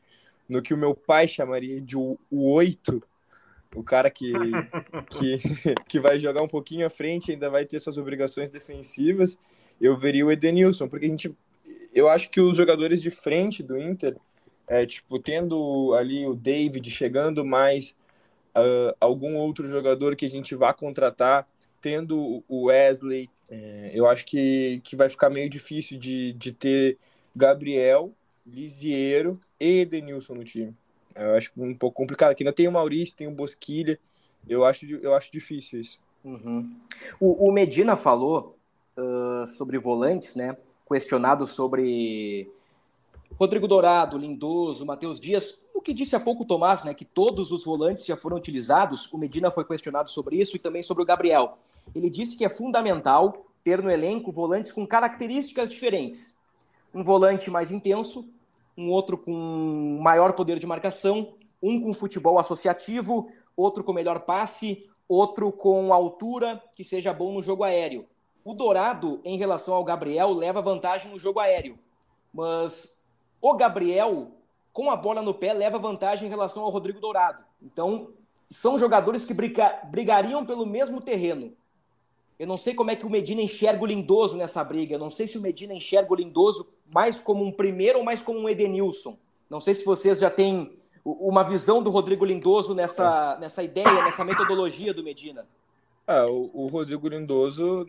no 0.46 0.60
que 0.60 0.74
o 0.74 0.76
meu 0.76 0.94
pai 0.94 1.26
chamaria 1.26 1.80
de 1.80 1.96
o 1.96 2.18
oito, 2.30 3.02
o 3.76 3.82
cara 3.82 4.10
que, 4.10 4.32
que, 5.10 5.40
que 5.88 6.00
vai 6.00 6.18
jogar 6.18 6.42
um 6.42 6.48
pouquinho 6.48 6.86
à 6.86 6.90
frente 6.90 7.30
ainda 7.30 7.50
vai 7.50 7.64
ter 7.64 7.78
suas 7.78 7.98
obrigações 7.98 8.48
defensivas, 8.48 9.38
eu 9.80 9.96
veria 9.96 10.26
o 10.26 10.32
Edenilson, 10.32 10.88
porque 10.88 11.06
a 11.06 11.08
gente, 11.08 11.36
eu 11.94 12.08
acho 12.08 12.30
que 12.30 12.40
os 12.40 12.56
jogadores 12.56 13.02
de 13.02 13.10
frente 13.10 13.62
do 13.62 13.78
Inter, 13.78 14.16
é, 14.66 14.84
tipo, 14.86 15.18
tendo 15.18 15.94
ali 15.94 16.26
o 16.26 16.34
David 16.34 16.90
chegando 16.90 17.44
mais 17.44 17.94
uh, 18.56 18.96
algum 18.98 19.36
outro 19.36 19.68
jogador 19.68 20.16
que 20.16 20.26
a 20.26 20.30
gente 20.30 20.54
vá 20.54 20.72
contratar, 20.72 21.46
tendo 21.80 22.42
o 22.48 22.64
Wesley, 22.64 23.28
é, 23.48 23.92
eu 23.94 24.08
acho 24.08 24.24
que, 24.24 24.80
que 24.82 24.96
vai 24.96 25.08
ficar 25.08 25.30
meio 25.30 25.48
difícil 25.48 25.98
de, 25.98 26.32
de 26.32 26.52
ter 26.52 26.98
Gabriel, 27.34 28.12
Lisiero 28.44 29.38
e 29.60 29.80
Edenilson 29.80 30.34
no 30.34 30.44
time. 30.44 30.74
Eu 31.16 31.34
acho 31.34 31.50
um 31.56 31.74
pouco 31.74 31.96
complicado. 31.96 32.30
Aqui 32.30 32.42
ainda 32.42 32.52
tem 32.52 32.68
o 32.68 32.72
Maurício, 32.72 33.16
tem 33.16 33.26
o 33.26 33.32
Bosquilha. 33.32 33.98
Eu 34.48 34.64
acho, 34.64 34.86
eu 34.86 35.14
acho 35.14 35.32
difícil 35.32 35.80
isso. 35.80 35.98
Uhum. 36.24 36.70
O, 37.20 37.48
o, 37.48 37.52
Medina 37.52 37.96
falou 37.96 38.56
uh, 38.96 39.46
sobre 39.46 39.78
volantes, 39.78 40.34
né? 40.34 40.56
Questionado 40.88 41.46
sobre 41.46 42.50
Rodrigo 43.38 43.66
Dourado, 43.66 44.18
Lindoso, 44.18 44.84
Matheus 44.84 45.18
Dias. 45.18 45.66
O 45.74 45.80
que 45.80 45.94
disse 45.94 46.14
há 46.14 46.20
pouco 46.20 46.42
o 46.42 46.46
Tomás, 46.46 46.84
né? 46.84 46.94
Que 46.94 47.04
todos 47.04 47.50
os 47.50 47.64
volantes 47.64 48.04
já 48.04 48.16
foram 48.16 48.36
utilizados. 48.36 49.10
O 49.12 49.18
Medina 49.18 49.50
foi 49.50 49.64
questionado 49.64 50.10
sobre 50.10 50.36
isso 50.36 50.56
e 50.56 50.60
também 50.60 50.82
sobre 50.82 51.02
o 51.02 51.06
Gabriel. 51.06 51.58
Ele 51.94 52.10
disse 52.10 52.36
que 52.36 52.44
é 52.44 52.48
fundamental 52.48 53.46
ter 53.62 53.82
no 53.82 53.90
elenco 53.90 54.30
volantes 54.30 54.72
com 54.72 54.86
características 54.86 55.70
diferentes. 55.70 56.36
Um 56.94 57.02
volante 57.02 57.50
mais 57.50 57.70
intenso, 57.70 58.28
um 58.76 58.90
outro 58.90 59.16
com 59.16 59.98
maior 60.00 60.32
poder 60.32 60.58
de 60.58 60.66
marcação, 60.66 61.34
um 61.62 61.80
com 61.80 61.94
futebol 61.94 62.38
associativo, 62.38 63.30
outro 63.56 63.82
com 63.82 63.92
melhor 63.92 64.20
passe, 64.20 64.86
outro 65.08 65.50
com 65.50 65.92
altura, 65.92 66.62
que 66.74 66.84
seja 66.84 67.12
bom 67.12 67.32
no 67.32 67.42
jogo 67.42 67.64
aéreo. 67.64 68.06
O 68.44 68.54
Dourado, 68.54 69.20
em 69.24 69.36
relação 69.36 69.74
ao 69.74 69.84
Gabriel, 69.84 70.32
leva 70.32 70.62
vantagem 70.62 71.10
no 71.10 71.18
jogo 71.18 71.40
aéreo. 71.40 71.78
Mas 72.32 73.04
o 73.40 73.54
Gabriel, 73.54 74.32
com 74.72 74.90
a 74.90 74.96
bola 74.96 75.22
no 75.22 75.34
pé, 75.34 75.52
leva 75.52 75.78
vantagem 75.78 76.26
em 76.26 76.30
relação 76.30 76.62
ao 76.62 76.70
Rodrigo 76.70 77.00
Dourado. 77.00 77.42
Então, 77.62 78.10
são 78.48 78.78
jogadores 78.78 79.24
que 79.24 79.34
briga, 79.34 79.80
brigariam 79.84 80.44
pelo 80.44 80.66
mesmo 80.66 81.00
terreno. 81.00 81.52
Eu 82.38 82.46
não 82.46 82.58
sei 82.58 82.74
como 82.74 82.90
é 82.90 82.96
que 82.96 83.06
o 83.06 83.10
Medina 83.10 83.40
enxerga 83.40 83.82
o 83.82 83.86
Lindoso 83.86 84.36
nessa 84.36 84.62
briga. 84.62 84.94
Eu 84.94 84.98
não 84.98 85.10
sei 85.10 85.26
se 85.26 85.38
o 85.38 85.40
Medina 85.40 85.72
enxerga 85.72 86.12
o 86.12 86.16
Lindoso 86.16 86.68
mais 86.92 87.18
como 87.18 87.44
um 87.44 87.50
primeiro 87.50 87.98
ou 87.98 88.04
mais 88.04 88.22
como 88.22 88.38
um 88.38 88.48
Edenilson. 88.48 89.16
Não 89.48 89.60
sei 89.60 89.74
se 89.74 89.84
vocês 89.84 90.18
já 90.18 90.28
têm 90.28 90.76
uma 91.04 91.44
visão 91.44 91.82
do 91.82 91.90
Rodrigo 91.90 92.24
Lindoso 92.24 92.74
nessa, 92.74 93.38
nessa 93.38 93.62
ideia, 93.62 94.04
nessa 94.04 94.24
metodologia 94.24 94.92
do 94.92 95.04
Medina. 95.04 95.46
É, 96.06 96.24
o, 96.24 96.50
o, 96.52 96.66
Rodrigo 96.66 97.08
Lindoso, 97.08 97.86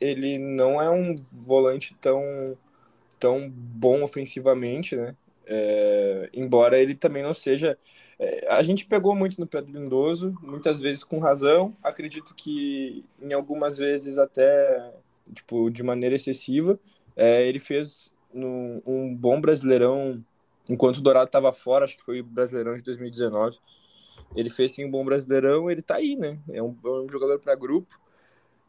ele 0.00 0.38
não 0.38 0.80
é 0.80 0.90
um 0.90 1.14
volante 1.32 1.96
tão, 2.00 2.22
tão 3.18 3.48
bom 3.50 4.02
ofensivamente, 4.02 4.96
né? 4.96 5.16
É, 5.46 6.28
embora 6.34 6.78
ele 6.78 6.94
também 6.94 7.22
não 7.22 7.32
seja. 7.32 7.78
É, 8.18 8.48
a 8.50 8.62
gente 8.62 8.84
pegou 8.84 9.14
muito 9.14 9.40
no 9.40 9.46
Pedro 9.46 9.72
Lindoso, 9.72 10.36
muitas 10.42 10.80
vezes 10.80 11.04
com 11.04 11.18
razão. 11.18 11.74
Acredito 11.82 12.34
que 12.34 13.04
em 13.20 13.32
algumas 13.32 13.78
vezes 13.78 14.18
até 14.18 14.92
tipo 15.34 15.70
de 15.70 15.82
maneira 15.82 16.14
excessiva. 16.14 16.78
É, 17.16 17.46
ele 17.46 17.58
fez 17.58 18.12
no, 18.32 18.82
um 18.86 19.14
bom 19.14 19.40
brasileirão 19.40 20.22
enquanto 20.68 20.98
o 20.98 21.00
Dourado 21.00 21.26
estava 21.26 21.52
fora, 21.52 21.84
acho 21.84 21.96
que 21.96 22.04
foi 22.04 22.20
o 22.20 22.24
brasileirão 22.24 22.76
de 22.76 22.82
2019. 22.82 23.58
Ele 24.36 24.50
fez 24.50 24.72
sim 24.72 24.84
um 24.84 24.90
bom 24.90 25.04
brasileirão, 25.04 25.70
ele 25.70 25.80
está 25.80 25.96
aí, 25.96 26.14
né? 26.14 26.38
É 26.50 26.62
um, 26.62 26.76
é 26.84 26.88
um 26.88 27.08
jogador 27.08 27.38
para 27.38 27.54
grupo, 27.54 27.98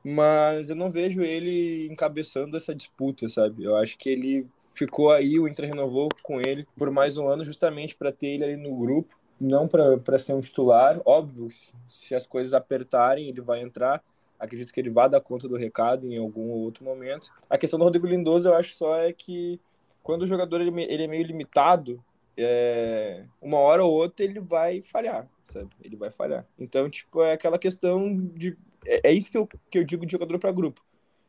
mas 0.03 0.69
eu 0.69 0.75
não 0.75 0.89
vejo 0.89 1.21
ele 1.21 1.87
encabeçando 1.91 2.55
essa 2.55 2.73
disputa, 2.73 3.27
sabe? 3.27 3.63
Eu 3.63 3.75
acho 3.75 3.97
que 3.97 4.09
ele 4.09 4.47
ficou 4.73 5.11
aí, 5.11 5.37
o 5.37 5.47
Inter 5.47 5.67
renovou 5.67 6.07
com 6.23 6.39
ele 6.39 6.65
por 6.77 6.89
mais 6.89 7.17
um 7.17 7.27
ano, 7.27 7.43
justamente 7.43 7.95
para 7.95 8.13
ter 8.13 8.27
ele 8.27 8.45
ali 8.45 8.55
no 8.55 8.77
grupo, 8.77 9.18
não 9.39 9.67
para 9.67 10.19
ser 10.19 10.33
um 10.33 10.41
titular. 10.41 10.99
Óbvio, 11.05 11.49
se 11.89 12.13
as 12.15 12.25
coisas 12.25 12.53
apertarem, 12.53 13.27
ele 13.27 13.41
vai 13.41 13.61
entrar. 13.61 14.03
Acredito 14.39 14.73
que 14.73 14.79
ele 14.79 14.89
vai 14.89 15.09
dar 15.09 15.21
conta 15.21 15.47
do 15.47 15.55
recado 15.55 16.07
em 16.07 16.17
algum 16.17 16.49
outro 16.49 16.83
momento. 16.83 17.29
A 17.49 17.57
questão 17.57 17.77
do 17.77 17.85
Rodrigo 17.85 18.07
Lindoso, 18.07 18.47
eu 18.47 18.55
acho 18.55 18.73
só 18.75 18.95
é 18.97 19.11
que 19.11 19.59
quando 20.01 20.23
o 20.23 20.27
jogador 20.27 20.61
ele, 20.61 20.83
ele 20.83 21.03
é 21.03 21.07
meio 21.07 21.25
limitado, 21.25 22.03
é, 22.37 23.25
uma 23.41 23.57
hora 23.57 23.83
ou 23.83 23.91
outra 23.91 24.25
ele 24.25 24.39
vai 24.39 24.81
falhar, 24.81 25.27
sabe? 25.43 25.69
Ele 25.83 25.95
vai 25.95 26.09
falhar. 26.09 26.45
Então, 26.57 26.89
tipo, 26.89 27.21
é 27.21 27.33
aquela 27.33 27.59
questão 27.59 28.15
de. 28.33 28.57
É, 28.85 29.09
é 29.09 29.13
isso 29.13 29.29
que 29.29 29.37
eu, 29.37 29.47
que 29.69 29.79
eu 29.79 29.83
digo 29.83 30.05
de 30.05 30.11
jogador 30.13 30.39
para 30.39 30.51
grupo. 30.51 30.81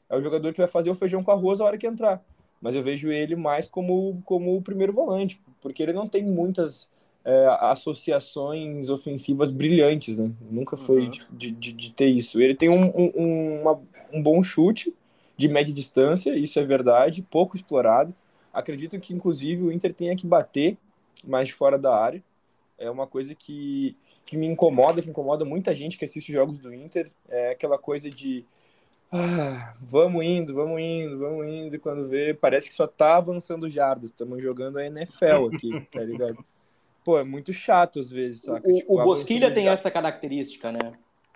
É 0.08 0.16
o 0.16 0.22
jogador 0.22 0.52
que 0.52 0.60
vai 0.60 0.68
fazer 0.68 0.90
o 0.90 0.94
feijão 0.94 1.22
com 1.22 1.30
arroz 1.30 1.60
a 1.60 1.64
hora 1.64 1.78
que 1.78 1.86
entrar 1.86 2.22
mas 2.60 2.74
eu 2.74 2.82
vejo 2.82 3.10
ele 3.10 3.34
mais 3.34 3.66
como, 3.66 4.20
como 4.24 4.56
o 4.56 4.62
primeiro 4.62 4.92
volante, 4.92 5.40
porque 5.60 5.82
ele 5.82 5.92
não 5.92 6.08
tem 6.08 6.22
muitas 6.24 6.90
é, 7.24 7.46
associações 7.60 8.88
ofensivas 8.88 9.50
brilhantes, 9.50 10.18
né? 10.18 10.30
Nunca 10.50 10.76
foi 10.76 11.04
uhum. 11.04 11.10
de, 11.32 11.50
de, 11.50 11.72
de, 11.72 11.92
ter 11.92 12.06
isso. 12.06 12.40
Ele 12.40 12.54
tem 12.54 12.68
um, 12.68 12.92
um, 12.96 13.60
uma, 13.60 13.80
um 14.12 14.22
bom 14.22 14.42
chute 14.42 14.94
de 15.36 15.48
média 15.48 15.72
distância, 15.72 16.36
isso 16.36 16.58
é 16.58 16.64
verdade, 16.64 17.22
pouco 17.22 17.56
explorado. 17.56 18.14
Acredito 18.52 18.98
que, 18.98 19.14
inclusive, 19.14 19.62
o 19.62 19.72
Inter 19.72 19.94
tenha 19.94 20.16
que 20.16 20.26
bater 20.26 20.76
mais 21.24 21.48
de 21.48 21.54
fora 21.54 21.78
da 21.78 21.94
área. 21.94 22.22
É 22.78 22.90
uma 22.90 23.06
coisa 23.06 23.34
que, 23.34 23.94
que 24.24 24.36
me 24.36 24.46
incomoda, 24.46 25.02
que 25.02 25.10
incomoda 25.10 25.44
muita 25.44 25.74
gente 25.74 25.98
que 25.98 26.04
assiste 26.04 26.32
jogos 26.32 26.58
do 26.58 26.74
Inter. 26.74 27.10
É 27.28 27.50
aquela 27.50 27.78
coisa 27.78 28.10
de 28.10 28.44
ah, 29.12 29.74
vamos 29.80 30.24
indo, 30.24 30.54
vamos 30.54 30.80
indo, 30.80 31.18
vamos 31.18 31.44
indo, 31.44 31.74
e 31.74 31.78
quando 31.80 32.08
vê, 32.08 32.32
parece 32.32 32.68
que 32.68 32.74
só 32.74 32.86
tá 32.86 33.16
avançando 33.16 33.68
jardas. 33.68 34.10
Estamos 34.10 34.40
jogando 34.40 34.78
a 34.78 34.86
NFL 34.86 35.48
aqui, 35.52 35.80
tá 35.90 36.00
ligado? 36.00 36.44
Pô, 37.04 37.18
é 37.18 37.24
muito 37.24 37.52
chato 37.52 37.98
às 38.00 38.10
vezes, 38.10 38.42
saca? 38.42 38.68
O, 38.68 38.74
tipo, 38.74 39.00
o 39.00 39.04
Bosquilha 39.04 39.52
tem 39.52 39.68
essa 39.68 39.90
característica, 39.90 40.70
né? 40.70 40.92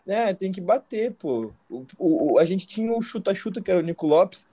É, 0.06 0.34
tem 0.34 0.52
que 0.52 0.60
bater, 0.60 1.12
pô. 1.12 1.52
O, 1.68 1.86
o, 1.98 2.38
a 2.38 2.44
gente 2.44 2.66
tinha 2.66 2.92
o 2.92 3.00
chuta-chuta, 3.00 3.60
que 3.60 3.70
era 3.70 3.80
o 3.80 3.82
Nico 3.82 4.06
Lopes, 4.06 4.46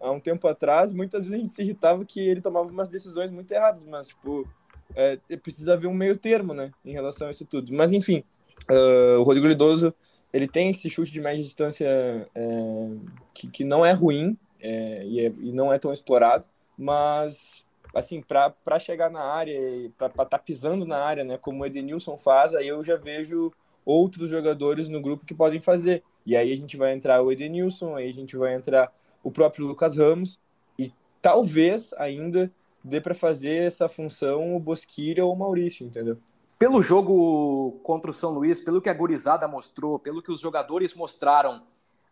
há 0.00 0.10
um 0.10 0.18
tempo 0.18 0.48
atrás. 0.48 0.92
Muitas 0.92 1.22
vezes 1.22 1.38
a 1.38 1.40
gente 1.40 1.52
se 1.52 1.62
irritava 1.62 2.04
que 2.04 2.20
ele 2.20 2.40
tomava 2.40 2.68
umas 2.68 2.88
decisões 2.88 3.30
muito 3.30 3.50
erradas, 3.52 3.84
mas, 3.84 4.08
tipo, 4.08 4.48
é, 4.94 5.16
precisa 5.36 5.74
haver 5.74 5.86
um 5.86 5.94
meio 5.94 6.16
termo, 6.16 6.52
né, 6.52 6.72
em 6.84 6.92
relação 6.92 7.28
a 7.28 7.30
isso 7.30 7.44
tudo. 7.44 7.72
Mas, 7.72 7.92
enfim, 7.92 8.24
uh, 8.70 9.20
o 9.20 9.22
Rodrigo 9.22 9.46
Lidoso 9.46 9.94
ele 10.32 10.46
tem 10.46 10.68
esse 10.68 10.90
chute 10.90 11.12
de 11.12 11.20
média 11.20 11.42
distância 11.42 11.86
é, 12.34 12.88
que, 13.32 13.48
que 13.48 13.64
não 13.64 13.86
é 13.86 13.92
ruim 13.92 14.36
é, 14.60 15.04
e, 15.06 15.20
é, 15.20 15.32
e, 15.38 15.52
não 15.52 15.72
é 15.72 15.78
tão 15.78 15.92
explorado, 15.92 16.46
mas 16.76 17.64
assim 17.96 18.20
para 18.20 18.78
chegar 18.78 19.10
na 19.10 19.22
área 19.22 19.90
para 19.96 20.08
estar 20.08 20.24
tá 20.26 20.38
pisando 20.38 20.84
na 20.84 20.98
área, 20.98 21.24
né, 21.24 21.38
como 21.38 21.62
o 21.62 21.66
Edenilson 21.66 22.18
faz, 22.18 22.54
aí 22.54 22.68
eu 22.68 22.84
já 22.84 22.96
vejo 22.96 23.50
outros 23.84 24.28
jogadores 24.28 24.88
no 24.88 25.00
grupo 25.00 25.24
que 25.24 25.34
podem 25.34 25.60
fazer. 25.60 26.02
E 26.24 26.36
aí 26.36 26.52
a 26.52 26.56
gente 26.56 26.76
vai 26.76 26.92
entrar 26.92 27.22
o 27.22 27.32
Edenilson, 27.32 27.96
aí 27.96 28.08
a 28.08 28.12
gente 28.12 28.36
vai 28.36 28.54
entrar 28.54 28.92
o 29.22 29.30
próprio 29.30 29.66
Lucas 29.66 29.96
Ramos 29.96 30.38
e 30.78 30.92
talvez 31.22 31.92
ainda 31.94 32.50
dê 32.84 33.00
para 33.00 33.14
fazer 33.14 33.64
essa 33.64 33.88
função 33.88 34.54
o 34.54 34.60
Bosquilha 34.60 35.24
ou 35.24 35.32
o 35.32 35.38
Maurício, 35.38 35.86
entendeu? 35.86 36.18
Pelo 36.58 36.82
jogo 36.82 37.78
contra 37.82 38.10
o 38.10 38.14
São 38.14 38.30
Luís, 38.30 38.60
pelo 38.60 38.80
que 38.80 38.88
a 38.88 38.94
gurizada 38.94 39.48
mostrou, 39.48 39.98
pelo 39.98 40.22
que 40.22 40.32
os 40.32 40.40
jogadores 40.40 40.94
mostraram, 40.94 41.62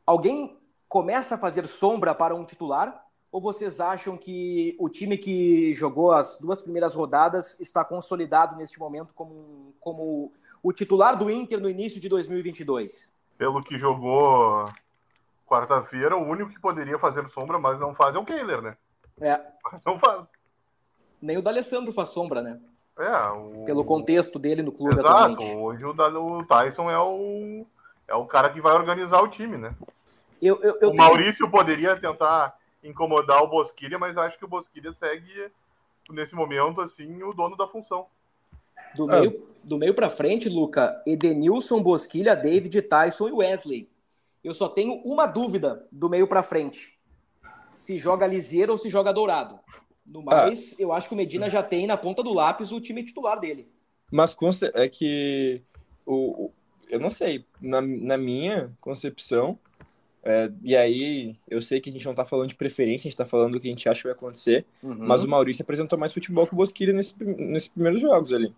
alguém 0.06 0.56
começa 0.88 1.34
a 1.34 1.38
fazer 1.38 1.66
sombra 1.68 2.14
para 2.14 2.34
um 2.34 2.44
titular? 2.44 3.03
Ou 3.34 3.40
vocês 3.40 3.80
acham 3.80 4.16
que 4.16 4.76
o 4.78 4.88
time 4.88 5.18
que 5.18 5.74
jogou 5.74 6.12
as 6.12 6.38
duas 6.38 6.62
primeiras 6.62 6.94
rodadas 6.94 7.58
está 7.58 7.84
consolidado 7.84 8.54
neste 8.54 8.78
momento 8.78 9.12
como, 9.12 9.74
como 9.80 10.32
o 10.62 10.72
titular 10.72 11.18
do 11.18 11.28
Inter 11.28 11.58
no 11.58 11.68
início 11.68 12.00
de 12.00 12.08
2022? 12.08 13.12
Pelo 13.36 13.60
que 13.60 13.76
jogou 13.76 14.66
quarta-feira, 15.48 16.16
o 16.16 16.22
único 16.24 16.48
que 16.48 16.60
poderia 16.60 16.96
fazer 16.96 17.28
sombra, 17.28 17.58
mas 17.58 17.80
não 17.80 17.92
faz, 17.92 18.14
é 18.14 18.20
o 18.20 18.24
Kehler, 18.24 18.62
né? 18.62 18.76
É. 19.20 19.40
Mas 19.64 19.82
não 19.82 19.98
faz. 19.98 20.28
Nem 21.20 21.36
o 21.36 21.42
D'Alessandro 21.42 21.92
faz 21.92 22.10
sombra, 22.10 22.40
né? 22.40 22.60
É, 22.96 23.30
o... 23.32 23.64
Pelo 23.64 23.84
contexto 23.84 24.38
dele 24.38 24.62
no 24.62 24.70
clube 24.70 25.00
Exato, 25.00 25.08
atualmente. 25.08 25.56
hoje 25.56 25.84
o, 25.84 25.90
o 25.90 26.46
Tyson 26.46 26.88
é 26.88 27.00
o, 27.00 27.66
é 28.06 28.14
o 28.14 28.26
cara 28.26 28.50
que 28.50 28.60
vai 28.60 28.74
organizar 28.74 29.20
o 29.22 29.26
time, 29.26 29.56
né? 29.56 29.74
Eu, 30.40 30.62
eu, 30.62 30.78
eu 30.80 30.90
o 30.90 30.94
Maurício 30.96 31.38
tenho... 31.38 31.50
poderia 31.50 31.96
tentar 31.96 32.56
incomodar 32.84 33.42
o 33.42 33.48
Bosquilha, 33.48 33.98
mas 33.98 34.16
acho 34.16 34.38
que 34.38 34.44
o 34.44 34.48
Bosquilha 34.48 34.92
segue, 34.92 35.50
nesse 36.10 36.34
momento, 36.34 36.80
assim, 36.80 37.22
o 37.22 37.32
dono 37.32 37.56
da 37.56 37.66
função. 37.66 38.06
Do 38.94 39.06
meio, 39.06 39.42
ah. 39.42 39.54
do 39.64 39.78
meio 39.78 39.94
para 39.94 40.10
frente, 40.10 40.48
Luca, 40.48 41.02
Edenilson, 41.06 41.82
Bosquilha, 41.82 42.36
David, 42.36 42.82
Tyson 42.82 43.28
e 43.28 43.32
Wesley. 43.32 43.88
Eu 44.42 44.54
só 44.54 44.68
tenho 44.68 45.02
uma 45.04 45.26
dúvida 45.26 45.86
do 45.90 46.08
meio 46.08 46.28
para 46.28 46.42
frente. 46.42 46.96
Se 47.74 47.96
joga 47.96 48.26
Liseiro 48.26 48.72
ou 48.72 48.78
se 48.78 48.88
joga 48.88 49.12
Dourado. 49.12 49.58
No 50.06 50.22
mais, 50.22 50.74
ah. 50.74 50.82
eu 50.82 50.92
acho 50.92 51.08
que 51.08 51.14
o 51.14 51.16
Medina 51.16 51.48
já 51.48 51.62
tem 51.62 51.86
na 51.86 51.96
ponta 51.96 52.22
do 52.22 52.34
lápis 52.34 52.70
o 52.70 52.80
time 52.80 53.02
titular 53.02 53.40
dele. 53.40 53.66
Mas 54.12 54.36
é 54.74 54.88
que 54.88 55.62
o, 56.04 56.52
eu 56.88 57.00
não 57.00 57.10
sei, 57.10 57.46
na, 57.60 57.80
na 57.80 58.16
minha 58.16 58.70
concepção, 58.80 59.58
é, 60.24 60.50
e 60.62 60.74
aí 60.74 61.36
eu 61.50 61.60
sei 61.60 61.80
que 61.80 61.90
a 61.90 61.92
gente 61.92 62.06
não 62.06 62.14
tá 62.14 62.24
falando 62.24 62.48
de 62.48 62.54
preferência, 62.54 63.06
a 63.06 63.10
gente 63.10 63.16
tá 63.16 63.26
falando 63.26 63.52
do 63.52 63.60
que 63.60 63.68
a 63.68 63.70
gente 63.70 63.86
acha 63.86 64.00
que 64.00 64.08
vai 64.08 64.16
acontecer, 64.16 64.64
uhum. 64.82 64.96
mas 64.98 65.22
o 65.22 65.28
Maurício 65.28 65.62
apresentou 65.62 65.98
mais 65.98 66.14
futebol 66.14 66.46
que 66.46 66.54
o 66.54 66.56
Bosquilha 66.56 66.94
nesse, 66.94 67.14
nesses 67.22 67.68
primeiros 67.68 68.00
jogos 68.00 68.32
ali. 68.32 68.54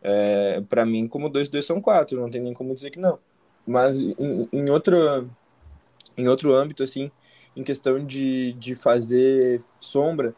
É, 0.00 0.62
para 0.68 0.86
mim, 0.86 1.08
como 1.08 1.28
2-2 1.28 1.62
são 1.62 1.80
4, 1.80 2.20
não 2.20 2.30
tem 2.30 2.40
nem 2.40 2.54
como 2.54 2.72
dizer 2.72 2.90
que 2.90 3.00
não. 3.00 3.18
Mas 3.66 4.00
em, 4.00 4.48
em, 4.52 4.70
outro, 4.70 5.28
em 6.16 6.28
outro 6.28 6.54
âmbito, 6.54 6.84
assim, 6.84 7.10
em 7.56 7.64
questão 7.64 8.04
de, 8.04 8.52
de 8.52 8.76
fazer 8.76 9.60
sombra, 9.80 10.34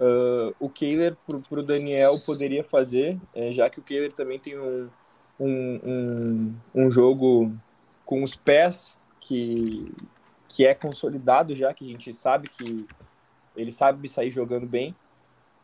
uh, 0.00 0.54
o 0.58 0.68
Kehler 0.68 1.16
para 1.48 1.60
o 1.60 1.62
Daniel 1.62 2.18
poderia 2.26 2.64
fazer, 2.64 3.20
é, 3.32 3.52
já 3.52 3.70
que 3.70 3.78
o 3.78 3.82
Kehler 3.82 4.12
também 4.12 4.38
tem 4.38 4.58
um, 4.58 4.88
um, 5.38 5.80
um, 5.84 6.54
um 6.74 6.90
jogo 6.90 7.52
com 8.04 8.24
os 8.24 8.34
pés 8.34 9.00
que, 9.22 9.94
que 10.48 10.66
é 10.66 10.74
consolidado 10.74 11.54
já, 11.54 11.72
que 11.72 11.84
a 11.84 11.88
gente 11.88 12.12
sabe 12.12 12.48
que 12.48 12.84
ele 13.56 13.70
sabe 13.70 14.08
sair 14.08 14.30
jogando 14.30 14.66
bem, 14.66 14.94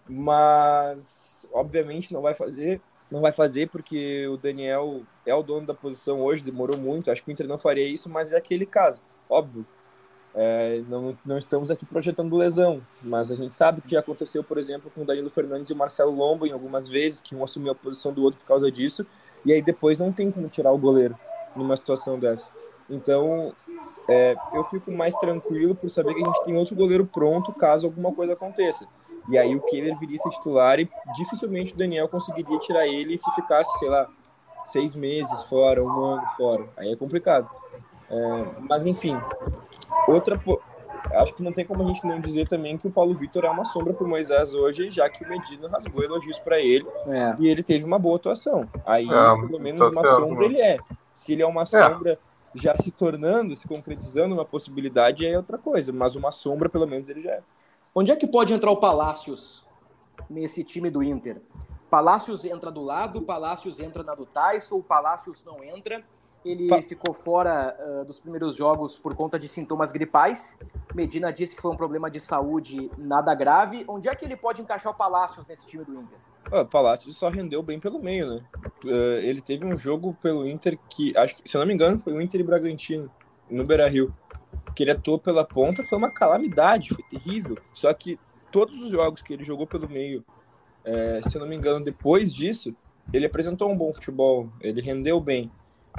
mas 0.09 1.47
obviamente 1.53 2.15
não 2.15 2.23
vai 2.23 2.35
fazer 2.35 2.81
não 3.11 3.21
vai 3.21 3.33
fazer 3.33 3.69
porque 3.71 4.27
o 4.29 4.37
Daniel 4.37 5.03
é 5.25 5.35
o 5.35 5.43
dono 5.43 5.67
da 5.67 5.75
posição 5.75 6.21
hoje, 6.21 6.45
demorou 6.45 6.79
muito. 6.79 7.11
Acho 7.11 7.25
que 7.25 7.31
o 7.31 7.33
Inter 7.33 7.49
não 7.49 7.57
faria 7.57 7.89
isso, 7.89 8.09
mas 8.11 8.33
é 8.35 8.37
aquele 8.37 8.67
caso, 8.67 9.01
óbvio. 9.29 9.67
É, 10.35 10.83
não, 10.87 11.17
não 11.25 11.39
estamos 11.39 11.71
aqui 11.71 11.87
projetando 11.87 12.37
lesão, 12.37 12.83
mas 13.03 13.33
a 13.33 13.35
gente 13.35 13.55
sabe 13.55 13.81
que 13.81 13.93
já 13.93 14.01
aconteceu, 14.01 14.45
por 14.45 14.59
exemplo, 14.59 14.91
com 14.95 15.01
o 15.01 15.05
Danilo 15.07 15.31
Fernandes 15.31 15.71
e 15.71 15.73
o 15.73 15.77
Marcelo 15.77 16.15
Lombo 16.15 16.47
em 16.47 16.53
algumas 16.53 16.87
vezes, 16.87 17.19
que 17.19 17.35
um 17.35 17.43
assumiu 17.43 17.73
a 17.73 17.75
posição 17.75 18.13
do 18.13 18.23
outro 18.23 18.39
por 18.41 18.47
causa 18.47 18.71
disso, 18.71 19.07
e 19.43 19.55
aí 19.55 19.63
depois 19.63 19.97
não 19.97 20.13
tem 20.13 20.31
como 20.31 20.47
tirar 20.49 20.71
o 20.71 20.79
goleiro 20.79 21.19
numa 21.57 21.77
situação 21.79 22.19
dessa. 22.19 22.53
Então, 22.89 23.53
é, 24.09 24.37
eu 24.55 24.65
fico 24.65 24.91
mais 24.91 25.15
tranquilo 25.17 25.75
por 25.75 25.91
saber 25.91 26.15
que 26.15 26.23
a 26.23 26.25
gente 26.25 26.43
tem 26.43 26.57
outro 26.57 26.75
goleiro 26.75 27.05
pronto 27.05 27.53
caso 27.53 27.87
alguma 27.87 28.13
coisa 28.13 28.33
aconteça. 28.33 28.87
E 29.29 29.37
aí 29.37 29.55
o 29.55 29.61
Kehler 29.61 29.97
viria 29.99 30.17
a 30.17 30.19
ser 30.19 30.31
titular 30.31 30.81
e 30.81 30.89
dificilmente 31.15 31.75
o 31.75 31.77
Daniel 31.77 32.09
conseguiria 32.09 32.59
tirar 32.61 32.87
ele 32.87 33.19
se 33.19 33.31
ficasse, 33.33 33.71
sei 33.79 33.91
lá, 33.91 34.09
seis 34.65 34.95
meses 34.95 35.45
fora, 35.45 35.85
um 35.85 36.01
ano 36.01 36.27
fora. 36.37 36.65
Aí 36.79 36.91
é 36.91 36.97
complicado. 36.97 37.49
É, 38.11 38.47
mas 38.69 38.87
enfim, 38.87 39.17
outra. 40.07 40.41
Acho 41.13 41.35
que 41.35 41.43
não 41.43 41.53
tem 41.53 41.65
como 41.65 41.83
a 41.83 41.87
gente 41.87 42.05
não 42.07 42.21
dizer 42.21 42.49
também 42.49 42.77
que 42.77 42.87
o 42.87 42.91
Paulo 42.91 43.15
Vitor 43.15 43.45
é 43.45 43.51
uma 43.51 43.65
sombra 43.65 43.95
para 43.95 44.05
o 44.05 44.09
Moisés 44.09 44.53
hoje, 44.53 44.91
já 44.91 45.09
que 45.09 45.25
o 45.25 45.29
Medina 45.29 45.69
rasgou 45.69 46.03
elogios 46.03 46.39
para 46.39 46.61
ele 46.61 46.87
é. 47.07 47.37
e 47.39 47.49
ele 47.49 47.63
teve 47.63 47.85
uma 47.85 47.99
boa 47.99 48.17
atuação. 48.17 48.69
Aí, 48.85 49.07
é, 49.07 49.47
pelo 49.47 49.61
menos, 49.61 49.81
tá 49.81 49.89
uma 49.89 50.03
certo, 50.03 50.21
sombra 50.21 50.45
ele 50.45 50.61
é. 50.61 50.79
Se 51.13 51.33
ele 51.33 51.43
é 51.43 51.47
uma 51.47 51.63
é. 51.63 51.67
sombra 51.67 52.19
já 52.55 52.77
se 52.77 52.91
tornando, 52.91 53.55
se 53.55 53.69
concretizando 53.69 54.35
uma 54.35 54.45
possibilidade, 54.45 55.27
é 55.27 55.37
outra 55.37 55.59
coisa, 55.59 55.93
mas 55.93 56.17
uma 56.17 56.33
sombra, 56.33 56.69
pelo 56.69 56.87
menos, 56.87 57.09
ele 57.09 57.23
já 57.23 57.33
é. 57.33 57.43
Onde 57.95 58.11
é 58.11 58.17
que 58.17 58.27
pode 58.27 58.53
entrar 58.53 58.71
o 58.71 58.77
Palácios 58.77 59.65
nesse 60.29 60.63
time 60.65 60.91
do 60.91 61.03
Inter? 61.03 61.41
Palácios 61.91 62.45
entra 62.45 62.71
do 62.71 62.83
lado, 62.83 63.23
Palácios 63.23 63.81
entra 63.81 64.03
na 64.03 64.15
do 64.15 64.27
Tyson, 64.27 64.77
o 64.77 64.83
Palácios 64.83 65.43
não 65.45 65.65
entra. 65.65 66.05
Ele 66.45 66.69
pa... 66.69 66.81
ficou 66.81 67.13
fora 67.13 67.77
uh, 67.79 68.05
dos 68.05 68.21
primeiros 68.21 68.57
jogos 68.57 68.99
por 68.99 69.15
conta 69.15 69.39
de 69.39 69.49
sintomas 69.49 69.93
gripais. 69.93 70.59
Medina 70.95 71.33
disse 71.33 71.55
que 71.55 71.63
foi 71.63 71.71
um 71.71 71.77
problema 71.77 72.11
de 72.11 72.21
saúde 72.21 72.91
nada 72.97 73.35
grave. 73.35 73.85
Onde 73.89 74.09
é 74.09 74.15
que 74.15 74.25
ele 74.25 74.37
pode 74.37 74.63
encaixar 74.63 74.93
o 74.93 74.97
Palácios 74.97 75.47
nesse 75.49 75.67
time 75.67 75.85
do 75.85 75.93
Inter? 75.93 76.19
O 76.51 76.65
Palácios 76.65 77.17
só 77.17 77.29
rendeu 77.29 77.63
bem 77.63 77.79
pelo 77.79 77.99
meio, 77.99 78.35
né? 78.35 78.45
Uh, 78.85 79.19
ele 79.23 79.43
teve 79.43 79.65
um 79.65 79.77
jogo 79.77 80.17
pelo 80.23 80.47
Inter 80.49 80.79
que, 80.89 81.17
acho 81.17 81.37
que, 81.37 81.49
se 81.49 81.57
eu 81.57 81.61
não 81.61 81.67
me 81.67 81.75
engano, 81.75 81.99
foi 81.99 82.13
o 82.13 82.21
Inter 82.21 82.41
e 82.41 82.45
Bragantino, 82.45 83.11
no 83.51 83.65
Beira 83.65 83.89
Rio 83.89 84.15
que 84.75 84.85
ele 84.85 84.93
atuou 84.93 85.19
pela 85.19 85.45
ponta 85.45 85.83
foi 85.83 85.99
uma 85.99 86.11
calamidade, 86.11 86.95
foi 86.95 87.05
terrível. 87.05 87.57
Só 87.73 87.93
que 87.93 88.19
todos 88.51 88.81
os 88.81 88.91
jogos 88.91 89.23
que 89.23 89.33
ele 89.33 89.45
jogou 89.45 89.67
pelo 89.67 89.89
meio, 89.89 90.25
é, 90.85 91.21
se 91.23 91.37
eu 91.37 91.41
não 91.41 91.49
me 91.49 91.57
engano, 91.57 91.85
depois 91.85 92.33
disso, 92.33 92.75
ele 93.13 93.27
apresentou 93.27 93.71
um 93.71 93.77
bom 93.77 93.93
futebol, 93.93 94.49
ele 94.61 94.81
rendeu 94.81 95.21
bem. 95.21 95.51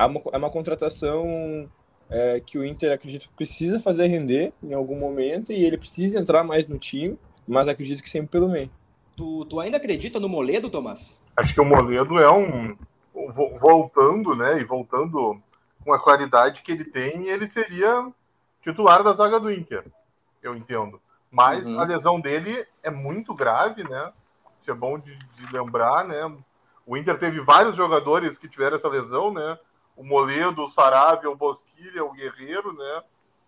É 0.01 0.05
uma, 0.05 0.21
é 0.33 0.37
uma 0.37 0.49
contratação 0.49 1.69
é, 2.09 2.39
que 2.39 2.57
o 2.57 2.65
Inter, 2.65 2.91
acredito, 2.91 3.29
precisa 3.35 3.79
fazer 3.79 4.07
render 4.07 4.51
em 4.63 4.73
algum 4.73 4.97
momento 4.97 5.51
e 5.51 5.63
ele 5.63 5.77
precisa 5.77 6.19
entrar 6.19 6.43
mais 6.43 6.67
no 6.67 6.79
time, 6.79 7.17
mas 7.47 7.67
acredito 7.67 8.01
que 8.01 8.09
sempre 8.09 8.29
pelo 8.29 8.49
meio. 8.49 8.69
Tu, 9.15 9.45
tu 9.45 9.59
ainda 9.59 9.77
acredita 9.77 10.19
no 10.19 10.29
Moledo, 10.29 10.69
Tomás? 10.69 11.21
Acho 11.35 11.53
que 11.53 11.61
o 11.61 11.65
Moledo 11.65 12.17
é 12.19 12.31
um. 12.31 12.77
Voltando, 13.59 14.35
né? 14.35 14.59
E 14.59 14.63
voltando 14.63 15.41
com 15.83 15.93
a 15.93 15.99
qualidade 15.99 16.61
que 16.61 16.71
ele 16.71 16.85
tem, 16.85 17.27
ele 17.27 17.47
seria 17.47 18.09
titular 18.61 19.03
da 19.03 19.13
zaga 19.13 19.39
do 19.39 19.51
Inter, 19.51 19.83
eu 20.41 20.55
entendo. 20.55 21.01
Mas 21.31 21.67
uhum. 21.67 21.79
a 21.79 21.83
lesão 21.83 22.19
dele 22.19 22.65
é 22.81 22.89
muito 22.89 23.33
grave, 23.33 23.83
né? 23.83 24.11
Isso 24.61 24.71
é 24.71 24.73
bom 24.73 24.97
de, 24.97 25.15
de, 25.15 25.53
lembrar, 25.53 26.05
né? 26.05 26.31
O 26.85 26.97
Inter 26.97 27.17
teve 27.17 27.39
vários 27.41 27.75
jogadores 27.75 28.37
que 28.37 28.47
tiveram 28.47 28.75
essa 28.75 28.89
lesão, 28.89 29.33
né? 29.33 29.57
O 29.99 30.03
Moledo, 30.05 30.63
o 30.63 30.69
Saravia, 30.69 31.29
o 31.29 31.35
Bosquilha, 31.35 32.05
o 32.05 32.13
Guerreiro, 32.13 32.71
né? 32.71 33.03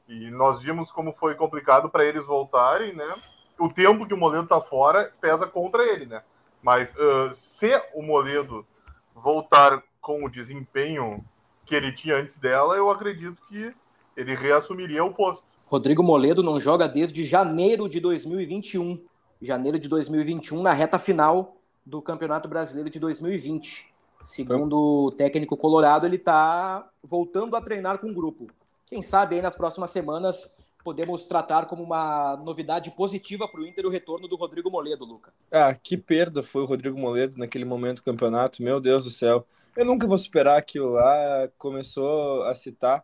E 0.10 0.30
nós 0.30 0.62
vimos 0.62 0.92
como 0.92 1.14
foi 1.14 1.34
complicado 1.34 1.90
para 1.90 2.04
eles 2.04 2.26
voltarem, 2.26 2.94
né? 2.94 3.16
O 3.58 3.70
tempo 3.70 4.06
que 4.06 4.14
o 4.14 4.18
Moledo 4.18 4.48
tá 4.48 4.60
fora 4.60 5.10
pesa 5.22 5.48
contra 5.48 5.82
ele, 5.82 6.06
né? 6.06 6.22
Mas 6.62 6.94
uh, 6.96 7.34
se 7.34 7.72
o 7.94 8.02
Moledo 8.02 8.68
voltar 9.16 9.82
com 10.02 10.26
o 10.26 10.30
desempenho 10.30 11.24
que 11.66 11.74
ele 11.74 11.94
tinha 11.94 12.18
antes 12.18 12.36
dela, 12.36 12.76
eu 12.76 12.90
acredito 12.90 13.42
que 13.48 13.74
ele 14.18 14.36
reassumiria 14.36 15.06
o 15.06 15.14
posto. 15.14 15.46
Rodrigo 15.68 16.04
Moledo 16.04 16.44
não 16.44 16.60
joga 16.60 16.86
desde 16.86 17.26
janeiro 17.26 17.88
de 17.88 18.02
2021. 18.02 19.02
Janeiro 19.42 19.80
de 19.80 19.88
2021, 19.88 20.62
na 20.62 20.74
reta 20.74 21.00
final 21.00 21.56
do 21.86 22.02
Campeonato 22.02 22.50
Brasileiro 22.50 22.90
de 22.90 23.00
2020. 23.00 23.91
Segundo 24.22 25.06
o 25.06 25.12
técnico 25.12 25.58
colorado, 25.58 26.06
ele 26.06 26.18
está 26.18 26.90
voltando 27.04 27.56
a 27.56 27.62
treinar 27.62 28.00
com 28.00 28.08
o 28.08 28.14
grupo. 28.14 28.48
Quem 28.86 29.02
sabe 29.02 29.36
aí 29.36 29.42
nas 29.42 29.56
próximas 29.56 29.92
semanas 29.92 30.58
podemos 30.84 31.26
tratar 31.26 31.66
como 31.66 31.84
uma 31.84 32.36
novidade 32.38 32.92
positiva 32.92 33.48
para 33.48 33.62
o 33.62 33.66
Inter 33.66 33.86
o 33.86 33.90
retorno 33.90 34.28
do 34.28 34.36
Rodrigo 34.36 34.70
Moledo, 34.70 35.06
Luca. 35.06 35.32
Ah, 35.52 35.74
que 35.74 35.96
perda 35.96 36.42
foi 36.42 36.64
o 36.64 36.66
Rodrigo 36.66 37.00
Moledo 37.00 37.38
naquele 37.38 37.66
momento 37.66 37.98
do 37.98 38.04
campeonato, 38.04 38.64
meu 38.64 38.80
Deus 38.80 39.06
do 39.06 39.12
céu. 39.12 39.46
Eu 39.76 39.86
nunca 39.86 40.08
vou 40.08 40.18
superar 40.18 40.58
aquilo 40.58 40.90
lá. 40.90 41.48
Começou 41.58 42.44
a 42.44 42.54
citar 42.54 43.04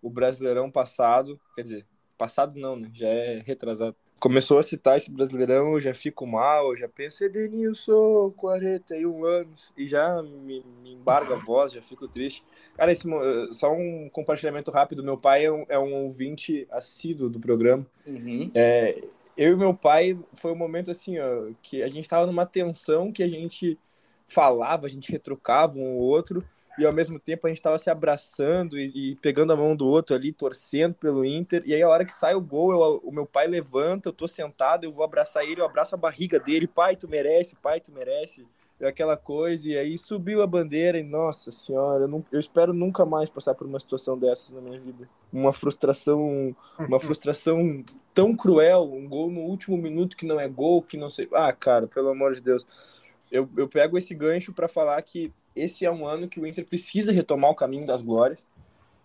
o 0.00 0.08
Brasileirão 0.08 0.70
passado, 0.70 1.38
quer 1.54 1.62
dizer, 1.62 1.86
passado 2.16 2.58
não, 2.58 2.76
né? 2.76 2.90
Já 2.92 3.08
é 3.08 3.42
retrasado. 3.44 3.96
Começou 4.18 4.58
a 4.58 4.62
citar 4.62 4.96
esse 4.96 5.10
Brasileirão, 5.10 5.74
eu 5.74 5.80
já 5.80 5.92
fico 5.92 6.26
mal, 6.26 6.70
eu 6.70 6.76
já 6.76 6.88
penso, 6.88 7.22
Edenilson, 7.22 8.32
41 8.36 9.24
anos, 9.24 9.72
e 9.76 9.86
já 9.86 10.22
me, 10.22 10.64
me 10.82 10.94
embarga 10.94 11.34
a 11.34 11.38
voz, 11.38 11.72
já 11.72 11.82
fico 11.82 12.08
triste. 12.08 12.42
Cara, 12.74 12.90
esse, 12.90 13.06
só 13.52 13.72
um 13.72 14.08
compartilhamento 14.10 14.70
rápido, 14.70 15.04
meu 15.04 15.18
pai 15.18 15.44
é 15.44 15.52
um, 15.52 15.66
é 15.68 15.78
um 15.78 15.92
ouvinte 16.04 16.66
assíduo 16.70 17.28
do 17.28 17.38
programa. 17.38 17.86
Uhum. 18.06 18.50
É, 18.54 19.02
eu 19.36 19.52
e 19.52 19.56
meu 19.56 19.74
pai, 19.74 20.18
foi 20.32 20.50
um 20.50 20.56
momento 20.56 20.90
assim, 20.90 21.18
ó, 21.18 21.50
que 21.62 21.82
a 21.82 21.88
gente 21.88 22.08
tava 22.08 22.26
numa 22.26 22.46
tensão 22.46 23.12
que 23.12 23.22
a 23.22 23.28
gente 23.28 23.78
falava, 24.26 24.86
a 24.86 24.90
gente 24.90 25.12
retrucava 25.12 25.78
um 25.78 25.96
ou 25.96 26.00
outro, 26.00 26.42
e 26.78 26.84
ao 26.84 26.92
mesmo 26.92 27.18
tempo 27.18 27.46
a 27.46 27.50
gente 27.50 27.58
estava 27.58 27.78
se 27.78 27.88
abraçando 27.88 28.78
e, 28.78 29.12
e, 29.12 29.16
pegando 29.16 29.52
a 29.52 29.56
mão 29.56 29.74
do 29.74 29.86
outro 29.86 30.14
ali, 30.14 30.32
torcendo 30.32 30.94
pelo 30.94 31.24
Inter. 31.24 31.62
E 31.64 31.74
aí 31.74 31.82
a 31.82 31.88
hora 31.88 32.04
que 32.04 32.12
sai 32.12 32.34
o 32.34 32.40
gol, 32.40 32.72
eu, 32.72 33.00
o 33.02 33.10
meu 33.10 33.26
pai 33.26 33.46
levanta, 33.46 34.08
eu 34.08 34.12
tô 34.12 34.28
sentado, 34.28 34.84
eu 34.84 34.92
vou 34.92 35.04
abraçar 35.04 35.44
ele, 35.44 35.60
eu 35.60 35.64
abraço 35.64 35.94
a 35.94 35.98
barriga 35.98 36.38
dele, 36.38 36.66
pai, 36.66 36.96
tu 36.96 37.08
merece, 37.08 37.56
pai, 37.56 37.80
tu 37.80 37.90
merece. 37.92 38.46
Aquela 38.78 39.16
coisa, 39.16 39.70
e 39.70 39.78
aí 39.78 39.96
subiu 39.96 40.42
a 40.42 40.46
bandeira, 40.46 40.98
e 40.98 41.02
nossa 41.02 41.50
senhora, 41.50 42.04
eu, 42.04 42.08
não, 42.08 42.22
eu 42.30 42.38
espero 42.38 42.74
nunca 42.74 43.06
mais 43.06 43.30
passar 43.30 43.54
por 43.54 43.66
uma 43.66 43.80
situação 43.80 44.18
dessas 44.18 44.52
na 44.52 44.60
minha 44.60 44.78
vida. 44.78 45.08
Uma 45.32 45.50
frustração, 45.50 46.54
uma 46.78 47.00
frustração 47.00 47.82
tão 48.12 48.36
cruel, 48.36 48.82
um 48.92 49.08
gol 49.08 49.30
no 49.30 49.40
último 49.40 49.78
minuto 49.78 50.14
que 50.14 50.26
não 50.26 50.38
é 50.38 50.46
gol, 50.46 50.82
que 50.82 50.98
não 50.98 51.08
sei. 51.08 51.26
Ah, 51.32 51.54
cara, 51.54 51.86
pelo 51.86 52.10
amor 52.10 52.34
de 52.34 52.42
Deus. 52.42 52.66
Eu, 53.32 53.48
eu 53.56 53.66
pego 53.66 53.96
esse 53.96 54.14
gancho 54.14 54.52
para 54.52 54.68
falar 54.68 55.00
que 55.00 55.32
esse 55.56 55.84
é 55.84 55.90
um 55.90 56.06
ano 56.06 56.28
que 56.28 56.38
o 56.38 56.46
Inter 56.46 56.64
precisa 56.64 57.12
retomar 57.12 57.50
o 57.50 57.54
caminho 57.54 57.86
das 57.86 58.02
glórias. 58.02 58.46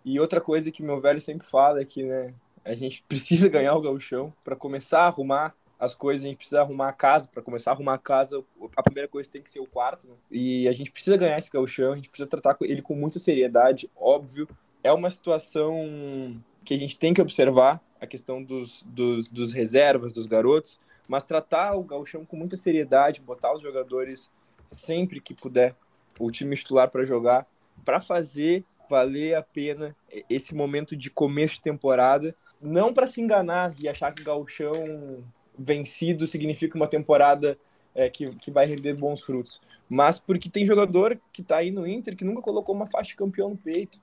E 0.03 0.19
outra 0.19 0.41
coisa 0.41 0.71
que 0.71 0.83
meu 0.83 0.99
velho 0.99 1.21
sempre 1.21 1.47
fala 1.47 1.81
é 1.81 1.85
que, 1.85 2.03
né, 2.03 2.33
a 2.63 2.75
gente 2.75 3.03
precisa 3.07 3.49
ganhar 3.49 3.75
o 3.75 3.81
gauchão 3.81 4.33
para 4.43 4.55
começar 4.55 5.01
a 5.01 5.07
arrumar 5.07 5.55
as 5.79 5.95
coisas, 5.95 6.23
a 6.23 6.27
gente 6.27 6.37
precisa 6.37 6.61
arrumar 6.61 6.89
a 6.89 6.93
casa. 6.93 7.27
Para 7.27 7.41
começar 7.41 7.71
a 7.71 7.73
arrumar 7.73 7.95
a 7.95 7.97
casa, 7.97 8.43
a 8.75 8.83
primeira 8.83 9.07
coisa 9.07 9.29
tem 9.29 9.41
que 9.41 9.49
ser 9.49 9.59
o 9.59 9.65
quarto. 9.65 10.07
Né? 10.07 10.13
E 10.29 10.67
a 10.67 10.73
gente 10.73 10.91
precisa 10.91 11.17
ganhar 11.17 11.37
esse 11.37 11.49
gauchão, 11.49 11.93
a 11.93 11.95
gente 11.95 12.09
precisa 12.09 12.29
tratar 12.29 12.55
ele 12.61 12.81
com 12.81 12.93
muita 12.93 13.17
seriedade, 13.17 13.89
óbvio. 13.95 14.47
É 14.83 14.91
uma 14.91 15.09
situação 15.09 16.39
que 16.63 16.73
a 16.73 16.77
gente 16.77 16.97
tem 16.97 17.13
que 17.13 17.21
observar, 17.21 17.81
a 18.01 18.07
questão 18.07 18.43
dos, 18.43 18.83
dos, 18.87 19.27
dos 19.27 19.53
reservas, 19.53 20.11
dos 20.11 20.25
garotos, 20.25 20.79
mas 21.07 21.23
tratar 21.23 21.75
o 21.75 21.83
gauchão 21.83 22.25
com 22.25 22.35
muita 22.35 22.57
seriedade, 22.57 23.21
botar 23.21 23.53
os 23.53 23.61
jogadores 23.61 24.31
sempre 24.65 25.21
que 25.21 25.35
puder, 25.35 25.75
o 26.19 26.31
time 26.31 26.55
titular 26.55 26.89
para 26.89 27.03
jogar, 27.03 27.47
para 27.83 27.99
fazer 27.99 28.63
valer 28.89 29.35
a 29.35 29.41
pena 29.41 29.95
esse 30.29 30.53
momento 30.53 30.95
de 30.95 31.09
começo 31.09 31.55
de 31.55 31.61
temporada, 31.61 32.35
não 32.61 32.93
para 32.93 33.07
se 33.07 33.21
enganar 33.21 33.71
e 33.81 33.87
achar 33.87 34.13
que 34.13 34.21
o 34.21 34.25
gauchão 34.25 35.23
vencido 35.57 36.27
significa 36.27 36.75
uma 36.77 36.87
temporada 36.87 37.57
é, 37.95 38.09
que, 38.09 38.29
que 38.35 38.51
vai 38.51 38.65
render 38.65 38.93
bons 38.93 39.21
frutos, 39.21 39.61
mas 39.89 40.17
porque 40.17 40.49
tem 40.49 40.65
jogador 40.65 41.19
que 41.31 41.41
está 41.41 41.57
aí 41.57 41.71
no 41.71 41.87
Inter 41.87 42.15
que 42.15 42.23
nunca 42.23 42.41
colocou 42.41 42.75
uma 42.75 42.85
faixa 42.85 43.09
de 43.09 43.15
campeão 43.15 43.49
no 43.49 43.57
peito. 43.57 43.99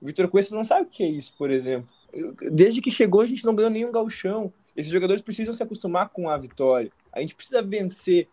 O 0.00 0.06
Vitor 0.06 0.28
Cuesta 0.28 0.54
não 0.54 0.64
sabe 0.64 0.82
o 0.82 0.90
que 0.90 1.04
é 1.04 1.06
isso, 1.06 1.34
por 1.38 1.50
exemplo. 1.50 1.88
Desde 2.50 2.80
que 2.80 2.90
chegou, 2.90 3.20
a 3.20 3.26
gente 3.26 3.44
não 3.44 3.54
ganhou 3.54 3.70
nenhum 3.70 3.92
galchão. 3.92 4.52
Esses 4.76 4.90
jogadores 4.90 5.22
precisam 5.22 5.54
se 5.54 5.62
acostumar 5.62 6.08
com 6.08 6.28
a 6.28 6.36
vitória. 6.36 6.90
A 7.12 7.20
gente 7.20 7.34
precisa 7.34 7.62
vencer. 7.62 8.28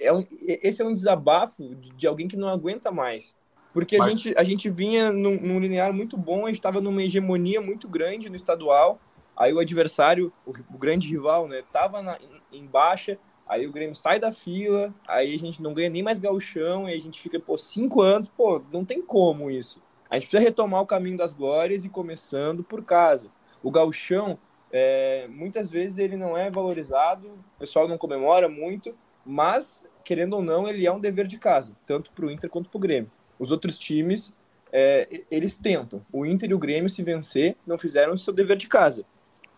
É 0.00 0.12
um, 0.12 0.26
esse 0.30 0.82
é 0.82 0.84
um 0.84 0.94
desabafo 0.94 1.74
de, 1.74 2.06
alguém 2.06 2.26
que 2.26 2.36
não 2.36 2.48
aguenta 2.48 2.90
mais. 2.90 3.36
Porque 3.72 3.98
Mas... 3.98 4.06
a, 4.06 4.10
gente, 4.10 4.34
a 4.38 4.42
gente 4.42 4.70
vinha 4.70 5.12
num, 5.12 5.40
num 5.40 5.60
linear 5.60 5.92
muito 5.92 6.16
bom, 6.16 6.44
a 6.44 6.48
gente 6.48 6.58
estava 6.58 6.80
numa 6.80 7.02
hegemonia 7.02 7.60
muito 7.60 7.88
grande 7.88 8.28
no 8.28 8.36
estadual. 8.36 9.00
Aí 9.36 9.52
o 9.52 9.58
adversário, 9.58 10.32
o, 10.46 10.50
o 10.50 10.78
grande 10.78 11.08
rival, 11.08 11.46
né, 11.46 11.62
tava 11.70 12.02
na, 12.02 12.18
em, 12.50 12.60
em 12.60 12.66
baixa. 12.66 13.18
Aí 13.46 13.64
o 13.64 13.70
Grêmio 13.70 13.94
sai 13.94 14.18
da 14.18 14.32
fila, 14.32 14.92
aí 15.06 15.34
a 15.34 15.38
gente 15.38 15.62
não 15.62 15.72
ganha 15.72 15.88
nem 15.88 16.02
mais 16.02 16.18
gauchão, 16.18 16.88
e 16.88 16.94
a 16.94 17.00
gente 17.00 17.20
fica, 17.20 17.38
pô, 17.38 17.56
cinco 17.56 18.02
anos, 18.02 18.28
pô, 18.28 18.60
não 18.72 18.84
tem 18.84 19.00
como 19.00 19.48
isso. 19.48 19.80
A 20.10 20.14
gente 20.14 20.28
precisa 20.28 20.42
retomar 20.42 20.82
o 20.82 20.86
caminho 20.86 21.16
das 21.16 21.32
glórias 21.32 21.84
e 21.84 21.88
começando 21.88 22.64
por 22.64 22.82
casa. 22.84 23.30
O 23.62 23.70
gauchão, 23.70 24.36
é, 24.72 25.28
muitas 25.28 25.70
vezes 25.70 25.98
ele 25.98 26.16
não 26.16 26.36
é 26.36 26.50
valorizado, 26.50 27.28
o 27.28 27.58
pessoal 27.58 27.86
não 27.86 27.96
comemora 27.96 28.48
muito, 28.48 28.96
mas, 29.26 29.84
querendo 30.04 30.34
ou 30.34 30.42
não, 30.42 30.68
ele 30.68 30.86
é 30.86 30.92
um 30.92 31.00
dever 31.00 31.26
de 31.26 31.38
casa, 31.38 31.76
tanto 31.84 32.12
para 32.12 32.26
o 32.26 32.30
Inter 32.30 32.48
quanto 32.48 32.70
para 32.70 32.78
o 32.78 32.80
Grêmio. 32.80 33.10
Os 33.38 33.50
outros 33.50 33.78
times, 33.78 34.34
é, 34.72 35.24
eles 35.30 35.56
tentam. 35.56 36.04
O 36.12 36.24
Inter 36.24 36.50
e 36.50 36.54
o 36.54 36.58
Grêmio, 36.58 36.88
se 36.88 37.02
vencer, 37.02 37.56
não 37.66 37.76
fizeram 37.76 38.14
o 38.14 38.18
seu 38.18 38.32
dever 38.32 38.56
de 38.56 38.68
casa. 38.68 39.04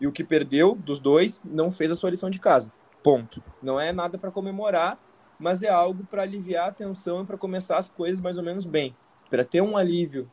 E 0.01 0.07
o 0.07 0.11
que 0.11 0.23
perdeu 0.23 0.75
dos 0.75 0.99
dois 0.99 1.41
não 1.45 1.69
fez 1.71 1.91
a 1.91 1.95
sua 1.95 2.09
lição 2.09 2.29
de 2.29 2.39
casa. 2.39 2.71
Ponto. 3.03 3.43
Não 3.61 3.79
é 3.79 3.91
nada 3.91 4.17
para 4.17 4.31
comemorar, 4.31 4.99
mas 5.39 5.63
é 5.63 5.69
algo 5.69 6.03
para 6.05 6.23
aliviar 6.23 6.69
a 6.69 6.71
tensão 6.71 7.21
e 7.21 7.25
para 7.25 7.37
começar 7.37 7.77
as 7.77 7.89
coisas 7.89 8.19
mais 8.19 8.37
ou 8.37 8.43
menos 8.43 8.65
bem. 8.65 8.95
Para 9.29 9.45
ter 9.45 9.61
um 9.61 9.77
alívio 9.77 10.29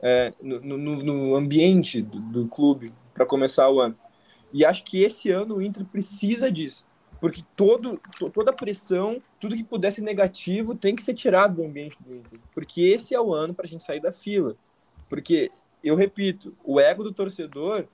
é, 0.00 0.34
no, 0.42 0.60
no, 0.60 0.96
no, 0.96 1.36
ambiente 1.36 2.02
do, 2.02 2.20
do 2.20 2.48
clube 2.48 2.90
para 3.14 3.24
começar 3.24 3.70
o 3.70 3.80
ano. 3.80 3.96
E 4.52 4.64
acho 4.64 4.84
que 4.84 5.02
esse 5.02 5.30
ano 5.30 5.56
o 5.56 5.62
Inter 5.62 5.84
precisa 5.84 6.50
disso, 6.50 6.84
porque 7.22 7.44
todo, 7.54 8.00
toda 8.34 8.50
a 8.50 8.52
pressão, 8.52 9.22
tudo 9.38 9.54
que 9.54 9.62
pudesse 9.62 10.02
negativo 10.02 10.74
tem 10.74 10.96
que 10.96 11.04
ser 11.04 11.14
tirado 11.14 11.54
do 11.54 11.64
ambiente 11.64 11.96
do 12.00 12.16
Inter, 12.16 12.40
porque 12.52 12.82
esse 12.82 13.14
é 13.14 13.20
o 13.20 13.32
ano 13.32 13.54
para 13.54 13.64
a 13.64 13.68
gente 13.68 13.84
sair 13.84 14.00
da 14.00 14.12
fila. 14.12 14.56
Porque, 15.08 15.48
eu 15.84 15.94
repito, 15.94 16.52
o 16.64 16.80
ego 16.80 17.04
do 17.04 17.12
torcedor 17.12 17.86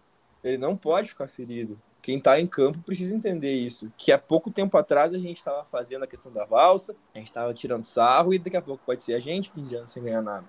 ele 0.42 0.56
não 0.56 0.74
pode 0.74 1.10
ficar 1.10 1.28
ferido. 1.28 1.78
Quem 2.00 2.16
está 2.16 2.40
em 2.40 2.46
campo 2.46 2.78
precisa 2.78 3.14
entender 3.14 3.52
isso. 3.52 3.92
Que 3.98 4.12
há 4.12 4.18
pouco 4.18 4.50
tempo 4.50 4.78
atrás 4.78 5.12
a 5.12 5.18
gente 5.18 5.36
estava 5.36 5.62
fazendo 5.66 6.04
a 6.04 6.06
questão 6.06 6.32
da 6.32 6.46
valsa, 6.46 6.96
a 7.14 7.18
gente 7.18 7.28
estava 7.28 7.52
tirando 7.52 7.84
sarro 7.84 8.32
e 8.32 8.38
daqui 8.38 8.56
a 8.56 8.62
pouco 8.62 8.82
pode 8.86 9.04
ser 9.04 9.12
a 9.12 9.20
gente 9.20 9.50
15 9.50 9.76
anos 9.76 9.90
sem 9.90 10.02
ganhar 10.02 10.22
nada. 10.22 10.46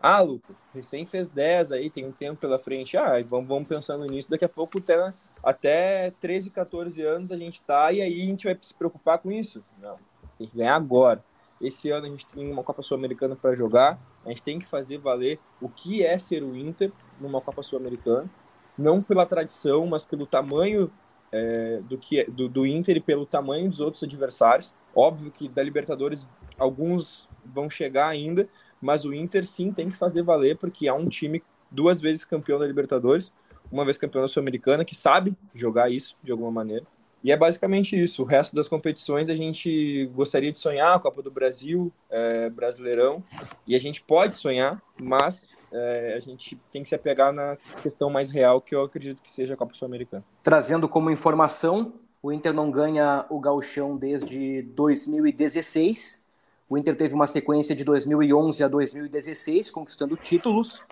Ah, 0.00 0.20
Lucas, 0.20 0.54
recém 0.72 1.04
fez 1.04 1.30
10 1.30 1.72
aí, 1.72 1.90
tem 1.90 2.06
um 2.06 2.12
tempo 2.12 2.40
pela 2.40 2.60
frente. 2.60 2.96
Ah, 2.96 3.20
vamos, 3.26 3.48
vamos 3.48 3.66
pensando 3.66 4.06
nisso. 4.06 4.30
Daqui 4.30 4.44
a 4.44 4.48
pouco, 4.48 4.78
até, 4.78 5.12
até 5.42 6.10
13, 6.20 6.50
14 6.50 7.02
anos 7.02 7.32
a 7.32 7.36
gente 7.36 7.62
tá 7.62 7.92
e 7.92 8.00
aí 8.00 8.22
a 8.22 8.24
gente 8.24 8.44
vai 8.44 8.56
se 8.60 8.74
preocupar 8.74 9.18
com 9.18 9.30
isso. 9.30 9.64
Não, 9.80 9.96
tem 10.38 10.46
que 10.46 10.56
ganhar 10.56 10.76
agora. 10.76 11.24
Esse 11.60 11.90
ano 11.90 12.06
a 12.06 12.08
gente 12.08 12.26
tem 12.26 12.50
uma 12.50 12.62
Copa 12.62 12.82
Sul-Americana 12.82 13.36
para 13.36 13.54
jogar. 13.54 13.98
A 14.24 14.30
gente 14.30 14.42
tem 14.42 14.58
que 14.58 14.66
fazer 14.66 14.98
valer 14.98 15.38
o 15.60 15.68
que 15.68 16.02
é 16.02 16.16
ser 16.16 16.42
o 16.42 16.56
Inter 16.56 16.90
numa 17.20 17.40
Copa 17.40 17.62
Sul-Americana. 17.62 18.30
Não 18.78 19.02
pela 19.02 19.26
tradição, 19.26 19.86
mas 19.86 20.02
pelo 20.02 20.26
tamanho 20.26 20.90
é, 21.30 21.80
do, 21.82 21.98
que, 21.98 22.20
é, 22.20 22.24
do, 22.24 22.48
do 22.48 22.66
Inter 22.66 22.96
e 22.96 23.00
pelo 23.00 23.26
tamanho 23.26 23.68
dos 23.68 23.80
outros 23.80 24.02
adversários. 24.02 24.72
Óbvio 24.94 25.30
que 25.30 25.48
da 25.48 25.62
Libertadores 25.62 26.30
alguns 26.58 27.28
vão 27.44 27.68
chegar 27.68 28.08
ainda, 28.08 28.48
mas 28.80 29.04
o 29.04 29.12
Inter 29.12 29.46
sim 29.46 29.72
tem 29.72 29.88
que 29.88 29.96
fazer 29.96 30.22
valer, 30.22 30.56
porque 30.56 30.88
é 30.88 30.92
um 30.92 31.08
time 31.08 31.42
duas 31.70 32.00
vezes 32.00 32.24
campeão 32.24 32.58
da 32.58 32.66
Libertadores, 32.66 33.32
uma 33.70 33.84
vez 33.84 33.96
campeão 33.98 34.22
da 34.22 34.28
Sul-Americana, 34.28 34.84
que 34.84 34.94
sabe 34.94 35.34
jogar 35.54 35.90
isso 35.90 36.16
de 36.22 36.32
alguma 36.32 36.50
maneira. 36.50 36.84
E 37.22 37.30
é 37.30 37.36
basicamente 37.36 38.00
isso. 38.00 38.22
O 38.22 38.26
resto 38.26 38.56
das 38.56 38.68
competições 38.68 39.28
a 39.28 39.34
gente 39.34 40.06
gostaria 40.14 40.50
de 40.50 40.58
sonhar, 40.58 40.96
a 40.96 40.98
Copa 40.98 41.22
do 41.22 41.30
Brasil, 41.30 41.92
é, 42.08 42.48
Brasileirão, 42.48 43.22
e 43.66 43.76
a 43.76 43.78
gente 43.78 44.02
pode 44.02 44.34
sonhar, 44.34 44.82
mas 44.98 45.48
é, 45.70 46.14
a 46.16 46.20
gente 46.20 46.58
tem 46.72 46.82
que 46.82 46.88
se 46.88 46.94
apegar 46.94 47.32
na 47.32 47.56
questão 47.82 48.08
mais 48.08 48.30
real, 48.30 48.60
que 48.60 48.74
eu 48.74 48.82
acredito 48.82 49.22
que 49.22 49.30
seja 49.30 49.54
a 49.54 49.56
Copa 49.56 49.74
Sul-Americana. 49.74 50.24
Trazendo 50.42 50.88
como 50.88 51.10
informação, 51.10 51.92
o 52.22 52.32
Inter 52.32 52.54
não 52.54 52.70
ganha 52.70 53.26
o 53.28 53.38
gauchão 53.38 53.96
desde 53.96 54.62
2016, 54.62 56.28
o 56.70 56.78
Inter 56.78 56.96
teve 56.96 57.14
uma 57.14 57.26
sequência 57.26 57.74
de 57.74 57.82
2011 57.82 58.62
a 58.62 58.68
2016, 58.68 59.70
conquistando 59.70 60.16
títulos. 60.16 60.86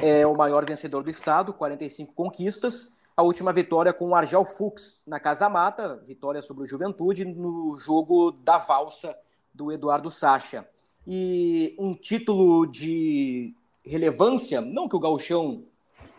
É 0.00 0.26
o 0.26 0.34
maior 0.34 0.64
vencedor 0.64 1.02
do 1.02 1.10
estado, 1.10 1.52
45 1.52 2.12
conquistas. 2.12 2.96
A 3.16 3.22
última 3.22 3.52
vitória 3.52 3.92
com 3.92 4.08
o 4.08 4.14
Argel 4.14 4.44
Fux 4.44 5.02
na 5.06 5.18
Casa 5.18 5.48
Mata, 5.48 6.02
vitória 6.06 6.42
sobre 6.42 6.64
o 6.64 6.66
Juventude 6.66 7.24
no 7.24 7.74
jogo 7.74 8.30
da 8.30 8.58
valsa 8.58 9.16
do 9.54 9.72
Eduardo 9.72 10.10
Sacha. 10.10 10.66
E 11.06 11.74
um 11.78 11.94
título 11.94 12.66
de 12.66 13.54
relevância, 13.84 14.60
não 14.60 14.88
que 14.88 14.96
o 14.96 15.00
Gauchão 15.00 15.64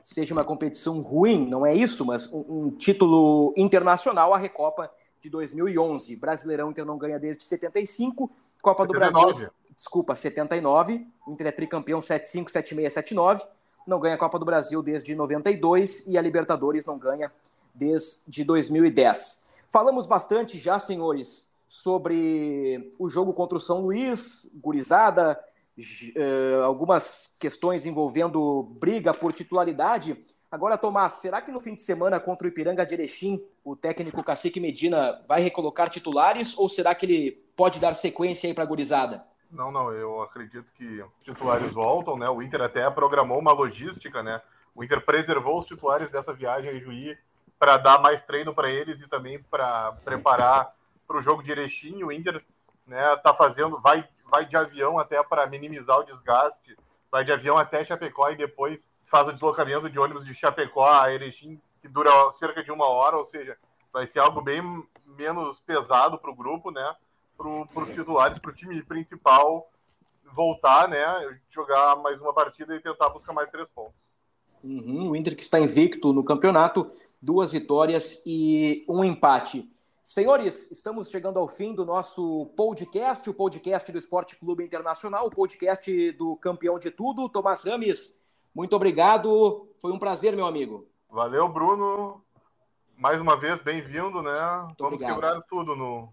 seja 0.04 0.34
uma 0.34 0.46
competição 0.46 1.02
ruim, 1.02 1.46
não 1.48 1.66
é 1.66 1.76
isso, 1.76 2.06
mas 2.06 2.32
um, 2.34 2.46
um 2.48 2.72
título 2.72 3.54
internacional, 3.58 4.34
a 4.34 4.38
Recopa 4.38 4.90
de 5.22 5.30
2011. 5.30 6.16
Brasileirão 6.16 6.72
Inter 6.72 6.86
não 6.86 6.98
ganha 6.98 7.20
desde 7.20 7.44
75 7.44 8.32
Copa 8.62 8.84
79. 8.84 9.26
do 9.26 9.36
Brasil. 9.36 9.52
Desculpa, 9.78 10.16
79. 10.16 11.08
O 11.28 11.32
Inter 11.32 11.48
é 11.48 11.52
tricampeão 11.52 12.02
75, 12.02 12.50
76, 12.50 12.94
79. 12.94 13.46
Não 13.86 14.00
ganha 14.00 14.16
a 14.16 14.18
Copa 14.18 14.40
do 14.40 14.46
Brasil 14.46 14.82
desde 14.82 15.14
92 15.14 16.08
e 16.08 16.18
a 16.18 16.22
Libertadores 16.22 16.86
não 16.86 16.98
ganha 16.98 17.32
desde 17.76 18.44
2010. 18.44 19.46
Falamos 19.70 20.08
bastante 20.08 20.58
já, 20.58 20.80
senhores, 20.80 21.48
sobre 21.70 22.94
o 22.98 23.08
jogo 23.08 23.34
contra 23.34 23.58
o 23.58 23.62
São 23.62 23.82
Luís, 23.82 24.50
gurizada, 24.56 25.40
uh, 25.78 26.64
algumas 26.64 27.30
questões 27.38 27.86
envolvendo 27.86 28.64
briga 28.80 29.14
por 29.14 29.32
titularidade. 29.32 30.18
Agora, 30.50 30.78
Tomás, 30.78 31.14
será 31.14 31.42
que 31.42 31.52
no 31.52 31.60
fim 31.60 31.76
de 31.76 31.84
semana 31.84 32.20
contra 32.20 32.48
o 32.48 32.50
Ipiranga 32.50 32.86
de 32.86 32.96
Erechim, 32.96 33.44
o 33.64 33.76
técnico 33.76 34.24
Cacique 34.24 34.60
Medina 34.60 35.22
vai 35.28 35.42
recolocar 35.42 35.90
titulares 35.90 36.58
ou 36.58 36.68
será 36.68 36.96
que 36.96 37.06
ele 37.06 37.32
pode 37.56 37.80
dar 37.80 37.94
sequência 37.94 38.48
aí 38.48 38.54
para 38.54 38.64
a 38.64 38.68
gurizada? 38.68 39.24
Não, 39.50 39.72
não, 39.72 39.92
eu 39.92 40.22
acredito 40.22 40.70
que 40.74 41.02
os 41.02 41.24
titulares 41.24 41.72
voltam, 41.72 42.18
né? 42.18 42.30
O 42.30 42.42
Inter 42.42 42.62
até 42.62 42.90
programou 42.90 43.40
uma 43.40 43.54
logística, 43.54 44.22
né? 44.22 44.42
O 44.76 44.84
Inter 44.84 45.04
preservou 45.04 45.60
os 45.60 45.66
titulares 45.66 46.12
dessa 46.12 46.34
viagem 46.34 46.76
em 46.76 46.80
Juí 46.80 47.18
para 47.58 47.78
dar 47.78 48.00
mais 48.00 48.22
treino 48.24 48.54
para 48.54 48.70
eles 48.70 49.02
e 49.02 49.08
também 49.08 49.42
para 49.42 49.94
preparar 50.04 50.74
para 51.08 51.18
o 51.18 51.22
jogo 51.22 51.42
de 51.42 51.52
Erechim. 51.52 52.04
O 52.04 52.12
Inter, 52.12 52.44
né, 52.86 53.16
tá 53.18 53.34
fazendo, 53.34 53.80
vai, 53.82 54.08
vai 54.30 54.46
de 54.46 54.56
avião 54.56 55.00
até 55.00 55.22
para 55.24 55.48
minimizar 55.48 56.00
o 56.00 56.04
desgaste, 56.04 56.78
vai 57.10 57.24
de 57.24 57.32
avião 57.32 57.58
até 57.58 57.84
Chapecó 57.84 58.30
e 58.30 58.36
depois 58.36 58.88
faz 59.06 59.28
o 59.28 59.34
deslocamento 59.34 59.90
de 59.90 59.98
ônibus 59.98 60.26
de 60.26 60.36
Chapecó 60.36 60.88
a 60.88 61.12
Erechim, 61.12 61.60
que 61.82 61.88
dura 61.88 62.12
cerca 62.34 62.64
de 62.64 62.72
uma 62.72 62.88
hora, 62.88 63.18
ou 63.18 63.26
seja, 63.26 63.58
vai 63.92 64.06
ser 64.06 64.20
algo 64.20 64.42
bem 64.42 64.62
menos 65.06 65.60
pesado 65.62 66.20
para 66.20 66.30
o 66.30 66.36
grupo, 66.36 66.70
né? 66.70 66.96
Para 67.38 67.84
os 67.84 67.90
titulares, 67.94 68.40
para 68.40 68.52
o 68.52 68.54
time 68.54 68.82
principal 68.82 69.70
voltar, 70.34 70.88
né? 70.88 71.06
Jogar 71.50 71.96
mais 71.98 72.20
uma 72.20 72.34
partida 72.34 72.76
e 72.76 72.80
tentar 72.80 73.10
buscar 73.10 73.34
mais 73.34 73.50
três 73.50 73.68
pontos. 73.74 73.94
Uhum, 74.64 75.12
o 75.12 75.16
Inter 75.16 75.36
que 75.36 75.44
está 75.44 75.60
invicto 75.60 76.12
no 76.12 76.24
campeonato, 76.24 76.92
duas 77.22 77.52
vitórias 77.52 78.22
e 78.26 78.84
um 78.90 79.04
empate. 79.04 79.72
Senhores, 80.04 80.72
estamos 80.72 81.10
chegando 81.10 81.38
ao 81.38 81.48
fim 81.48 81.76
do 81.76 81.86
nosso 81.86 82.48
podcast, 82.56 83.30
o 83.30 83.34
podcast 83.34 83.92
do 83.92 83.98
Esporte 83.98 84.36
Clube 84.38 84.64
Internacional, 84.64 85.28
o 85.28 85.30
podcast 85.30 86.12
do 86.14 86.36
campeão 86.38 86.80
de 86.80 86.90
tudo, 86.90 87.30
Tomás 87.30 87.64
Rames. 87.64 88.20
Muito 88.56 88.76
obrigado. 88.76 89.68
Foi 89.80 89.92
um 89.92 90.00
prazer, 90.00 90.36
meu 90.36 90.46
amigo. 90.46 90.88
Valeu, 91.10 91.48
Bruno. 91.48 92.24
Mais 92.98 93.22
uma 93.22 93.38
vez, 93.38 93.62
bem-vindo, 93.62 94.22
né? 94.24 94.62
Muito 94.64 94.84
Vamos 94.84 95.02
obrigado. 95.02 95.16
quebrar 95.16 95.42
tudo 95.44 95.76
no, 95.76 96.10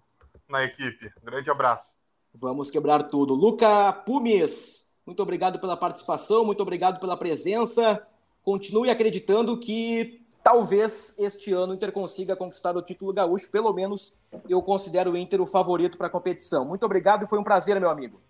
na 0.49 0.65
equipe. 0.65 1.11
grande 1.23 1.51
abraço. 1.51 1.97
Vamos 2.35 2.71
quebrar 2.71 3.05
tudo. 3.05 3.35
Luca 3.35 3.93
Pumes, 3.93 4.91
muito 5.07 5.23
obrigado 5.23 5.59
pela 5.59 5.77
participação, 5.77 6.45
muito 6.45 6.63
obrigado 6.63 6.99
pela 6.99 7.17
presença. 7.17 8.05
Continue 8.43 8.91
acreditando 8.91 9.59
que 9.59 10.21
talvez 10.43 11.15
este 11.19 11.53
ano 11.53 11.73
o 11.73 11.75
Inter 11.75 11.93
consiga 11.93 12.37
conquistar 12.37 12.77
o 12.77 12.83
título 12.83 13.13
gaúcho. 13.13 13.49
Pelo 13.51 13.73
menos 13.73 14.15
eu 14.49 14.61
considero 14.61 15.13
o 15.13 15.17
Inter 15.17 15.41
o 15.41 15.47
favorito 15.47 15.97
para 15.97 16.09
a 16.09 16.11
competição. 16.11 16.65
Muito 16.65 16.85
obrigado 16.85 17.25
e 17.25 17.29
foi 17.29 17.39
um 17.39 17.45
prazer, 17.45 17.81
meu 17.81 17.89
amigo. 17.89 18.21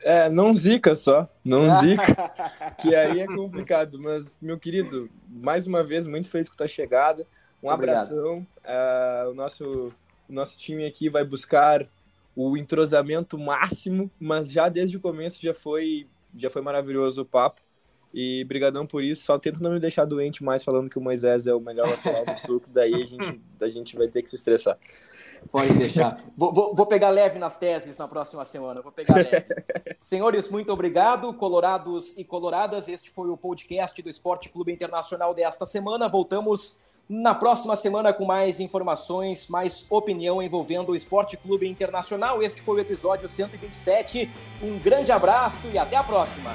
É, 0.00 0.30
não 0.30 0.54
zica 0.54 0.94
só, 0.94 1.28
não 1.44 1.68
zica, 1.80 2.32
que 2.78 2.94
aí 2.94 3.20
é 3.20 3.26
complicado. 3.26 3.98
Mas, 3.98 4.38
meu 4.40 4.58
querido, 4.58 5.10
mais 5.28 5.66
uma 5.66 5.82
vez, 5.82 6.06
muito 6.06 6.30
feliz 6.30 6.48
com 6.48 6.54
a 6.54 6.58
tua 6.58 6.68
chegada. 6.68 7.26
Um 7.62 7.68
muito 7.68 7.74
abração. 7.74 8.46
Uh, 8.64 9.30
o, 9.30 9.34
nosso, 9.34 9.92
o 10.28 10.32
nosso 10.32 10.58
time 10.58 10.86
aqui 10.86 11.08
vai 11.08 11.24
buscar 11.24 11.86
o 12.34 12.56
entrosamento 12.56 13.38
máximo, 13.38 14.10
mas 14.20 14.50
já 14.50 14.68
desde 14.68 14.96
o 14.96 15.00
começo 15.00 15.38
já 15.40 15.54
foi, 15.54 16.06
já 16.36 16.50
foi 16.50 16.60
maravilhoso 16.60 17.22
o 17.22 17.26
papo. 17.26 17.62
E 18.12 18.44
brigadão 18.44 18.86
por 18.86 19.02
isso. 19.02 19.24
Só 19.24 19.38
tento 19.38 19.62
não 19.62 19.72
me 19.72 19.80
deixar 19.80 20.04
doente 20.04 20.42
mais 20.42 20.62
falando 20.62 20.88
que 20.88 20.98
o 20.98 21.02
Moisés 21.02 21.46
é 21.46 21.54
o 21.54 21.60
melhor 21.60 21.88
lateral 21.88 22.24
do 22.24 22.38
sul, 22.38 22.60
que 22.60 22.70
daí 22.70 22.94
a 22.94 23.06
gente, 23.06 23.40
a 23.60 23.68
gente 23.68 23.96
vai 23.96 24.08
ter 24.08 24.22
que 24.22 24.30
se 24.30 24.36
estressar. 24.36 24.78
Pode 25.50 25.72
deixar. 25.74 26.18
Vou, 26.36 26.52
vou, 26.52 26.74
vou, 26.74 26.86
pegar 26.86 27.10
leve 27.10 27.38
nas 27.38 27.58
teses 27.58 27.98
na 27.98 28.08
próxima 28.08 28.44
semana. 28.44 28.80
Vou 28.80 28.92
pegar 28.92 29.16
leve. 29.16 29.44
Senhores, 29.98 30.48
muito 30.48 30.72
obrigado. 30.72 31.32
Colorados 31.34 32.16
e 32.16 32.24
coloradas, 32.24 32.88
este 32.88 33.10
foi 33.10 33.28
o 33.28 33.36
podcast 33.36 34.00
do 34.00 34.08
Esporte 34.08 34.48
Clube 34.48 34.72
Internacional 34.72 35.34
desta 35.34 35.66
semana. 35.66 36.08
Voltamos 36.08 36.82
na 37.08 37.34
próxima 37.34 37.76
semana 37.76 38.12
com 38.12 38.24
mais 38.24 38.58
informações, 38.58 39.46
mais 39.48 39.86
opinião 39.88 40.42
envolvendo 40.42 40.92
o 40.92 40.96
Esporte 40.96 41.36
Clube 41.36 41.68
Internacional. 41.68 42.42
Este 42.42 42.60
foi 42.60 42.76
o 42.76 42.80
episódio 42.80 43.28
127. 43.28 44.30
Um 44.62 44.78
grande 44.78 45.12
abraço 45.12 45.68
e 45.72 45.78
até 45.78 45.96
a 45.96 46.02
próxima. 46.02 46.50